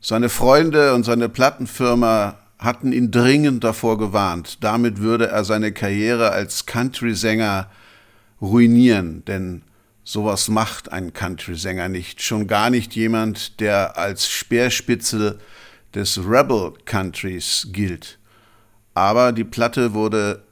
Seine 0.00 0.28
Freunde 0.28 0.92
und 0.92 1.04
seine 1.04 1.28
Plattenfirma 1.28 2.36
hatten 2.58 2.92
ihn 2.92 3.12
dringend 3.12 3.62
davor 3.62 3.96
gewarnt. 3.96 4.58
Damit 4.64 4.98
würde 4.98 5.28
er 5.28 5.44
seine 5.44 5.70
Karriere 5.70 6.32
als 6.32 6.66
Country-Sänger 6.66 7.70
ruinieren, 8.40 9.24
denn 9.26 9.62
sowas 10.02 10.48
macht 10.48 10.90
ein 10.90 11.12
Country-Sänger 11.12 11.88
nicht. 11.88 12.22
Schon 12.22 12.48
gar 12.48 12.70
nicht 12.70 12.96
jemand, 12.96 13.60
der 13.60 13.96
als 13.96 14.28
Speerspitze 14.28 15.38
des 15.94 16.18
Rebel 16.18 16.72
Countries 16.86 17.68
gilt. 17.70 18.15
Aber 18.96 19.32
die 19.32 19.44
Platte 19.44 19.92
wurde 19.92 20.42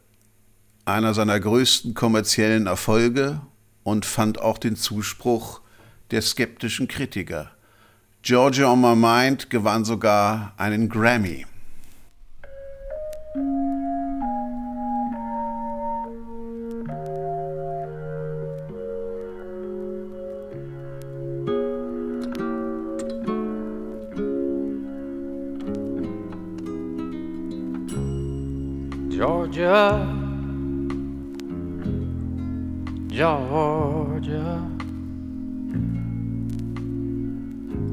einer 0.84 1.14
seiner 1.14 1.40
größten 1.40 1.94
kommerziellen 1.94 2.66
Erfolge 2.66 3.40
und 3.84 4.04
fand 4.04 4.38
auch 4.38 4.58
den 4.58 4.76
Zuspruch 4.76 5.62
der 6.10 6.20
skeptischen 6.20 6.86
Kritiker. 6.86 7.52
Georgia 8.20 8.70
on 8.70 8.82
My 8.82 8.94
Mind 8.94 9.48
gewann 9.48 9.86
sogar 9.86 10.52
einen 10.58 10.90
Grammy. 10.90 11.46
Georgia, 29.64 30.04
Georgia, 33.08 34.70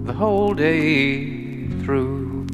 the 0.04 0.12
whole 0.12 0.54
day 0.54 1.68
through. 1.84 2.46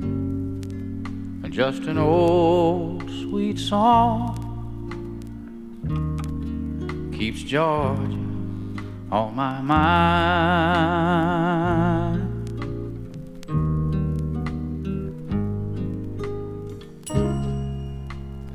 And 0.00 1.52
just 1.52 1.84
an 1.84 1.98
old 1.98 3.08
sweet 3.08 3.60
song 3.60 4.34
keeps 7.16 7.44
Georgia 7.44 8.18
on 9.12 9.36
my 9.36 9.60
mind. 9.60 11.12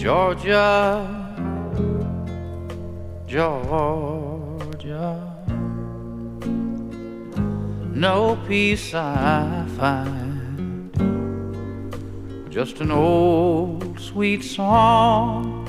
Georgia, 0.00 1.06
Georgia, 3.26 5.12
no 7.92 8.38
peace 8.48 8.94
I 8.94 9.66
find, 9.76 10.90
just 12.48 12.80
an 12.80 12.90
old 12.90 14.00
sweet 14.00 14.42
song 14.42 15.66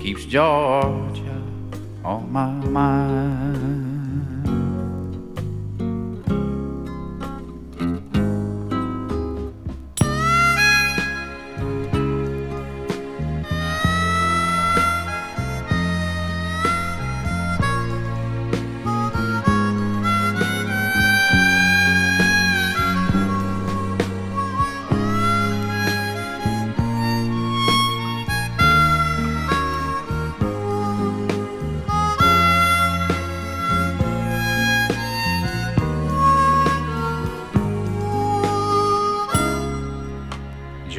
keeps 0.00 0.24
Georgia 0.24 1.42
on 2.04 2.30
my 2.30 2.52
mind. 2.52 3.87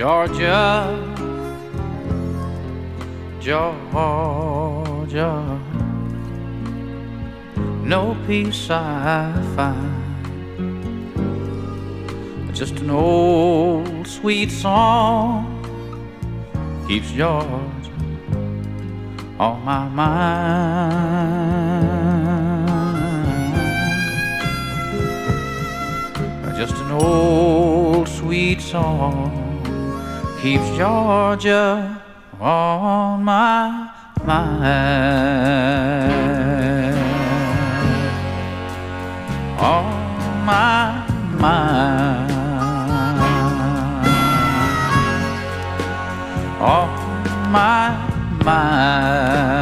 Georgia, 0.10 0.90
Georgia, 3.40 4.02
no 7.84 8.18
peace 8.26 8.72
I 8.72 9.31
find. 9.56 10.26
Just 12.56 12.80
an 12.80 12.90
old 12.90 14.07
sweet 14.07 14.49
song 14.49 15.45
keeps 16.88 17.11
Georgia 17.11 18.02
on 19.38 19.61
my 19.64 19.88
mind. 19.90 20.18
Just 26.57 26.76
an 26.77 26.91
old 26.94 28.07
sweet 28.07 28.60
song 28.60 29.48
keeps 30.41 30.69
Georgia 30.77 32.01
on 32.39 33.23
my 33.23 33.91
mind. 34.23 34.69
On 39.59 39.85
my 40.45 41.05
mind. 41.37 42.31
On 46.61 46.89
my 47.51 47.89
mind. 48.45 49.59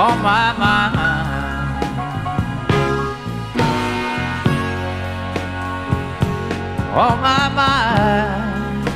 On 0.00 0.22
my 0.22 0.52
mind. 0.56 1.84
On 6.94 7.20
my 7.20 7.48
mind. 7.48 8.88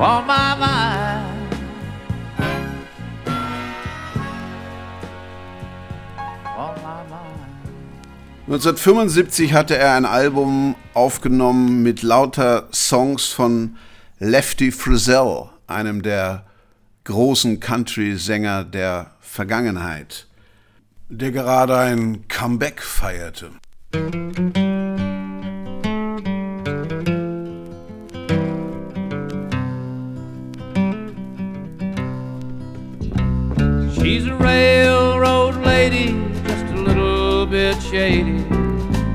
On 0.00 0.26
my 0.26 0.56
mind. 0.56 1.26
On 6.56 6.74
my 6.76 7.02
mind. 7.10 7.28
1975 8.46 9.52
hatte 9.52 9.76
er 9.76 9.92
ein 9.92 10.06
Album 10.06 10.76
aufgenommen 10.94 11.82
mit 11.82 12.02
lauter 12.02 12.68
Songs 12.72 13.26
von 13.26 13.76
Lefty 14.18 14.72
Frizzell, 14.72 15.50
einem 15.68 16.02
der 16.02 16.44
großen 17.04 17.60
Country-Sänger 17.60 18.64
der 18.64 19.12
Vergangenheit, 19.20 20.26
der 21.08 21.30
gerade 21.30 21.76
ein 21.76 22.26
Comeback 22.28 22.82
feierte. 22.82 23.50
She's 33.94 34.26
a 34.26 34.34
railroad 34.34 35.56
lady, 35.64 36.14
just 36.46 36.64
a 36.72 36.76
little 36.76 37.46
bit 37.46 37.80
shady, 37.82 38.38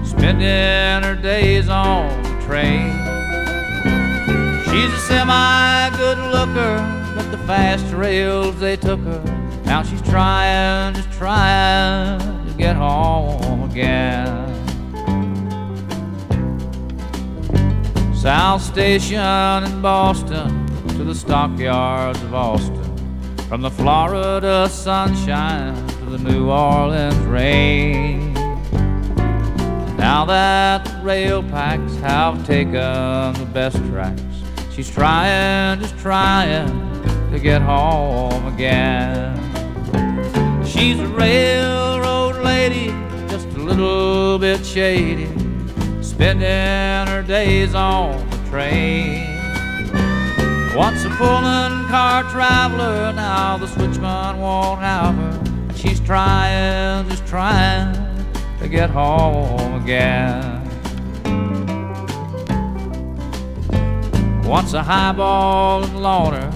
spending 0.03 1.03
her 1.03 1.15
days 1.15 1.67
on 1.69 2.09
the 2.23 2.45
train. 2.45 3.02
She's 4.73 4.91
a 4.91 4.97
semi 4.97 5.89
good 5.97 6.17
looker, 6.17 6.77
but 7.15 7.29
the 7.29 7.37
fast 7.45 7.93
rails 7.93 8.59
they 8.59 8.75
took 8.75 8.99
her. 9.01 9.23
Now 9.65 9.83
she's 9.83 10.01
trying, 10.01 10.95
just 10.95 11.11
trying 11.11 12.19
to 12.47 12.53
get 12.57 12.75
home 12.75 13.69
again. 13.69 14.49
South 18.15 18.63
Station 18.63 19.63
in 19.63 19.79
Boston 19.83 20.65
to 20.87 21.03
the 21.03 21.13
stockyards 21.13 22.19
of 22.23 22.33
Austin. 22.33 22.97
From 23.47 23.61
the 23.61 23.69
Florida 23.69 24.67
sunshine 24.69 25.87
to 25.87 26.05
the 26.05 26.17
New 26.17 26.49
Orleans 26.49 27.15
rain. 27.27 28.33
Now 29.97 30.25
that 30.25 30.89
rail 31.03 31.43
packs 31.43 31.95
have 31.97 32.43
taken 32.47 32.71
the 32.73 33.49
best 33.53 33.77
tracks, 33.85 34.21
she's 34.75 34.89
trying, 34.89 35.79
just 35.79 35.97
trying 35.99 36.67
to 37.31 37.39
get 37.39 37.61
home 37.61 38.47
again. 38.53 39.37
She's 40.65 40.99
a 40.99 41.07
railroad 41.07 42.37
lady, 42.43 42.87
just 43.27 43.47
a 43.49 43.59
little 43.59 44.39
bit 44.39 44.65
shady, 44.65 45.27
spending 46.01 47.07
her 47.13 47.23
days 47.23 47.75
on 47.75 48.27
the 48.29 48.37
train. 48.49 49.29
Once 50.75 51.05
a 51.05 51.09
Pullman 51.09 51.87
car 51.87 52.23
traveler, 52.31 53.13
now 53.13 53.57
the 53.57 53.67
switchman 53.67 54.39
won't 54.39 54.79
have 54.79 55.15
her. 55.15 55.41
And 55.69 55.77
she's 55.77 55.99
trying, 55.99 57.07
just 57.09 57.27
trying 57.27 57.93
to 58.59 58.67
get 58.67 58.89
home 58.89 59.81
again. 59.83 60.52
Once 64.45 64.73
a 64.73 64.81
highballing 64.81 65.95
loner 65.95 66.51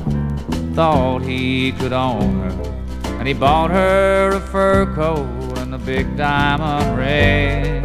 thought 0.73 1.21
he 1.21 1.71
could 1.71 1.93
own 1.93 2.41
her. 2.41 2.73
And 3.19 3.27
he 3.27 3.33
bought 3.33 3.71
her 3.71 4.31
a 4.35 4.39
fur 4.39 4.93
coat 4.93 5.57
and 5.57 5.73
a 5.73 5.77
big 5.77 6.15
diamond 6.15 6.97
ring. 6.97 7.83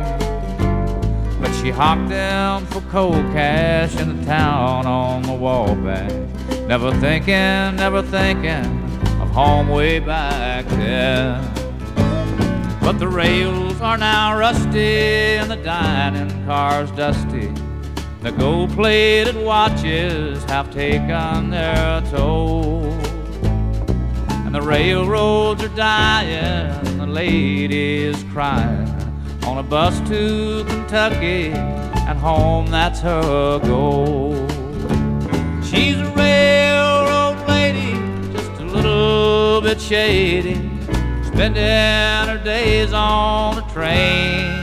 But 1.41 1.53
she 1.55 1.71
hocked 1.71 2.11
him 2.11 2.67
for 2.67 2.81
cold 2.91 3.33
cash 3.33 3.97
in 3.97 4.19
the 4.19 4.27
town 4.27 4.87
on 4.87 5.23
the 5.23 5.33
Wabash. 5.33 6.13
Never 6.67 6.93
thinking, 7.01 7.77
never 7.77 8.03
thinking 8.03 8.67
of 9.23 9.31
home 9.31 9.69
way 9.69 10.01
back 10.01 10.67
then. 10.67 11.43
But 12.81 12.99
the 12.99 13.09
rails 13.09 13.81
are 13.81 13.97
now 13.97 14.37
rusty 14.37 15.37
and 15.39 15.49
the 15.49 15.57
dining 15.57 16.45
car's 16.45 16.91
dusty. 16.91 17.53
The 18.23 18.31
gold 18.31 18.71
plated 18.71 19.35
watches 19.35 20.45
have 20.45 20.71
taken 20.71 21.51
their 21.51 22.01
toll. 22.03 22.85
And 24.45 24.55
the 24.55 24.63
railroads 24.63 25.65
are 25.65 25.75
dying, 25.75 26.99
the 26.99 27.07
ladies 27.07 28.23
crying 28.33 28.89
on 29.45 29.59
a 29.59 29.63
bus 29.65 29.99
to 30.09 30.65
Kentucky 30.69 31.51
and 31.51 32.17
home, 32.17 32.67
that's 32.69 33.01
her 33.01 33.59
goal. 33.59 34.35
She's 35.65 35.99
a 35.99 36.13
railroad 36.15 37.45
lady, 37.49 37.93
just 38.33 38.53
a 38.61 38.65
little 38.65 39.61
bit 39.63 39.81
shady, 39.81 40.55
spending 41.25 42.29
her 42.29 42.41
days 42.45 42.93
on 42.93 43.57
the 43.57 43.63
train. 43.63 44.63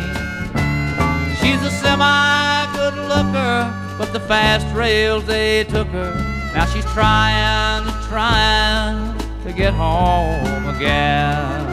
She's 1.41 1.61
a 1.61 1.72
semi 1.72 2.59
good 3.19 3.33
looker, 3.33 3.95
but 3.97 4.13
the 4.13 4.19
fast 4.19 4.67
rails 4.75 5.25
they 5.25 5.63
took 5.65 5.87
her. 5.89 6.13
Now 6.53 6.65
she's 6.65 6.85
trying, 6.85 7.85
trying 8.07 9.17
to 9.43 9.53
get 9.53 9.73
home 9.73 10.75
again 10.75 11.65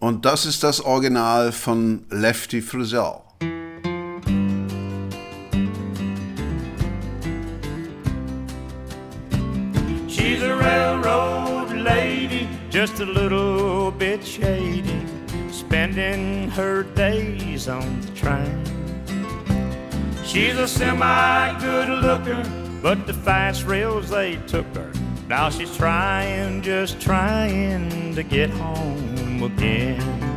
Und 0.00 0.24
das 0.24 0.46
ist 0.46 0.64
das 0.64 0.84
Original 0.84 1.52
von 1.52 2.04
Lefty 2.10 2.60
Frizzell. 2.60 3.20
Just 12.86 12.98
a 12.98 13.06
little 13.06 13.92
bit 13.92 14.24
shady, 14.24 15.06
spending 15.52 16.50
her 16.50 16.82
days 16.82 17.68
on 17.68 18.00
the 18.00 18.10
train. 18.10 18.64
She's 20.24 20.56
a 20.56 20.66
semi 20.66 21.60
good 21.60 21.88
looker, 21.88 22.42
but 22.82 23.06
the 23.06 23.14
fast 23.14 23.66
rails 23.66 24.10
they 24.10 24.34
took 24.48 24.66
her. 24.74 24.92
Now 25.28 25.48
she's 25.48 25.76
trying, 25.76 26.60
just 26.62 27.00
trying 27.00 28.16
to 28.16 28.24
get 28.24 28.50
home 28.50 29.44
again. 29.44 30.31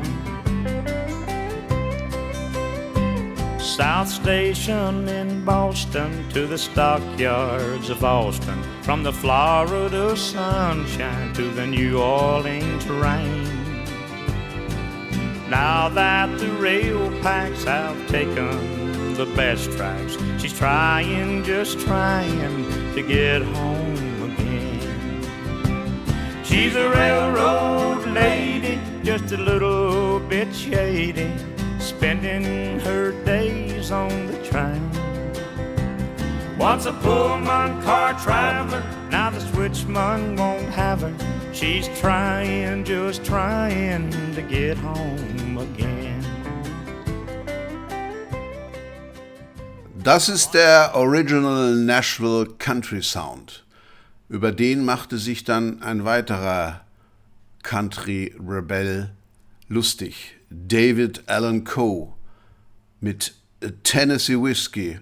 South 3.75 4.07
Station 4.07 5.05
in 5.09 5.43
Boston 5.43 6.29
to 6.29 6.47
the 6.47 6.57
stockyards 6.57 7.89
of 7.89 8.05
Austin. 8.05 8.63
From 8.83 9.03
the 9.03 9.11
Florida 9.11 10.15
sunshine 10.15 11.33
to 11.33 11.49
the 11.49 11.67
New 11.67 11.99
Orleans 11.99 12.87
rain. 12.87 13.43
Now 15.49 15.89
that 15.89 16.39
the 16.39 16.51
rail 16.51 17.11
packs 17.21 17.65
have 17.65 17.97
taken 18.07 19.13
the 19.15 19.25
best 19.35 19.69
tracks, 19.73 20.15
she's 20.41 20.57
trying, 20.57 21.43
just 21.43 21.77
trying 21.81 22.63
to 22.95 23.03
get 23.05 23.41
home 23.41 24.31
again. 24.31 25.21
She's 26.45 26.77
a 26.77 26.89
railroad 26.89 28.07
lady, 28.07 28.79
just 29.03 29.33
a 29.33 29.37
little 29.37 30.21
bit 30.21 30.55
shady 30.55 31.33
spending 31.85 32.79
her 32.79 33.11
days 33.25 33.91
on 33.91 34.09
the 34.27 34.37
train. 34.43 34.89
Once 36.57 36.85
a 36.85 36.93
Pullman 36.93 37.81
car 37.83 38.17
traveler, 38.19 38.83
now 39.11 39.29
the 39.29 39.39
switchman 39.39 40.37
won't 40.37 40.69
have 40.73 41.01
her. 41.01 41.13
She's 41.53 41.87
trying, 41.99 42.83
just 42.83 43.23
trying 43.23 44.09
to 44.33 44.41
get 44.41 44.77
home 44.77 45.57
again. 45.57 46.23
Das 50.03 50.29
ist 50.29 50.53
der 50.53 50.95
Original 50.95 51.75
Nashville 51.75 52.47
Country 52.57 53.01
Sound. 53.01 53.63
Über 54.29 54.51
den 54.51 54.85
machte 54.85 55.17
sich 55.17 55.43
dann 55.43 55.81
ein 55.83 56.03
weiterer 56.05 56.81
Country-Rebell 57.63 59.11
lustig. 59.67 60.35
David 60.67 61.23
Allen 61.27 61.63
Coe 61.63 62.13
mit 63.01 63.33
Tennessee 63.83 64.41
Whiskey, 64.41 64.99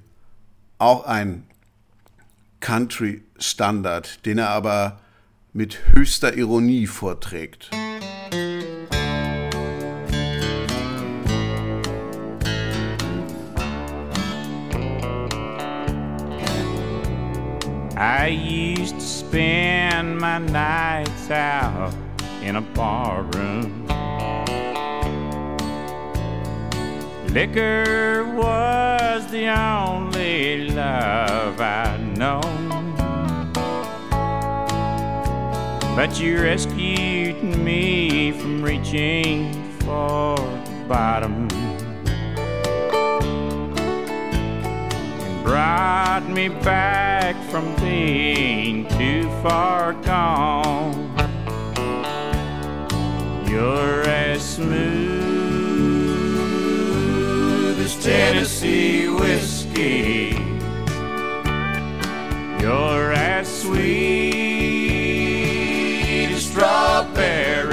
auch 0.80 1.06
ein 1.06 1.44
Country-Standard, 2.60 4.26
den 4.26 4.40
er 4.40 4.50
aber 4.50 5.00
mit 5.54 5.80
höchster 5.94 6.36
Ironie 6.36 6.88
vorträgt. 6.88 7.70
I 17.96 18.28
used 18.28 18.96
to 18.96 19.06
spend 19.06 20.20
my 20.20 20.40
nights 20.40 21.30
out 21.30 21.94
in 22.42 22.56
a 22.56 22.62
bar 22.62 23.24
room 23.36 23.83
Liquor 27.34 28.32
was 28.36 29.26
the 29.32 29.48
only 29.48 30.70
love 30.70 31.60
I'd 31.60 32.16
known. 32.16 32.94
But 35.96 36.20
you 36.20 36.44
rescued 36.44 37.44
me 37.44 38.34
from 38.34 38.62
reaching 38.62 39.52
for 39.80 40.38
the 40.38 40.86
bottom. 40.88 41.48
And 45.24 45.44
brought 45.44 46.30
me 46.30 46.50
back 46.50 47.36
from 47.50 47.76
being 47.78 48.88
too 48.90 49.24
far 49.42 49.94
gone. 49.94 51.10
You're 53.48 54.04
as 54.04 54.48
smooth 54.48 55.33
Tennessee 58.02 59.08
whiskey. 59.08 60.38
You're 62.60 63.14
as 63.14 63.62
sweet 63.62 63.84
as 66.32 66.46
strawberry 66.46 67.73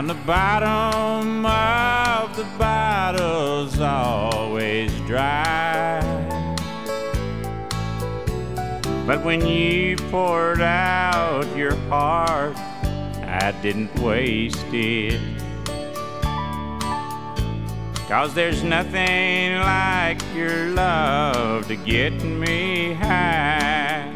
Found 0.00 0.08
the 0.08 0.14
bottom 0.24 1.44
of 1.44 2.34
the 2.34 2.44
bottle's 2.56 3.78
always 3.80 4.90
dry. 5.00 6.00
But 9.06 9.22
when 9.22 9.46
you 9.46 9.96
poured 10.10 10.62
out 10.62 11.44
your 11.54 11.76
heart, 11.90 12.56
I 12.56 13.54
didn't 13.60 13.94
waste 14.00 14.64
it. 14.72 15.20
Cause 18.08 18.32
there's 18.32 18.62
nothing 18.62 19.56
like 19.56 20.22
your 20.34 20.68
love 20.70 21.68
to 21.68 21.76
get 21.76 22.14
me 22.24 22.94
high. 22.94 24.14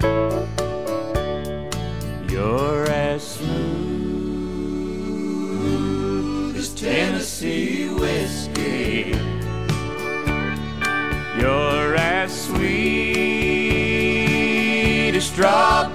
You're 2.30 2.83
as 15.16 15.26
sweet 15.26 15.93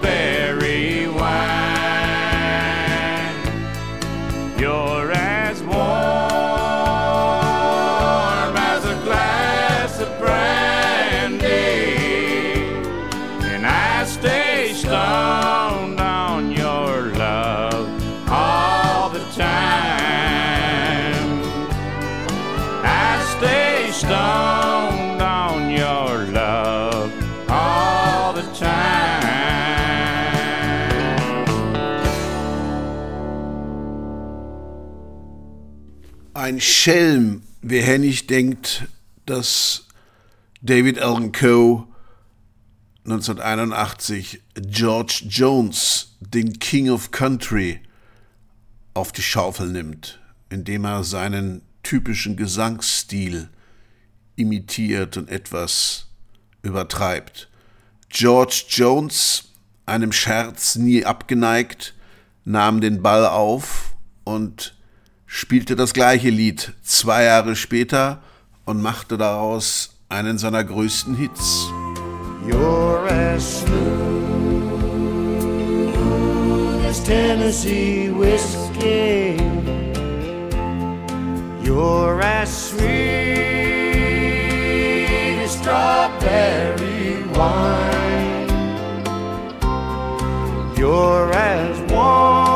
Ein 36.50 36.60
Schelm, 36.60 37.44
wer 37.62 38.00
nicht 38.00 38.32
denkt, 38.32 38.88
dass 39.28 39.86
David 40.64 40.98
Allen 40.98 41.32
Coe 41.32 41.86
1981 43.06 44.42
George 44.56 45.26
Jones, 45.30 46.18
den 46.20 46.58
King 46.58 46.90
of 46.90 47.12
Country, 47.12 47.82
auf 48.96 49.12
die 49.12 49.22
Schaufel 49.22 49.68
nimmt, 49.68 50.20
indem 50.50 50.86
er 50.86 51.04
seinen 51.04 51.62
typischen 51.84 52.36
Gesangsstil 52.36 53.50
imitiert 54.36 55.18
und 55.18 55.30
etwas 55.30 56.08
übertreibt. 56.64 57.48
George 58.10 58.64
Jones, 58.70 59.52
einem 59.86 60.12
Scherz 60.12 60.78
nie 60.78 61.06
abgeneigt, 61.06 61.94
nahm 62.44 62.82
den 62.82 63.04
Ball 63.04 63.28
auf 63.28 63.94
und 64.24 64.74
spielte 65.31 65.76
das 65.76 65.93
gleiche 65.93 66.31
Lied 66.31 66.73
zwei 66.81 67.26
Jahre 67.26 67.56
später 67.56 68.23
und 68.65 68.81
machte 68.81 69.15
daraus 69.15 69.91
einen 70.10 70.39
seiner 70.39 70.64
größten 70.64 71.15
Hits. 71.15 71.68
You're 72.47 73.06
as 73.07 73.61
smooth 73.61 73.85
as 76.84 77.03
Tennessee 77.03 78.10
whiskey. 78.10 79.38
You're 81.64 82.19
as 82.22 82.72
sweet 82.72 82.88
as 85.43 85.53
strawberry 85.53 87.23
wine. 87.35 88.47
You're 90.76 91.31
as 91.31 91.77
warm 91.91 92.49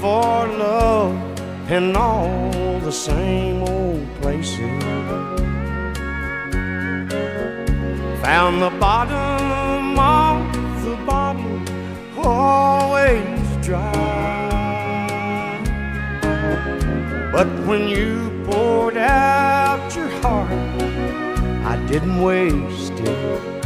for 0.00 0.46
love 0.46 1.16
in 1.70 1.96
all 1.96 2.78
the 2.80 2.92
same 2.92 3.62
old 3.62 4.06
places. 4.20 4.82
Found 8.22 8.62
the 8.62 8.70
bottom 8.78 9.98
of 9.98 10.84
the 10.84 10.96
bottle 11.04 11.60
always 12.24 13.66
dry. 13.66 13.92
But 17.32 17.48
when 17.66 17.88
you 17.88 18.30
poured 18.46 18.96
out 18.96 19.96
your 19.96 20.10
heart, 20.22 20.50
I 21.72 21.74
didn't 21.88 22.22
waste 22.22 22.98
it. 23.00 23.58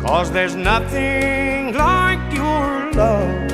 Cause 0.00 0.30
there's 0.30 0.54
nothing 0.54 1.74
like 1.74 2.32
your 2.32 2.92
love 2.92 3.47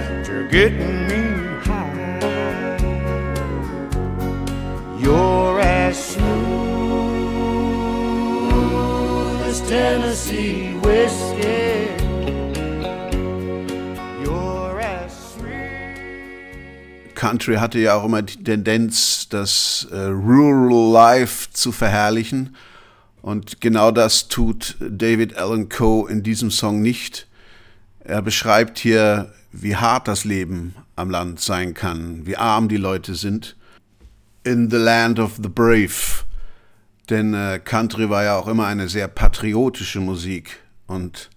to 0.54 0.60
get 0.60 0.72
me 0.72 1.22
high. 1.64 2.78
You're 4.98 5.60
as 5.60 6.14
smooth 6.14 6.60
as 9.46 9.60
Tennessee 9.68 10.74
whiskey. 10.82 11.90
Country 17.14 17.56
hatte 17.56 17.78
ja 17.78 17.94
auch 17.94 18.04
immer 18.04 18.22
die 18.22 18.42
Tendenz, 18.44 19.28
das 19.30 19.86
äh, 19.90 19.96
Rural 19.96 20.92
Life 20.92 21.48
zu 21.52 21.72
verherrlichen. 21.72 22.54
Und 23.22 23.62
genau 23.62 23.90
das 23.90 24.28
tut 24.28 24.76
David 24.78 25.38
Allen 25.38 25.70
Coe 25.70 26.06
in 26.06 26.22
diesem 26.22 26.50
Song 26.50 26.82
nicht. 26.82 27.26
Er 28.00 28.20
beschreibt 28.20 28.78
hier, 28.78 29.32
wie 29.62 29.76
hart 29.76 30.08
das 30.08 30.24
Leben 30.24 30.74
am 30.96 31.10
Land 31.10 31.40
sein 31.40 31.74
kann, 31.74 32.26
wie 32.26 32.36
arm 32.36 32.68
die 32.68 32.76
Leute 32.76 33.14
sind. 33.14 33.56
In 34.42 34.68
the 34.70 34.76
land 34.76 35.18
of 35.18 35.36
the 35.42 35.48
brave. 35.48 36.24
Denn 37.08 37.34
äh, 37.34 37.60
Country 37.62 38.10
war 38.10 38.24
ja 38.24 38.36
auch 38.36 38.48
immer 38.48 38.66
eine 38.66 38.88
sehr 38.88 39.08
patriotische 39.08 40.00
Musik 40.00 40.60
und 40.86 41.30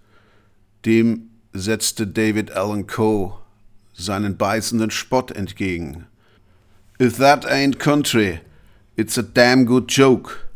dem 0.85 1.29
setzte 1.53 2.07
David 2.07 2.51
Allen 2.51 2.87
Coe 2.87 3.33
seinen 3.93 4.37
beißenden 4.37 4.91
Spott 4.91 5.31
entgegen. 5.31 6.07
If 6.99 7.17
that 7.17 7.45
ain't 7.45 7.79
country, 7.79 8.39
it's 8.95 9.17
a 9.17 9.23
damn 9.23 9.65
good 9.65 9.91
joke. 9.91 10.47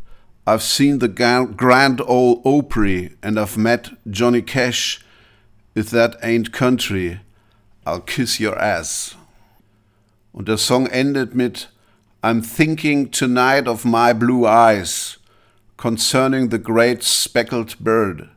I've 0.46 0.62
seen 0.62 0.98
the 0.98 1.08
Grand 1.08 2.00
Ole 2.00 2.40
Opry 2.44 3.12
and 3.22 3.38
I've 3.38 3.56
met 3.56 3.92
Johnny 4.10 4.42
Cash. 4.42 5.00
If 5.74 5.90
that 5.90 6.18
ain't 6.22 6.52
country, 6.52 7.20
I'll 7.86 8.00
kiss 8.00 8.38
your 8.38 8.58
ass. 8.58 9.16
Und 10.32 10.48
der 10.48 10.58
Song 10.58 10.86
endet 10.86 11.34
mit 11.34 11.68
I'm 12.22 12.40
thinking 12.40 13.10
tonight 13.10 13.66
of 13.66 13.84
my 13.84 14.12
blue 14.12 14.46
eyes 14.46 15.18
concerning 15.76 16.50
the 16.50 16.58
great 16.58 17.02
speckled 17.02 17.76
bird. 17.80 18.28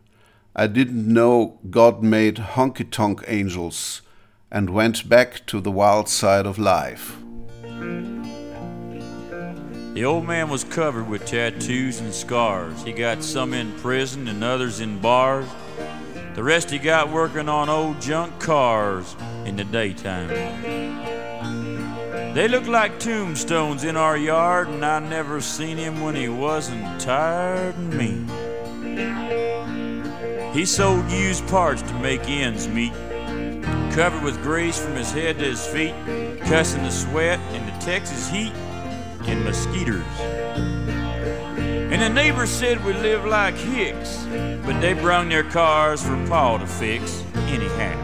I 0.56 0.66
didn't 0.66 1.06
know 1.06 1.60
God 1.70 2.02
made 2.02 2.38
honky 2.38 2.90
tonk 2.90 3.24
angels 3.28 4.02
and 4.50 4.72
went 4.72 5.08
back 5.08 5.46
to 5.48 5.62
the 5.62 5.72
wild 5.72 6.10
side 6.10 6.48
of 6.48 6.58
life. 6.58 7.18
The 9.94 10.04
old 10.04 10.26
man 10.26 10.50
was 10.50 10.64
covered 10.64 11.08
with 11.08 11.26
tattoos 11.26 12.00
and 12.00 12.14
scars. 12.14 12.84
He 12.84 12.92
got 12.92 13.24
some 13.24 13.54
in 13.54 13.72
prison 13.74 14.28
and 14.28 14.44
others 14.44 14.80
in 14.80 15.00
bars. 15.00 15.48
The 16.36 16.44
rest 16.44 16.70
he 16.70 16.80
got 16.80 17.10
working 17.12 17.48
on 17.48 17.70
old 17.70 18.02
junk 18.02 18.40
cars 18.42 19.16
in 19.46 19.56
the 19.56 19.64
daytime. 19.64 20.28
They 22.34 22.50
look 22.50 22.68
like 22.68 23.00
tombstones 23.00 23.86
in 23.86 23.96
our 23.96 24.18
yard, 24.18 24.68
and 24.68 24.84
I 24.84 25.00
never 25.00 25.40
seen 25.40 25.78
him 25.78 26.02
when 26.02 26.14
he 26.14 26.28
wasn't 26.28 27.00
tired 27.00 27.76
and 27.76 27.94
mean. 27.94 28.28
He 30.54 30.66
sold 30.66 31.10
used 31.10 31.48
parts 31.48 31.82
to 31.84 31.94
make 32.00 32.28
ends 32.28 32.68
meet, 32.68 32.92
covered 33.94 34.22
with 34.22 34.44
grease 34.44 34.78
from 34.78 34.96
his 34.96 35.14
head 35.14 35.40
to 35.40 35.46
his 35.46 35.66
feet, 35.66 35.96
cussing 36.42 36.84
the 36.84 36.92
sweat 36.92 37.40
and 37.54 37.66
the 37.66 37.86
Texas 37.86 38.28
heat 38.30 38.52
and 39.26 39.46
mosquitoes. 39.46 40.75
And 41.96 42.04
the 42.04 42.10
neighbors 42.10 42.50
said 42.50 42.84
we 42.84 42.92
live 42.92 43.24
like 43.24 43.56
hicks, 43.56 44.26
but 44.66 44.82
they 44.82 44.92
brung 44.92 45.30
their 45.30 45.46
cars 45.46 46.04
for 46.04 46.18
Paul 46.28 46.60
to 46.60 46.68
fix 46.68 47.24
anyhow. 47.48 47.96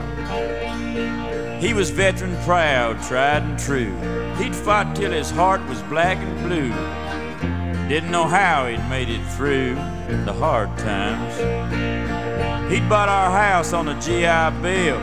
He 1.60 1.74
was 1.74 1.90
veteran 1.90 2.38
proud, 2.46 3.04
tried 3.04 3.44
and 3.44 3.60
true. 3.60 3.94
He'd 4.36 4.56
fought 4.56 4.96
till 4.96 5.12
his 5.12 5.30
heart 5.30 5.60
was 5.68 5.82
black 5.84 6.20
and 6.20 6.48
blue. 6.48 6.70
Didn't 7.90 8.12
know 8.12 8.28
how 8.28 8.66
he'd 8.68 8.88
made 8.88 9.10
it 9.10 9.22
through 9.34 9.76
the 10.24 10.32
hard 10.40 10.70
times. 10.78 11.36
He'd 12.72 12.88
bought 12.88 13.10
our 13.10 13.30
house 13.30 13.74
on 13.74 13.90
a 13.90 14.00
GI 14.00 14.62
Bill, 14.62 15.02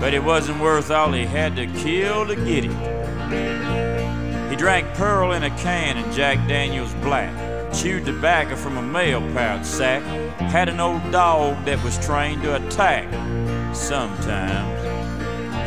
but 0.00 0.12
it 0.12 0.24
wasn't 0.24 0.60
worth 0.60 0.90
all 0.90 1.12
he 1.12 1.24
had 1.24 1.54
to 1.54 1.68
kill 1.68 2.26
to 2.26 2.34
get 2.34 2.64
it. 2.64 4.50
He 4.50 4.56
drank 4.56 4.88
Pearl 4.94 5.30
in 5.30 5.44
a 5.44 5.50
can 5.50 5.98
and 5.98 6.12
Jack 6.12 6.48
Daniels 6.48 6.94
Black, 6.94 7.32
chewed 7.72 8.06
tobacco 8.06 8.56
from 8.56 8.76
a 8.76 8.82
mail 8.82 9.20
pouch 9.32 9.64
sack, 9.64 10.02
had 10.40 10.68
an 10.68 10.80
old 10.80 11.10
dog 11.10 11.64
that 11.64 11.82
was 11.84 11.98
trained 12.04 12.42
to 12.42 12.56
attack 12.56 13.06
sometimes. 13.74 14.78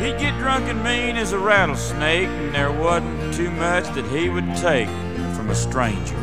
He'd 0.02 0.18
get 0.18 0.38
drunk 0.38 0.66
and 0.66 0.82
mean 0.82 1.16
as 1.16 1.32
a 1.32 1.38
rattlesnake, 1.38 2.28
and 2.28 2.54
there 2.54 2.72
wasn't 2.72 3.34
too 3.34 3.50
much 3.50 3.84
that 3.94 4.04
he 4.06 4.28
would 4.28 4.56
take 4.56 4.88
from 5.36 5.50
a 5.50 5.54
stranger. 5.54 6.16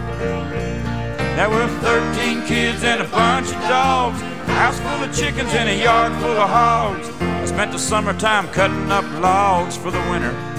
There 1.35 1.49
were 1.49 1.68
13 1.68 2.45
kids 2.45 2.84
and 2.84 3.01
a 3.01 3.07
bunch 3.07 3.47
of 3.47 3.61
dogs, 3.69 4.22
a 4.22 4.53
house 4.53 4.80
full 4.80 5.03
of 5.03 5.15
chickens 5.15 5.53
and 5.53 5.69
a 5.69 5.81
yard 5.81 6.11
full 6.22 6.38
of 6.38 6.49
hogs. 6.49 7.10
I 7.22 7.45
spent 7.45 7.72
the 7.72 7.80
summertime 7.80 8.49
cutting 8.49 8.91
up 8.91 9.06
logs 9.22 9.77
for 9.77 9.91
the 9.91 10.01
winter. 10.11 10.59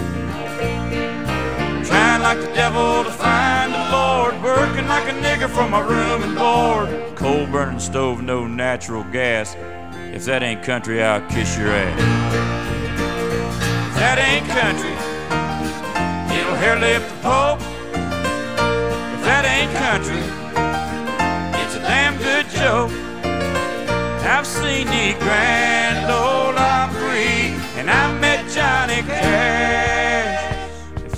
Like 2.21 2.41
the 2.41 2.53
devil 2.55 3.03
to 3.03 3.11
find 3.11 3.73
the 3.73 3.91
Lord, 3.91 4.43
working 4.43 4.87
like 4.87 5.09
a 5.09 5.15
nigger 5.23 5.49
for 5.49 5.67
my 5.69 5.81
room 5.81 6.23
and 6.23 6.37
board. 6.37 7.17
Coal 7.17 7.47
burning 7.47 7.81
stove, 7.81 8.23
no 8.23 8.47
natural 8.47 9.05
gas. 9.05 9.57
If 10.13 10.27
that 10.27 10.43
ain't 10.43 10.63
country, 10.63 11.03
I'll 11.03 11.27
kiss 11.29 11.57
your 11.57 11.69
ass 11.71 11.99
If 13.89 13.95
that 13.97 14.19
ain't 14.19 14.47
country. 14.53 14.97
It'll 16.37 16.57
hair 16.57 16.79
lift 16.79 17.09
the 17.09 17.17
Pope. 17.23 17.61
If 19.15 19.23
that 19.25 19.45
ain't 19.47 19.73
country, 19.81 20.23
it's 21.63 21.75
a 21.77 21.81
damn 21.81 22.19
good 22.19 22.47
joke. 22.51 22.91
I've 24.23 24.47
seen 24.47 24.87
the 24.87 25.19
Grand 25.19 26.05
Ole 26.11 26.59
Opry, 26.59 27.57
and 27.81 27.91
I 27.91 28.13
met 28.21 28.49
Johnny 28.51 29.03
Cash. 29.03 30.30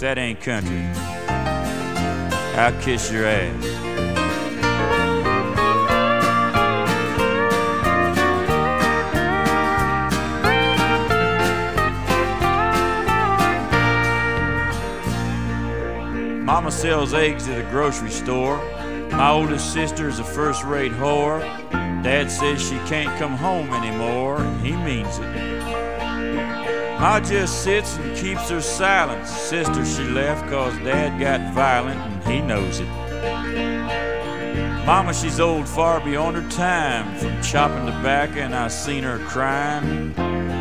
That 0.03 0.19
ain't 0.19 0.41
country, 0.41 0.83
I'll 2.59 2.83
kiss 2.83 3.13
your 3.13 3.25
ass. 3.25 3.65
Mama 16.45 16.73
sells 16.73 17.15
eggs 17.15 17.47
at 17.47 17.61
a 17.61 17.71
grocery 17.71 18.11
store. 18.11 18.57
My 19.13 19.31
oldest 19.31 19.73
sister 19.73 20.09
is 20.09 20.19
a 20.19 20.25
first 20.25 20.65
rate 20.65 20.91
whore. 20.91 21.43
Dad 22.03 22.29
says 22.29 22.61
she 22.61 22.77
can't 22.89 23.17
come 23.21 23.37
home 23.37 23.73
anymore, 23.73 24.43
he 24.65 24.73
means 24.73 25.19
it. 25.19 25.62
Ma 27.03 27.19
just 27.19 27.65
sits 27.65 27.97
and 27.97 28.17
keeps 28.17 28.49
her 28.49 28.61
silence. 28.61 29.29
Sister, 29.29 29.85
she 29.85 30.05
left 30.05 30.49
cause 30.49 30.73
dad 30.85 31.19
got 31.19 31.53
violent, 31.53 31.99
and 31.99 32.33
he 32.33 32.41
knows 32.41 32.79
it. 32.79 32.87
Mama, 34.87 35.13
she's 35.13 35.41
old 35.41 35.69
far 35.69 35.99
beyond 35.99 36.37
her 36.37 36.49
time 36.49 37.13
from 37.19 37.43
chopping 37.43 37.87
tobacco, 37.87 38.39
and 38.39 38.55
I 38.55 38.69
seen 38.69 39.03
her 39.03 39.19
crying 39.19 40.15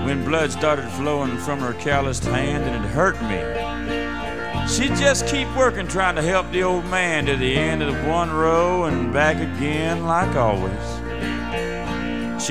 when 0.04 0.26
blood 0.26 0.52
started 0.52 0.90
flowing 0.90 1.38
from 1.38 1.60
her 1.60 1.74
calloused 1.74 2.24
hand, 2.24 2.64
and 2.64 2.84
it 2.84 2.88
hurt 2.90 3.22
me. 3.22 4.68
She'd 4.68 4.96
just 4.96 5.28
keep 5.28 5.48
working 5.56 5.88
trying 5.88 6.16
to 6.16 6.24
help 6.24 6.52
the 6.52 6.64
old 6.64 6.86
man 6.86 7.28
to 7.28 7.36
the 7.36 7.56
end 7.56 7.84
of 7.84 7.94
the 7.94 8.10
one 8.10 8.32
row 8.32 8.86
and 8.86 9.14
back 9.14 9.36
again 9.38 10.06
like 10.06 10.36
always. 10.36 11.01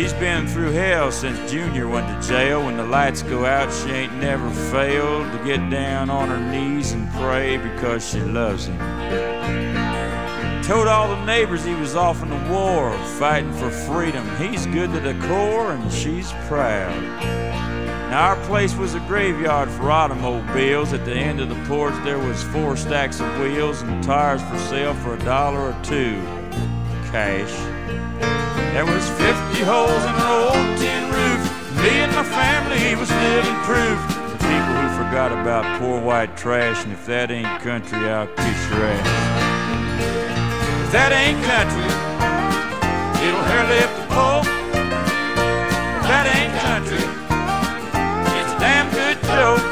She's 0.01 0.15
been 0.15 0.47
through 0.47 0.71
hell 0.71 1.13
since 1.13 1.53
Junior 1.53 1.87
went 1.87 2.09
to 2.09 2.27
jail. 2.27 2.65
When 2.65 2.79
the 2.79 2.87
lights 2.87 3.21
go 3.21 3.45
out, 3.45 3.71
she 3.71 3.91
ain't 3.91 4.15
never 4.15 4.49
failed 4.73 5.31
to 5.31 5.45
get 5.45 5.69
down 5.69 6.09
on 6.09 6.31
her 6.31 6.41
knees 6.41 6.93
and 6.93 7.07
pray 7.13 7.59
because 7.59 8.09
she 8.09 8.19
loves 8.19 8.65
him. 8.65 8.79
Told 10.63 10.89
all 10.89 11.07
the 11.09 11.23
neighbors 11.27 11.67
he 11.67 11.75
was 11.75 11.97
off 11.97 12.23
in 12.23 12.31
the 12.31 12.51
war, 12.51 12.97
fighting 13.19 13.53
for 13.53 13.69
freedom. 13.69 14.27
He's 14.39 14.65
good 14.69 14.91
to 14.93 15.01
the 15.01 15.13
core 15.29 15.73
and 15.73 15.93
she's 15.93 16.33
proud. 16.49 16.99
Now 18.09 18.29
our 18.29 18.37
place 18.47 18.75
was 18.77 18.95
a 18.95 19.01
graveyard 19.01 19.69
for 19.69 19.91
automobiles. 19.91 20.95
At 20.95 21.05
the 21.05 21.15
end 21.15 21.41
of 21.41 21.51
the 21.51 21.63
porch 21.67 21.95
there 22.05 22.19
was 22.19 22.43
four 22.45 22.75
stacks 22.75 23.21
of 23.21 23.39
wheels 23.39 23.83
and 23.83 24.03
tires 24.03 24.41
for 24.45 24.57
sale 24.61 24.95
for 24.95 25.13
a 25.13 25.19
dollar 25.19 25.61
or 25.61 25.85
two. 25.85 26.23
Cash. 27.13 27.80
There 28.73 28.87
was 28.87 29.09
50 29.19 29.65
holes 29.67 30.05
in 30.07 30.15
an 30.15 30.31
old 30.31 30.79
tin 30.79 31.03
roof. 31.11 31.43
Me 31.83 32.07
and 32.07 32.13
my 32.15 32.23
family 32.23 32.95
was 32.95 33.11
living 33.11 33.59
proof. 33.67 33.99
The 34.31 34.39
people 34.47 34.75
who 34.79 34.89
forgot 34.95 35.33
about 35.33 35.81
poor 35.81 36.01
white 36.01 36.37
trash, 36.37 36.85
and 36.85 36.93
if 36.93 37.05
that 37.07 37.33
ain't 37.33 37.61
country, 37.63 37.99
I'll 37.99 38.29
kiss 38.29 38.61
your 38.71 38.85
ass. 38.87 39.09
If 40.85 40.93
that 40.93 41.11
ain't 41.11 41.43
country, 41.51 41.91
it'll 43.27 43.43
hair 43.43 43.67
lift 43.75 43.95
the 43.99 44.07
Pope. 44.15 44.47
If 45.99 46.05
that 46.07 46.27
ain't 46.31 46.55
country, 46.63 47.05
it's 48.39 48.53
a 48.55 48.59
damn 48.61 48.89
good 48.95 49.19
joke. 49.27 49.70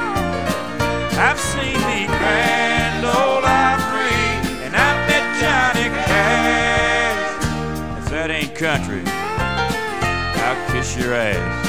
Ass. 11.15 11.68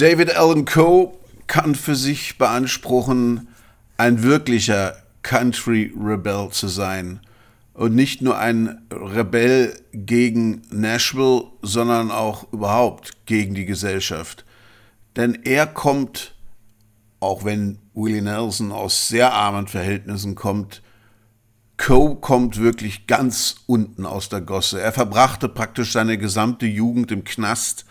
David 0.00 0.34
Allen 0.34 0.64
Coe 0.64 1.12
kann 1.46 1.74
für 1.74 1.94
sich 1.94 2.38
beanspruchen, 2.38 3.48
ein 3.98 4.22
wirklicher 4.22 4.96
Country 5.20 5.92
Rebel 5.94 6.48
zu 6.52 6.68
sein. 6.68 7.20
Und 7.74 7.94
nicht 7.94 8.22
nur 8.22 8.38
ein 8.38 8.80
Rebell 8.90 9.78
gegen 9.92 10.62
Nashville, 10.70 11.48
sondern 11.60 12.10
auch 12.10 12.50
überhaupt 12.50 13.26
gegen 13.26 13.54
die 13.54 13.66
Gesellschaft. 13.66 14.46
Denn 15.16 15.34
er 15.44 15.66
kommt, 15.66 16.34
auch 17.18 17.44
wenn 17.44 17.78
Willie 17.92 18.22
Nelson 18.22 18.72
aus 18.72 19.08
sehr 19.08 19.34
armen 19.34 19.68
Verhältnissen 19.68 20.34
kommt, 20.34 20.80
Coe 21.76 22.14
kommt 22.14 22.56
wirklich 22.56 23.06
ganz 23.06 23.56
unten 23.66 24.06
aus 24.06 24.30
der 24.30 24.40
Gosse. 24.40 24.80
Er 24.80 24.92
verbrachte 24.92 25.50
praktisch 25.50 25.92
seine 25.92 26.16
gesamte 26.16 26.64
Jugend 26.64 27.12
im 27.12 27.24
Knast 27.24 27.84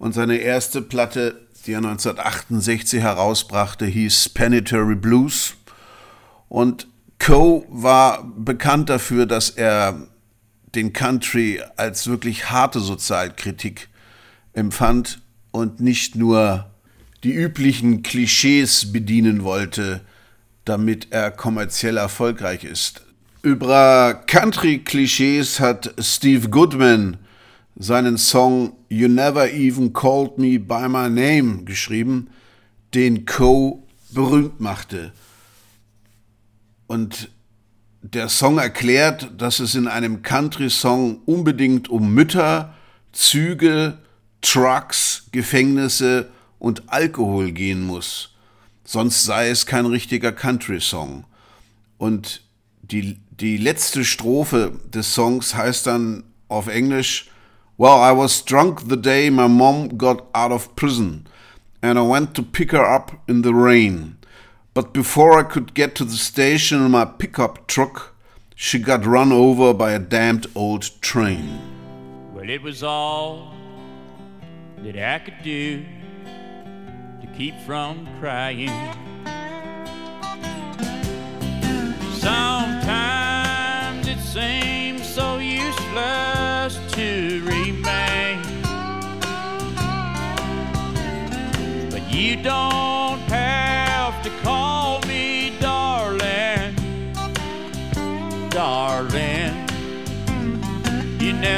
und 0.00 0.14
seine 0.14 0.38
erste 0.38 0.80
Platte, 0.80 1.46
die 1.66 1.72
er 1.72 1.78
1968 1.78 3.02
herausbrachte, 3.02 3.84
hieß 3.84 4.30
Planetary 4.30 4.96
Blues. 4.96 5.56
Und 6.48 6.88
Coe 7.18 7.66
war 7.68 8.24
bekannt 8.24 8.88
dafür, 8.88 9.26
dass 9.26 9.50
er 9.50 10.08
den 10.74 10.94
Country 10.94 11.60
als 11.76 12.06
wirklich 12.06 12.50
harte 12.50 12.80
Sozialkritik 12.80 13.88
empfand 14.54 15.20
und 15.50 15.80
nicht 15.80 16.16
nur 16.16 16.70
die 17.22 17.34
üblichen 17.34 18.02
Klischees 18.02 18.92
bedienen 18.92 19.44
wollte, 19.44 20.00
damit 20.64 21.08
er 21.10 21.30
kommerziell 21.30 21.98
erfolgreich 21.98 22.64
ist. 22.64 23.02
Über 23.42 24.22
Country-Klischees 24.26 25.60
hat 25.60 25.94
Steve 25.98 26.48
Goodman 26.48 27.18
seinen 27.80 28.18
Song 28.18 28.74
You 28.90 29.08
Never 29.08 29.50
Even 29.50 29.94
Called 29.94 30.36
Me 30.36 30.58
By 30.58 30.86
My 30.86 31.08
Name 31.08 31.64
geschrieben, 31.64 32.28
den 32.92 33.24
Coe 33.24 33.82
berühmt 34.10 34.60
machte. 34.60 35.12
Und 36.86 37.30
der 38.02 38.28
Song 38.28 38.58
erklärt, 38.58 39.30
dass 39.38 39.60
es 39.60 39.74
in 39.74 39.88
einem 39.88 40.20
Country-Song 40.20 41.22
unbedingt 41.24 41.88
um 41.88 42.12
Mütter, 42.12 42.74
Züge, 43.12 43.98
Trucks, 44.42 45.28
Gefängnisse 45.32 46.28
und 46.58 46.92
Alkohol 46.92 47.52
gehen 47.52 47.86
muss. 47.86 48.34
Sonst 48.84 49.24
sei 49.24 49.48
es 49.48 49.64
kein 49.64 49.86
richtiger 49.86 50.32
Country-Song. 50.32 51.24
Und 51.96 52.42
die, 52.82 53.18
die 53.30 53.56
letzte 53.56 54.04
Strophe 54.04 54.78
des 54.92 55.14
Songs 55.14 55.54
heißt 55.54 55.86
dann 55.86 56.24
auf 56.48 56.66
Englisch 56.66 57.30
Well, 57.80 58.02
I 58.02 58.12
was 58.12 58.42
drunk 58.42 58.88
the 58.88 58.96
day 58.98 59.30
my 59.30 59.46
mom 59.46 59.96
got 59.96 60.26
out 60.34 60.52
of 60.52 60.76
prison, 60.76 61.26
and 61.80 61.98
I 61.98 62.02
went 62.02 62.34
to 62.34 62.42
pick 62.42 62.72
her 62.72 62.84
up 62.84 63.22
in 63.26 63.40
the 63.40 63.54
rain. 63.54 64.18
But 64.74 64.92
before 64.92 65.38
I 65.38 65.44
could 65.44 65.72
get 65.72 65.94
to 65.94 66.04
the 66.04 66.18
station 66.18 66.84
in 66.84 66.90
my 66.90 67.06
pickup 67.06 67.66
truck, 67.68 68.14
she 68.54 68.78
got 68.80 69.06
run 69.06 69.32
over 69.32 69.72
by 69.72 69.92
a 69.92 69.98
damned 69.98 70.46
old 70.54 70.90
train. 71.00 71.58
Well, 72.34 72.50
it 72.50 72.60
was 72.60 72.82
all 72.82 73.54
that 74.82 74.98
I 74.98 75.18
could 75.20 75.42
do 75.42 75.82
to 77.22 77.26
keep 77.34 77.58
from 77.60 78.06
crying. 78.20 78.68
Sometimes 82.18 82.59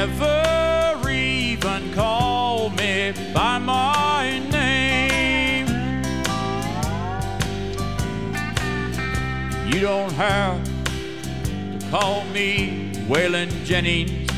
never 0.05 1.09
even 1.09 1.93
call 1.93 2.69
me 2.71 3.13
by 3.33 3.57
my 3.57 4.37
name. 4.51 5.65
You 9.65 9.79
don't 9.79 10.11
have 10.11 10.61
to 11.79 11.87
call 11.89 12.25
me 12.33 12.91
Waylon 13.07 13.49
Jennings. 13.63 14.29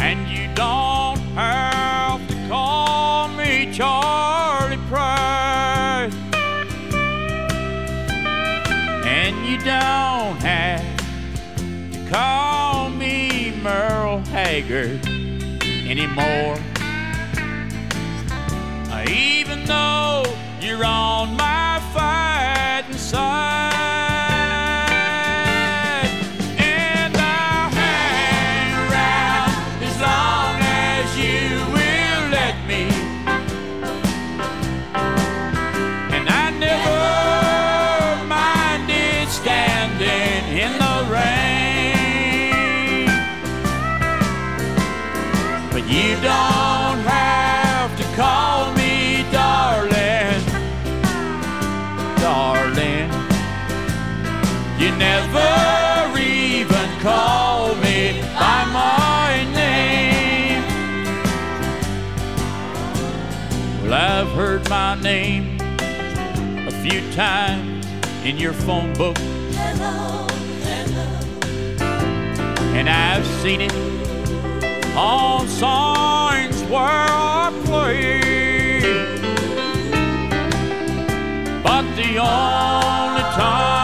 And 0.00 0.26
you 0.28 0.48
don't 0.54 1.18
have 1.34 2.26
to 2.28 2.48
call 2.48 3.28
me 3.28 3.70
Charley 3.74 4.78
Pride. 4.88 6.12
And 9.04 9.46
you 9.46 9.58
don't 9.58 10.40
have 10.40 10.97
call 12.08 12.90
me 12.90 13.52
Merle 13.62 14.18
Haggard 14.30 15.06
anymore. 15.86 16.56
Uh, 18.90 19.04
even 19.08 19.64
though 19.64 20.24
you're 20.60 20.84
on 20.84 21.36
my 21.36 21.80
fighting 21.92 22.96
side. 22.96 24.17
Well, 63.88 63.96
I've 63.96 64.28
heard 64.34 64.68
my 64.68 64.96
name 65.00 65.56
a 65.58 66.70
few 66.82 67.00
times 67.12 67.86
in 68.22 68.36
your 68.36 68.52
phone 68.52 68.92
book. 68.92 69.18
And 72.76 72.90
I've 72.90 73.26
seen 73.40 73.62
it 73.62 73.72
on 74.94 75.48
signs 75.48 76.62
where 76.64 76.82
I 76.82 77.50
play. 77.64 78.82
But 81.62 81.84
the 81.96 82.18
only 82.18 83.22
time 83.22 83.77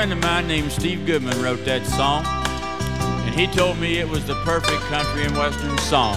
friend 0.00 0.14
of 0.14 0.22
mine 0.22 0.48
named 0.48 0.72
Steve 0.72 1.04
Goodman 1.04 1.42
wrote 1.42 1.62
that 1.66 1.84
song, 1.84 2.24
and 3.26 3.38
he 3.38 3.46
told 3.46 3.78
me 3.78 3.98
it 3.98 4.08
was 4.08 4.26
the 4.26 4.34
perfect 4.46 4.80
country 4.84 5.24
and 5.24 5.36
western 5.36 5.76
song. 5.76 6.16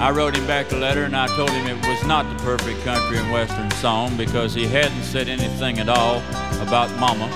I 0.00 0.10
wrote 0.12 0.36
him 0.36 0.44
back 0.44 0.72
a 0.72 0.76
letter 0.76 1.04
and 1.04 1.14
I 1.14 1.28
told 1.36 1.50
him 1.50 1.64
it 1.68 1.86
was 1.86 2.04
not 2.04 2.28
the 2.36 2.42
perfect 2.42 2.82
country 2.82 3.18
and 3.18 3.30
western 3.30 3.70
song 3.70 4.16
because 4.16 4.52
he 4.52 4.66
hadn't 4.66 5.04
said 5.04 5.28
anything 5.28 5.78
at 5.78 5.88
all 5.88 6.16
about 6.60 6.90
mama 6.98 7.26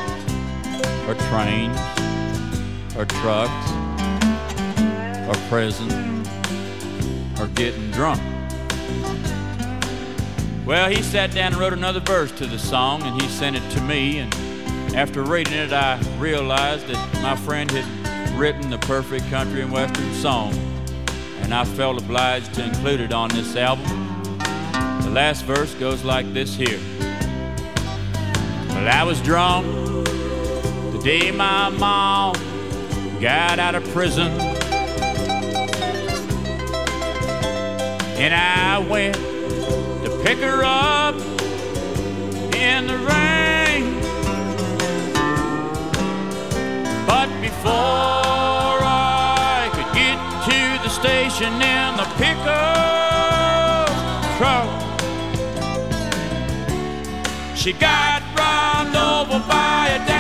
or 1.06 1.14
trains 1.30 1.78
or 2.96 3.04
trucks 3.22 3.70
or 5.28 5.34
prison 5.48 6.26
or 7.38 7.46
getting 7.54 7.88
drunk. 7.92 8.20
Well, 10.66 10.90
he 10.90 11.04
sat 11.04 11.32
down 11.32 11.52
and 11.52 11.60
wrote 11.60 11.72
another 11.72 12.00
verse 12.00 12.32
to 12.32 12.46
the 12.46 12.58
song 12.58 13.02
and 13.04 13.22
he 13.22 13.28
sent 13.28 13.54
it 13.54 13.70
to 13.70 13.80
me. 13.80 14.18
And 14.18 14.47
after 14.98 15.22
reading 15.22 15.54
it, 15.54 15.72
I 15.72 15.96
realized 16.18 16.88
that 16.88 17.22
my 17.22 17.36
friend 17.36 17.70
had 17.70 18.36
written 18.36 18.68
the 18.68 18.78
perfect 18.78 19.30
country 19.30 19.62
and 19.62 19.70
western 19.70 20.12
song. 20.14 20.52
And 21.40 21.54
I 21.54 21.64
felt 21.64 22.02
obliged 22.02 22.52
to 22.54 22.64
include 22.64 23.02
it 23.02 23.12
on 23.12 23.28
this 23.28 23.54
album. 23.54 23.86
The 25.02 25.10
last 25.12 25.44
verse 25.44 25.72
goes 25.74 26.02
like 26.02 26.34
this 26.34 26.56
here. 26.56 26.80
Well, 28.70 28.88
I 28.88 29.04
was 29.04 29.22
drunk 29.22 29.66
the 30.92 31.00
day 31.04 31.30
my 31.30 31.68
mom 31.68 32.34
got 33.20 33.60
out 33.60 33.76
of 33.76 33.84
prison. 33.90 34.32
And 38.18 38.34
I 38.34 38.78
went 38.80 39.14
to 39.14 40.20
pick 40.24 40.38
her 40.38 40.64
up 40.64 41.14
in 42.52 42.88
the 42.88 42.98
rain. 43.08 43.47
But 47.08 47.28
before 47.40 48.78
I 48.84 49.70
could 49.72 49.90
get 49.94 50.18
to 50.48 50.58
the 50.84 50.90
station 50.90 51.52
in 51.54 51.96
the 51.96 52.06
pickup 52.20 53.88
truck, 54.36 54.68
she 57.56 57.72
got 57.72 58.20
run 58.36 58.88
over 58.94 59.40
by 59.48 59.88
a 59.96 60.17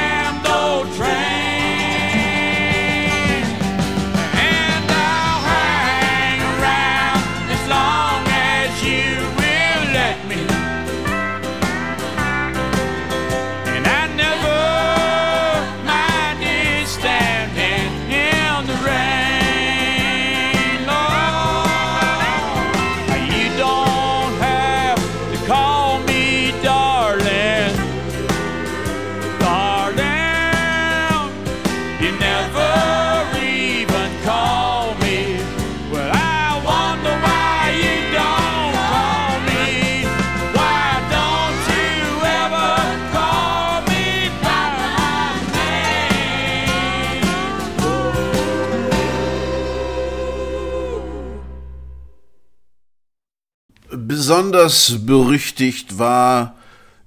Besonders 54.28 55.06
berüchtigt 55.06 55.98
war 55.98 56.54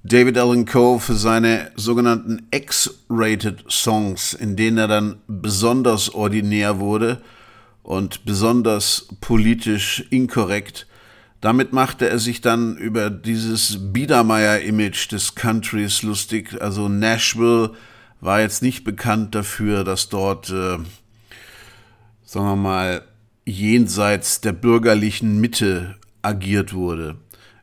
David 0.02 0.36
Allen 0.38 0.66
Coe 0.66 0.98
für 0.98 1.14
seine 1.14 1.70
sogenannten 1.76 2.48
X-Rated 2.50 3.62
Songs, 3.70 4.34
in 4.34 4.56
denen 4.56 4.76
er 4.76 4.88
dann 4.88 5.20
besonders 5.28 6.12
ordinär 6.12 6.80
wurde 6.80 7.22
und 7.84 8.24
besonders 8.24 9.06
politisch 9.20 10.04
inkorrekt. 10.10 10.88
Damit 11.40 11.72
machte 11.72 12.10
er 12.10 12.18
sich 12.18 12.40
dann 12.40 12.76
über 12.76 13.08
dieses 13.08 13.92
Biedermeier-Image 13.92 15.12
des 15.12 15.36
Countries 15.36 16.02
lustig. 16.02 16.60
Also 16.60 16.88
Nashville 16.88 17.70
war 18.20 18.40
jetzt 18.40 18.62
nicht 18.62 18.82
bekannt 18.82 19.36
dafür, 19.36 19.84
dass 19.84 20.08
dort, 20.08 20.50
äh, 20.50 20.78
sagen 22.24 22.46
wir 22.46 22.56
mal, 22.56 23.04
jenseits 23.44 24.40
der 24.40 24.54
bürgerlichen 24.54 25.40
Mitte 25.40 25.94
agiert 26.22 26.72
wurde. 26.72 27.16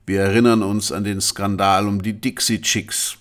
Wir 0.05 0.21
erinnern 0.21 0.63
uns 0.63 0.91
an 0.91 1.03
den 1.03 1.21
Skandal 1.21 1.87
um 1.87 2.01
die 2.01 2.13
Dixie 2.13 2.61
Chicks. 2.61 3.17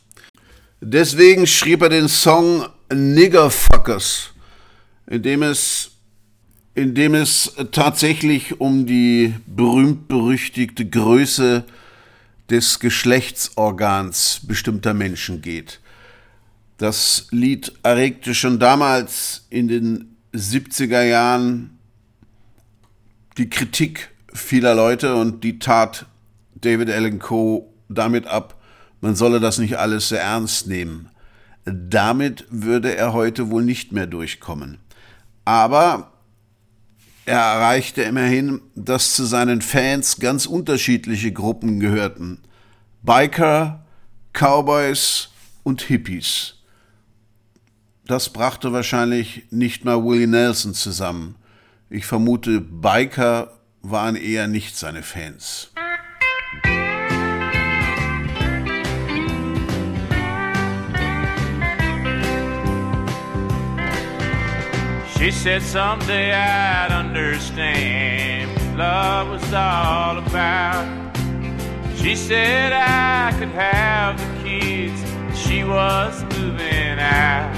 Deswegen 0.80 1.46
schrieb 1.46 1.82
er 1.82 1.88
den 1.88 2.08
Song 2.08 2.66
Niggerfuckers, 2.92 4.30
in 5.06 5.22
dem 5.22 5.42
es, 5.42 5.90
in 6.74 6.94
dem 6.94 7.14
es 7.14 7.52
tatsächlich 7.72 8.60
um 8.60 8.86
die 8.86 9.34
berühmt-berüchtigte 9.46 10.88
Größe 10.88 11.64
des 12.48 12.78
Geschlechtsorgans 12.80 14.40
bestimmter 14.44 14.94
Menschen 14.94 15.42
geht. 15.42 15.80
Das 16.78 17.26
Lied 17.32 17.72
erregte 17.82 18.34
schon 18.34 18.58
damals 18.58 19.46
in 19.50 19.68
den 19.68 20.16
70er 20.32 21.02
Jahren 21.02 21.78
die 23.36 23.50
Kritik 23.50 24.10
vieler 24.38 24.74
Leute 24.74 25.14
und 25.16 25.44
die 25.44 25.58
tat 25.58 26.06
David 26.54 26.90
Allen 26.90 27.18
Coe 27.18 27.62
damit 27.88 28.26
ab, 28.26 28.60
man 29.00 29.14
solle 29.14 29.40
das 29.40 29.58
nicht 29.58 29.78
alles 29.78 30.08
sehr 30.08 30.22
ernst 30.22 30.66
nehmen. 30.66 31.10
Damit 31.64 32.46
würde 32.50 32.96
er 32.96 33.12
heute 33.12 33.50
wohl 33.50 33.62
nicht 33.62 33.92
mehr 33.92 34.06
durchkommen. 34.06 34.78
Aber 35.44 36.12
er 37.26 37.40
erreichte 37.40 38.02
immerhin, 38.02 38.62
dass 38.74 39.14
zu 39.14 39.24
seinen 39.24 39.60
Fans 39.60 40.18
ganz 40.18 40.46
unterschiedliche 40.46 41.30
Gruppen 41.30 41.78
gehörten. 41.78 42.38
Biker, 43.02 43.84
Cowboys 44.32 45.28
und 45.62 45.82
Hippies. 45.82 46.54
Das 48.06 48.32
brachte 48.32 48.72
wahrscheinlich 48.72 49.44
nicht 49.50 49.84
mal 49.84 50.02
Willie 50.02 50.26
Nelson 50.26 50.72
zusammen. 50.72 51.34
Ich 51.90 52.06
vermute, 52.06 52.62
Biker 52.62 53.57
waren 53.82 54.16
eher 54.16 54.46
nicht 54.46 54.76
seine 54.76 55.02
Fans. 55.02 55.70
She 65.18 65.32
said 65.32 65.62
someday 65.62 66.32
I'd 66.32 66.92
understand 66.92 68.50
what 68.54 68.78
love 68.78 69.28
was 69.30 69.52
all 69.52 70.18
about. 70.18 70.86
She 71.96 72.14
said 72.14 72.72
I 72.72 73.34
could 73.38 73.48
have 73.48 74.16
the 74.16 74.48
kids. 74.48 75.02
She 75.36 75.64
was 75.64 76.22
moving 76.36 76.98
out. 77.00 77.52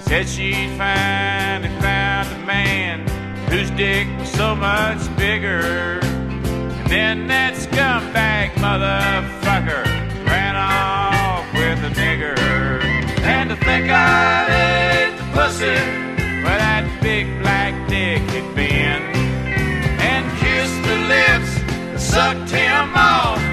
Said 0.00 0.28
she'd 0.28 0.70
finally 0.78 1.68
found 1.80 2.28
a 2.32 2.46
man 2.46 3.09
whose 3.50 3.70
dick 3.72 4.06
was 4.18 4.30
so 4.30 4.54
much 4.54 5.00
bigger. 5.16 5.98
And 6.00 6.88
then 6.88 7.26
that 7.26 7.54
scumbag 7.54 8.50
motherfucker 8.62 9.84
ran 10.26 10.54
off 10.54 11.52
with 11.52 11.78
a 11.84 11.92
nigger. 12.00 12.38
And 13.22 13.50
to 13.50 13.56
think 13.56 13.90
I 13.90 14.46
ate 14.46 15.16
the 15.16 15.24
pussy 15.34 15.66
where 16.44 16.58
that 16.58 16.86
big 17.02 17.26
black 17.42 17.74
dick 17.88 18.22
had 18.30 18.54
been. 18.54 19.02
And 20.10 20.24
kissed 20.38 20.80
the 20.84 20.96
lips 21.10 22.02
sucked 22.02 22.50
him 22.50 22.94
off 22.94 23.49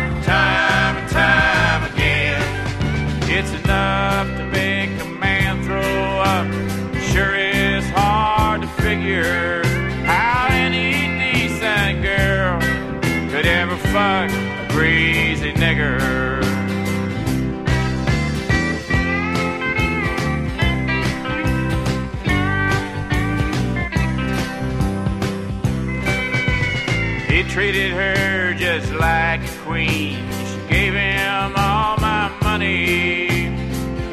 treated 27.57 27.91
her 27.91 28.53
just 28.53 28.93
like 28.93 29.41
a 29.41 29.57
queen. 29.65 30.13
She 30.45 30.57
gave 30.69 30.93
him 30.93 31.53
all 31.57 31.97
my 31.97 32.31
money. 32.43 33.47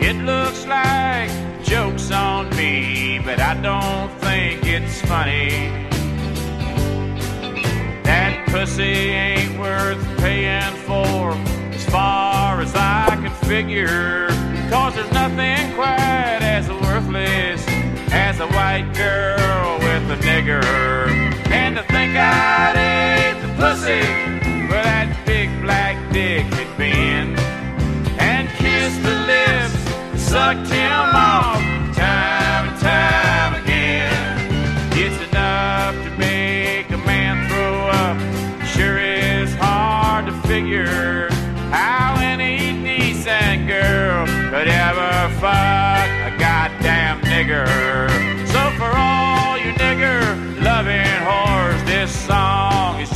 It 0.00 0.16
looks 0.24 0.64
like 0.66 1.28
jokes 1.62 2.10
on 2.10 2.48
me, 2.56 3.20
but 3.22 3.40
I 3.40 3.52
don't 3.60 4.10
think 4.22 4.64
it's 4.64 4.98
funny. 5.02 5.68
That 8.04 8.48
pussy 8.48 9.10
ain't 9.26 9.60
worth 9.60 10.02
paying 10.20 10.76
for 10.86 11.32
as 11.74 11.84
far 11.90 12.62
as 12.62 12.74
I 12.74 13.10
can 13.10 13.34
figure. 13.46 14.28
Cause 14.70 14.94
there's 14.94 15.12
nothing 15.12 15.74
quite 15.74 16.40
as 16.40 16.66
worthless 16.70 17.62
as 18.10 18.40
a 18.40 18.46
white 18.46 18.90
girl 18.94 19.80
with 19.80 20.16
a 20.16 20.16
nigger. 20.24 20.64
And 21.50 21.76
to 21.76 21.82
think 21.82 22.16
I'd 22.16 23.33
pussy 23.56 24.04
where 24.68 24.82
that 24.82 25.22
big 25.26 25.48
black 25.62 25.96
dick 26.12 26.44
had 26.46 26.76
been. 26.76 27.36
And 28.18 28.48
kissed 28.58 29.02
the 29.02 29.16
lips, 29.32 30.22
sucked 30.22 30.68
him 30.68 31.14
off 31.14 31.73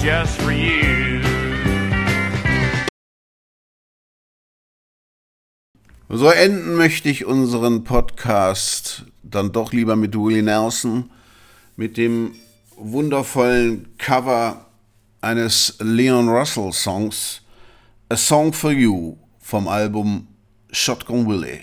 just 0.03 0.41
for 0.41 0.53
you. 0.53 1.21
So 6.11 6.31
enden 6.31 6.77
möchte 6.77 7.11
ich 7.11 7.27
unseren 7.27 7.85
Podcast 7.85 9.05
dann 9.23 9.53
doch 9.53 9.73
lieber 9.73 9.95
mit 9.95 10.15
Willie 10.15 10.43
Nelson, 10.43 11.11
mit 11.77 11.97
dem 11.97 12.35
wundervollen 12.77 13.89
Cover 13.99 14.67
eines 15.21 15.77
Leon 15.81 16.29
Russell 16.29 16.73
Songs, 16.73 17.43
A 18.09 18.17
Song 18.17 18.53
for 18.53 18.71
You 18.71 19.17
vom 19.41 19.69
Album 19.69 20.29
Shotgun 20.71 21.27
Willie. 21.27 21.63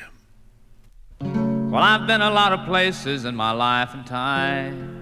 Well, 1.21 1.83
I've 1.83 2.05
been 2.05 2.21
a 2.21 2.29
lot 2.29 2.53
of 2.53 2.65
places 2.67 3.25
in 3.25 3.35
my 3.35 3.51
life 3.51 3.93
and 3.93 4.05
time. 4.05 4.94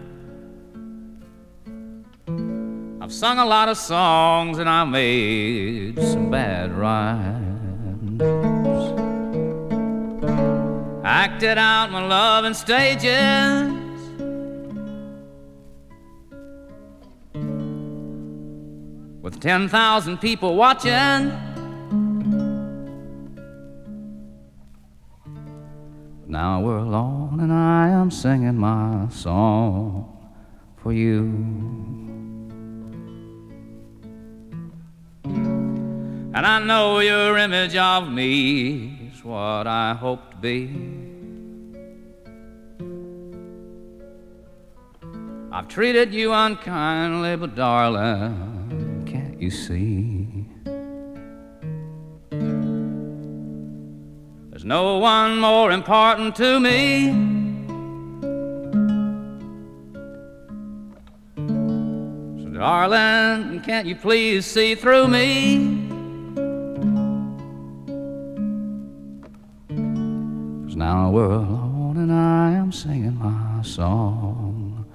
I've 3.03 3.11
sung 3.11 3.37
a 3.37 3.43
lot 3.43 3.67
of 3.67 3.77
songs 3.77 4.59
and 4.59 4.69
I 4.69 4.85
made 4.85 6.01
some 6.01 6.31
bad 6.31 6.71
rhymes. 6.71 8.21
Acted 11.03 11.57
out 11.57 11.91
my 11.91 12.07
love 12.07 12.45
in 12.45 12.53
stages. 12.53 13.73
With 19.21 19.41
10,000 19.41 20.17
people 20.19 20.55
watching. 20.55 20.93
Now 26.25 26.61
we're 26.61 26.77
alone 26.77 27.41
and 27.41 27.51
I 27.51 27.89
am 27.89 28.09
singing 28.09 28.55
my 28.55 29.09
song 29.09 30.09
for 30.77 30.93
you. 30.93 32.02
And 35.25 36.35
I 36.35 36.59
know 36.59 36.99
your 36.99 37.37
image 37.37 37.75
of 37.75 38.09
me 38.09 39.11
is 39.13 39.23
what 39.23 39.67
I 39.67 39.93
hope 39.93 40.31
to 40.31 40.37
be. 40.37 40.69
I've 45.51 45.67
treated 45.67 46.13
you 46.13 46.33
unkindly, 46.33 47.35
but 47.35 47.55
darling, 47.55 49.03
can't 49.05 49.39
you 49.41 49.51
see? 49.51 50.47
There's 54.49 54.65
no 54.65 54.97
one 54.97 55.39
more 55.39 55.71
important 55.71 56.35
to 56.37 56.59
me. 56.59 57.42
Darling, 62.63 63.59
can't 63.59 63.85
you 63.85 63.93
please 63.93 64.45
see 64.45 64.73
through 64.73 65.05
me? 65.05 65.85
Cause 70.63 70.77
now 70.77 71.11
we're 71.11 71.25
alone 71.25 71.97
and 71.97 72.09
I 72.09 72.51
am 72.51 72.71
singing 72.71 73.19
my 73.19 73.61
song 73.63 74.85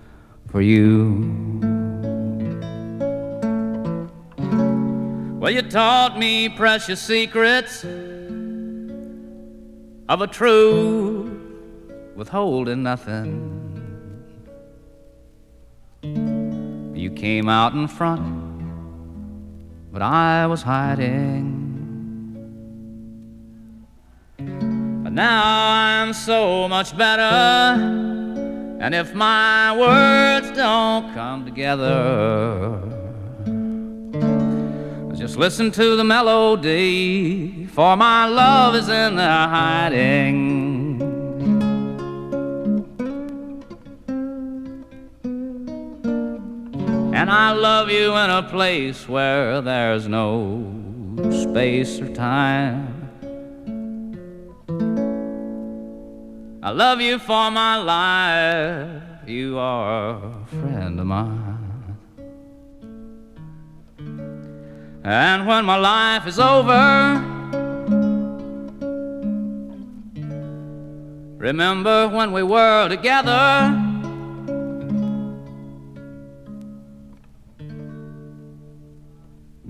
for 0.47 0.63
you. 0.63 1.61
Well, 5.39 5.51
you 5.51 5.61
taught 5.61 6.19
me 6.19 6.49
precious 6.49 7.03
secrets 7.03 7.85
of 10.09 10.23
a 10.23 10.27
truth 10.27 11.39
withholding 12.17 12.83
nothing. 12.83 13.58
You 16.99 17.11
came 17.13 17.49
out 17.49 17.75
in 17.75 17.87
front, 17.87 18.27
but 19.93 20.03
I 20.03 20.49
was 20.49 20.63
hiding. 20.63 21.55
But 24.37 25.13
now 25.13 25.71
I'm 25.71 26.13
so 26.13 26.67
much 26.69 26.99
better, 26.99 27.23
and 28.81 28.97
if 28.97 29.15
my 29.15 29.79
words 29.79 30.51
don't 30.57 31.15
come 31.15 31.45
together, 31.45 32.83
just 35.17 35.37
listen 35.37 35.71
to 35.71 35.95
the 35.95 36.03
melody, 36.03 37.67
for 37.67 37.97
my 37.97 38.27
love 38.27 38.75
is 38.75 38.89
in 38.89 39.15
there 39.15 39.47
hiding. 39.49 40.78
And 47.19 47.33
I 47.33 47.51
love 47.51 47.91
you 47.91 48.15
in 48.15 48.31
a 48.31 48.45
place 48.45 49.09
where 49.09 49.61
there's 49.61 50.07
no 50.07 50.63
space 51.33 51.99
or 51.99 52.09
time. 52.15 53.11
I 56.63 56.71
love 56.71 57.01
you 57.01 57.19
for 57.19 57.51
my 57.51 57.77
life, 57.77 59.03
you 59.27 59.59
are 59.59 60.15
a 60.15 60.47
friend 60.47 61.01
of 61.01 61.07
mine. 61.07 61.97
And 65.03 65.45
when 65.45 65.65
my 65.65 65.77
life 65.77 66.25
is 66.29 66.39
over, 66.39 67.21
remember 71.37 72.07
when 72.07 72.31
we 72.31 72.45
were 72.45 72.89
together. 72.89 73.88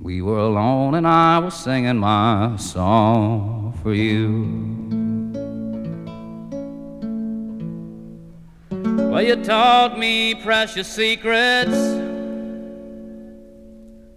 We 0.09 0.23
were 0.23 0.39
alone 0.39 0.95
and 0.95 1.07
I 1.07 1.39
was 1.39 1.53
singing 1.53 1.99
my 1.99 2.57
song 2.57 3.79
for 3.83 3.93
you. 3.93 4.49
Well, 9.11 9.21
you 9.21 9.37
taught 9.45 9.99
me 9.99 10.35
precious 10.35 10.89
secrets 10.89 11.77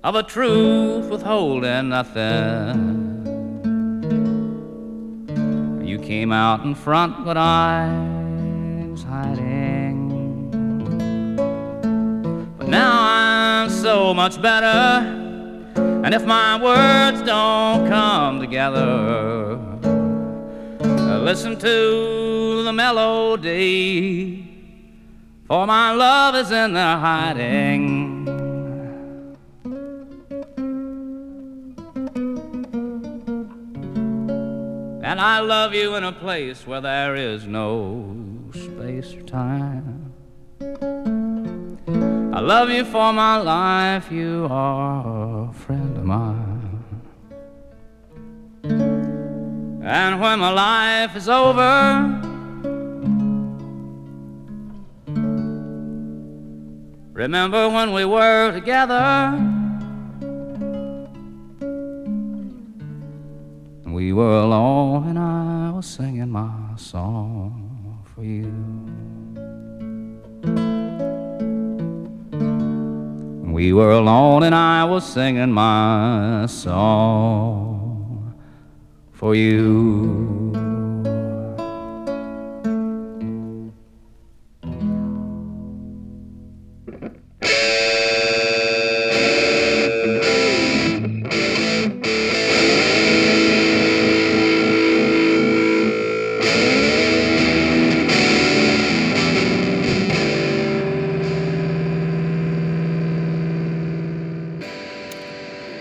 of 0.02 0.16
a 0.16 0.24
truth 0.24 1.10
withholding 1.10 1.90
nothing. 1.90 2.78
You 5.86 6.00
came 6.00 6.32
out 6.32 6.64
in 6.64 6.74
front, 6.74 7.26
but 7.26 7.36
I 7.36 7.90
was 8.90 9.04
hiding. 9.04 10.08
But 12.58 12.70
now 12.70 12.92
I'm 12.94 13.70
so 13.70 14.14
much 14.14 14.42
better, 14.42 15.28
and 16.04 16.14
if 16.14 16.26
my 16.26 16.62
words 16.62 17.22
don't 17.22 17.88
come 17.88 18.40
together, 18.40 19.58
listen 21.22 21.58
to 21.60 22.64
the 22.64 22.74
melody, 22.74 24.48
for 25.48 25.68
my 25.68 25.94
love 25.94 26.36
is 26.36 26.52
in 26.52 26.74
there 26.74 26.98
hiding. 26.98 28.28
And 35.04 35.20
I 35.20 35.40
love 35.40 35.74
you 35.74 35.96
in 35.96 36.04
a 36.04 36.14
place 36.14 36.66
where 36.66 36.82
there 36.82 37.16
is 37.16 37.46
no 37.46 38.50
space 38.54 39.14
or 39.14 39.22
time. 39.24 40.11
I 42.34 42.40
love 42.40 42.70
you 42.70 42.86
for 42.86 43.12
my 43.12 43.38
life, 43.42 44.10
you 44.10 44.48
are 44.50 45.50
a 45.50 45.54
friend 45.54 45.98
of 45.98 46.06
mine. 46.06 46.84
And 49.84 50.22
when 50.22 50.40
my 50.40 50.50
life 50.50 51.18
is 51.18 51.28
over, 51.28 52.22
remember 57.12 57.68
when 57.68 57.92
we 57.92 58.06
were 58.06 58.54
together. 58.54 59.38
We 63.86 64.14
were 64.14 64.40
alone, 64.40 65.10
and 65.10 65.20
I 65.20 65.72
was 65.72 65.86
singing 65.86 66.32
my 66.32 66.76
song 66.78 68.06
for 68.16 68.24
you. 68.24 68.81
We 73.62 73.74
were 73.74 73.92
alone, 73.92 74.42
and 74.42 74.56
I 74.56 74.86
was 74.86 75.06
singing 75.06 75.52
my 75.52 76.48
song 76.48 78.34
for 79.12 79.36
you. 79.36 80.52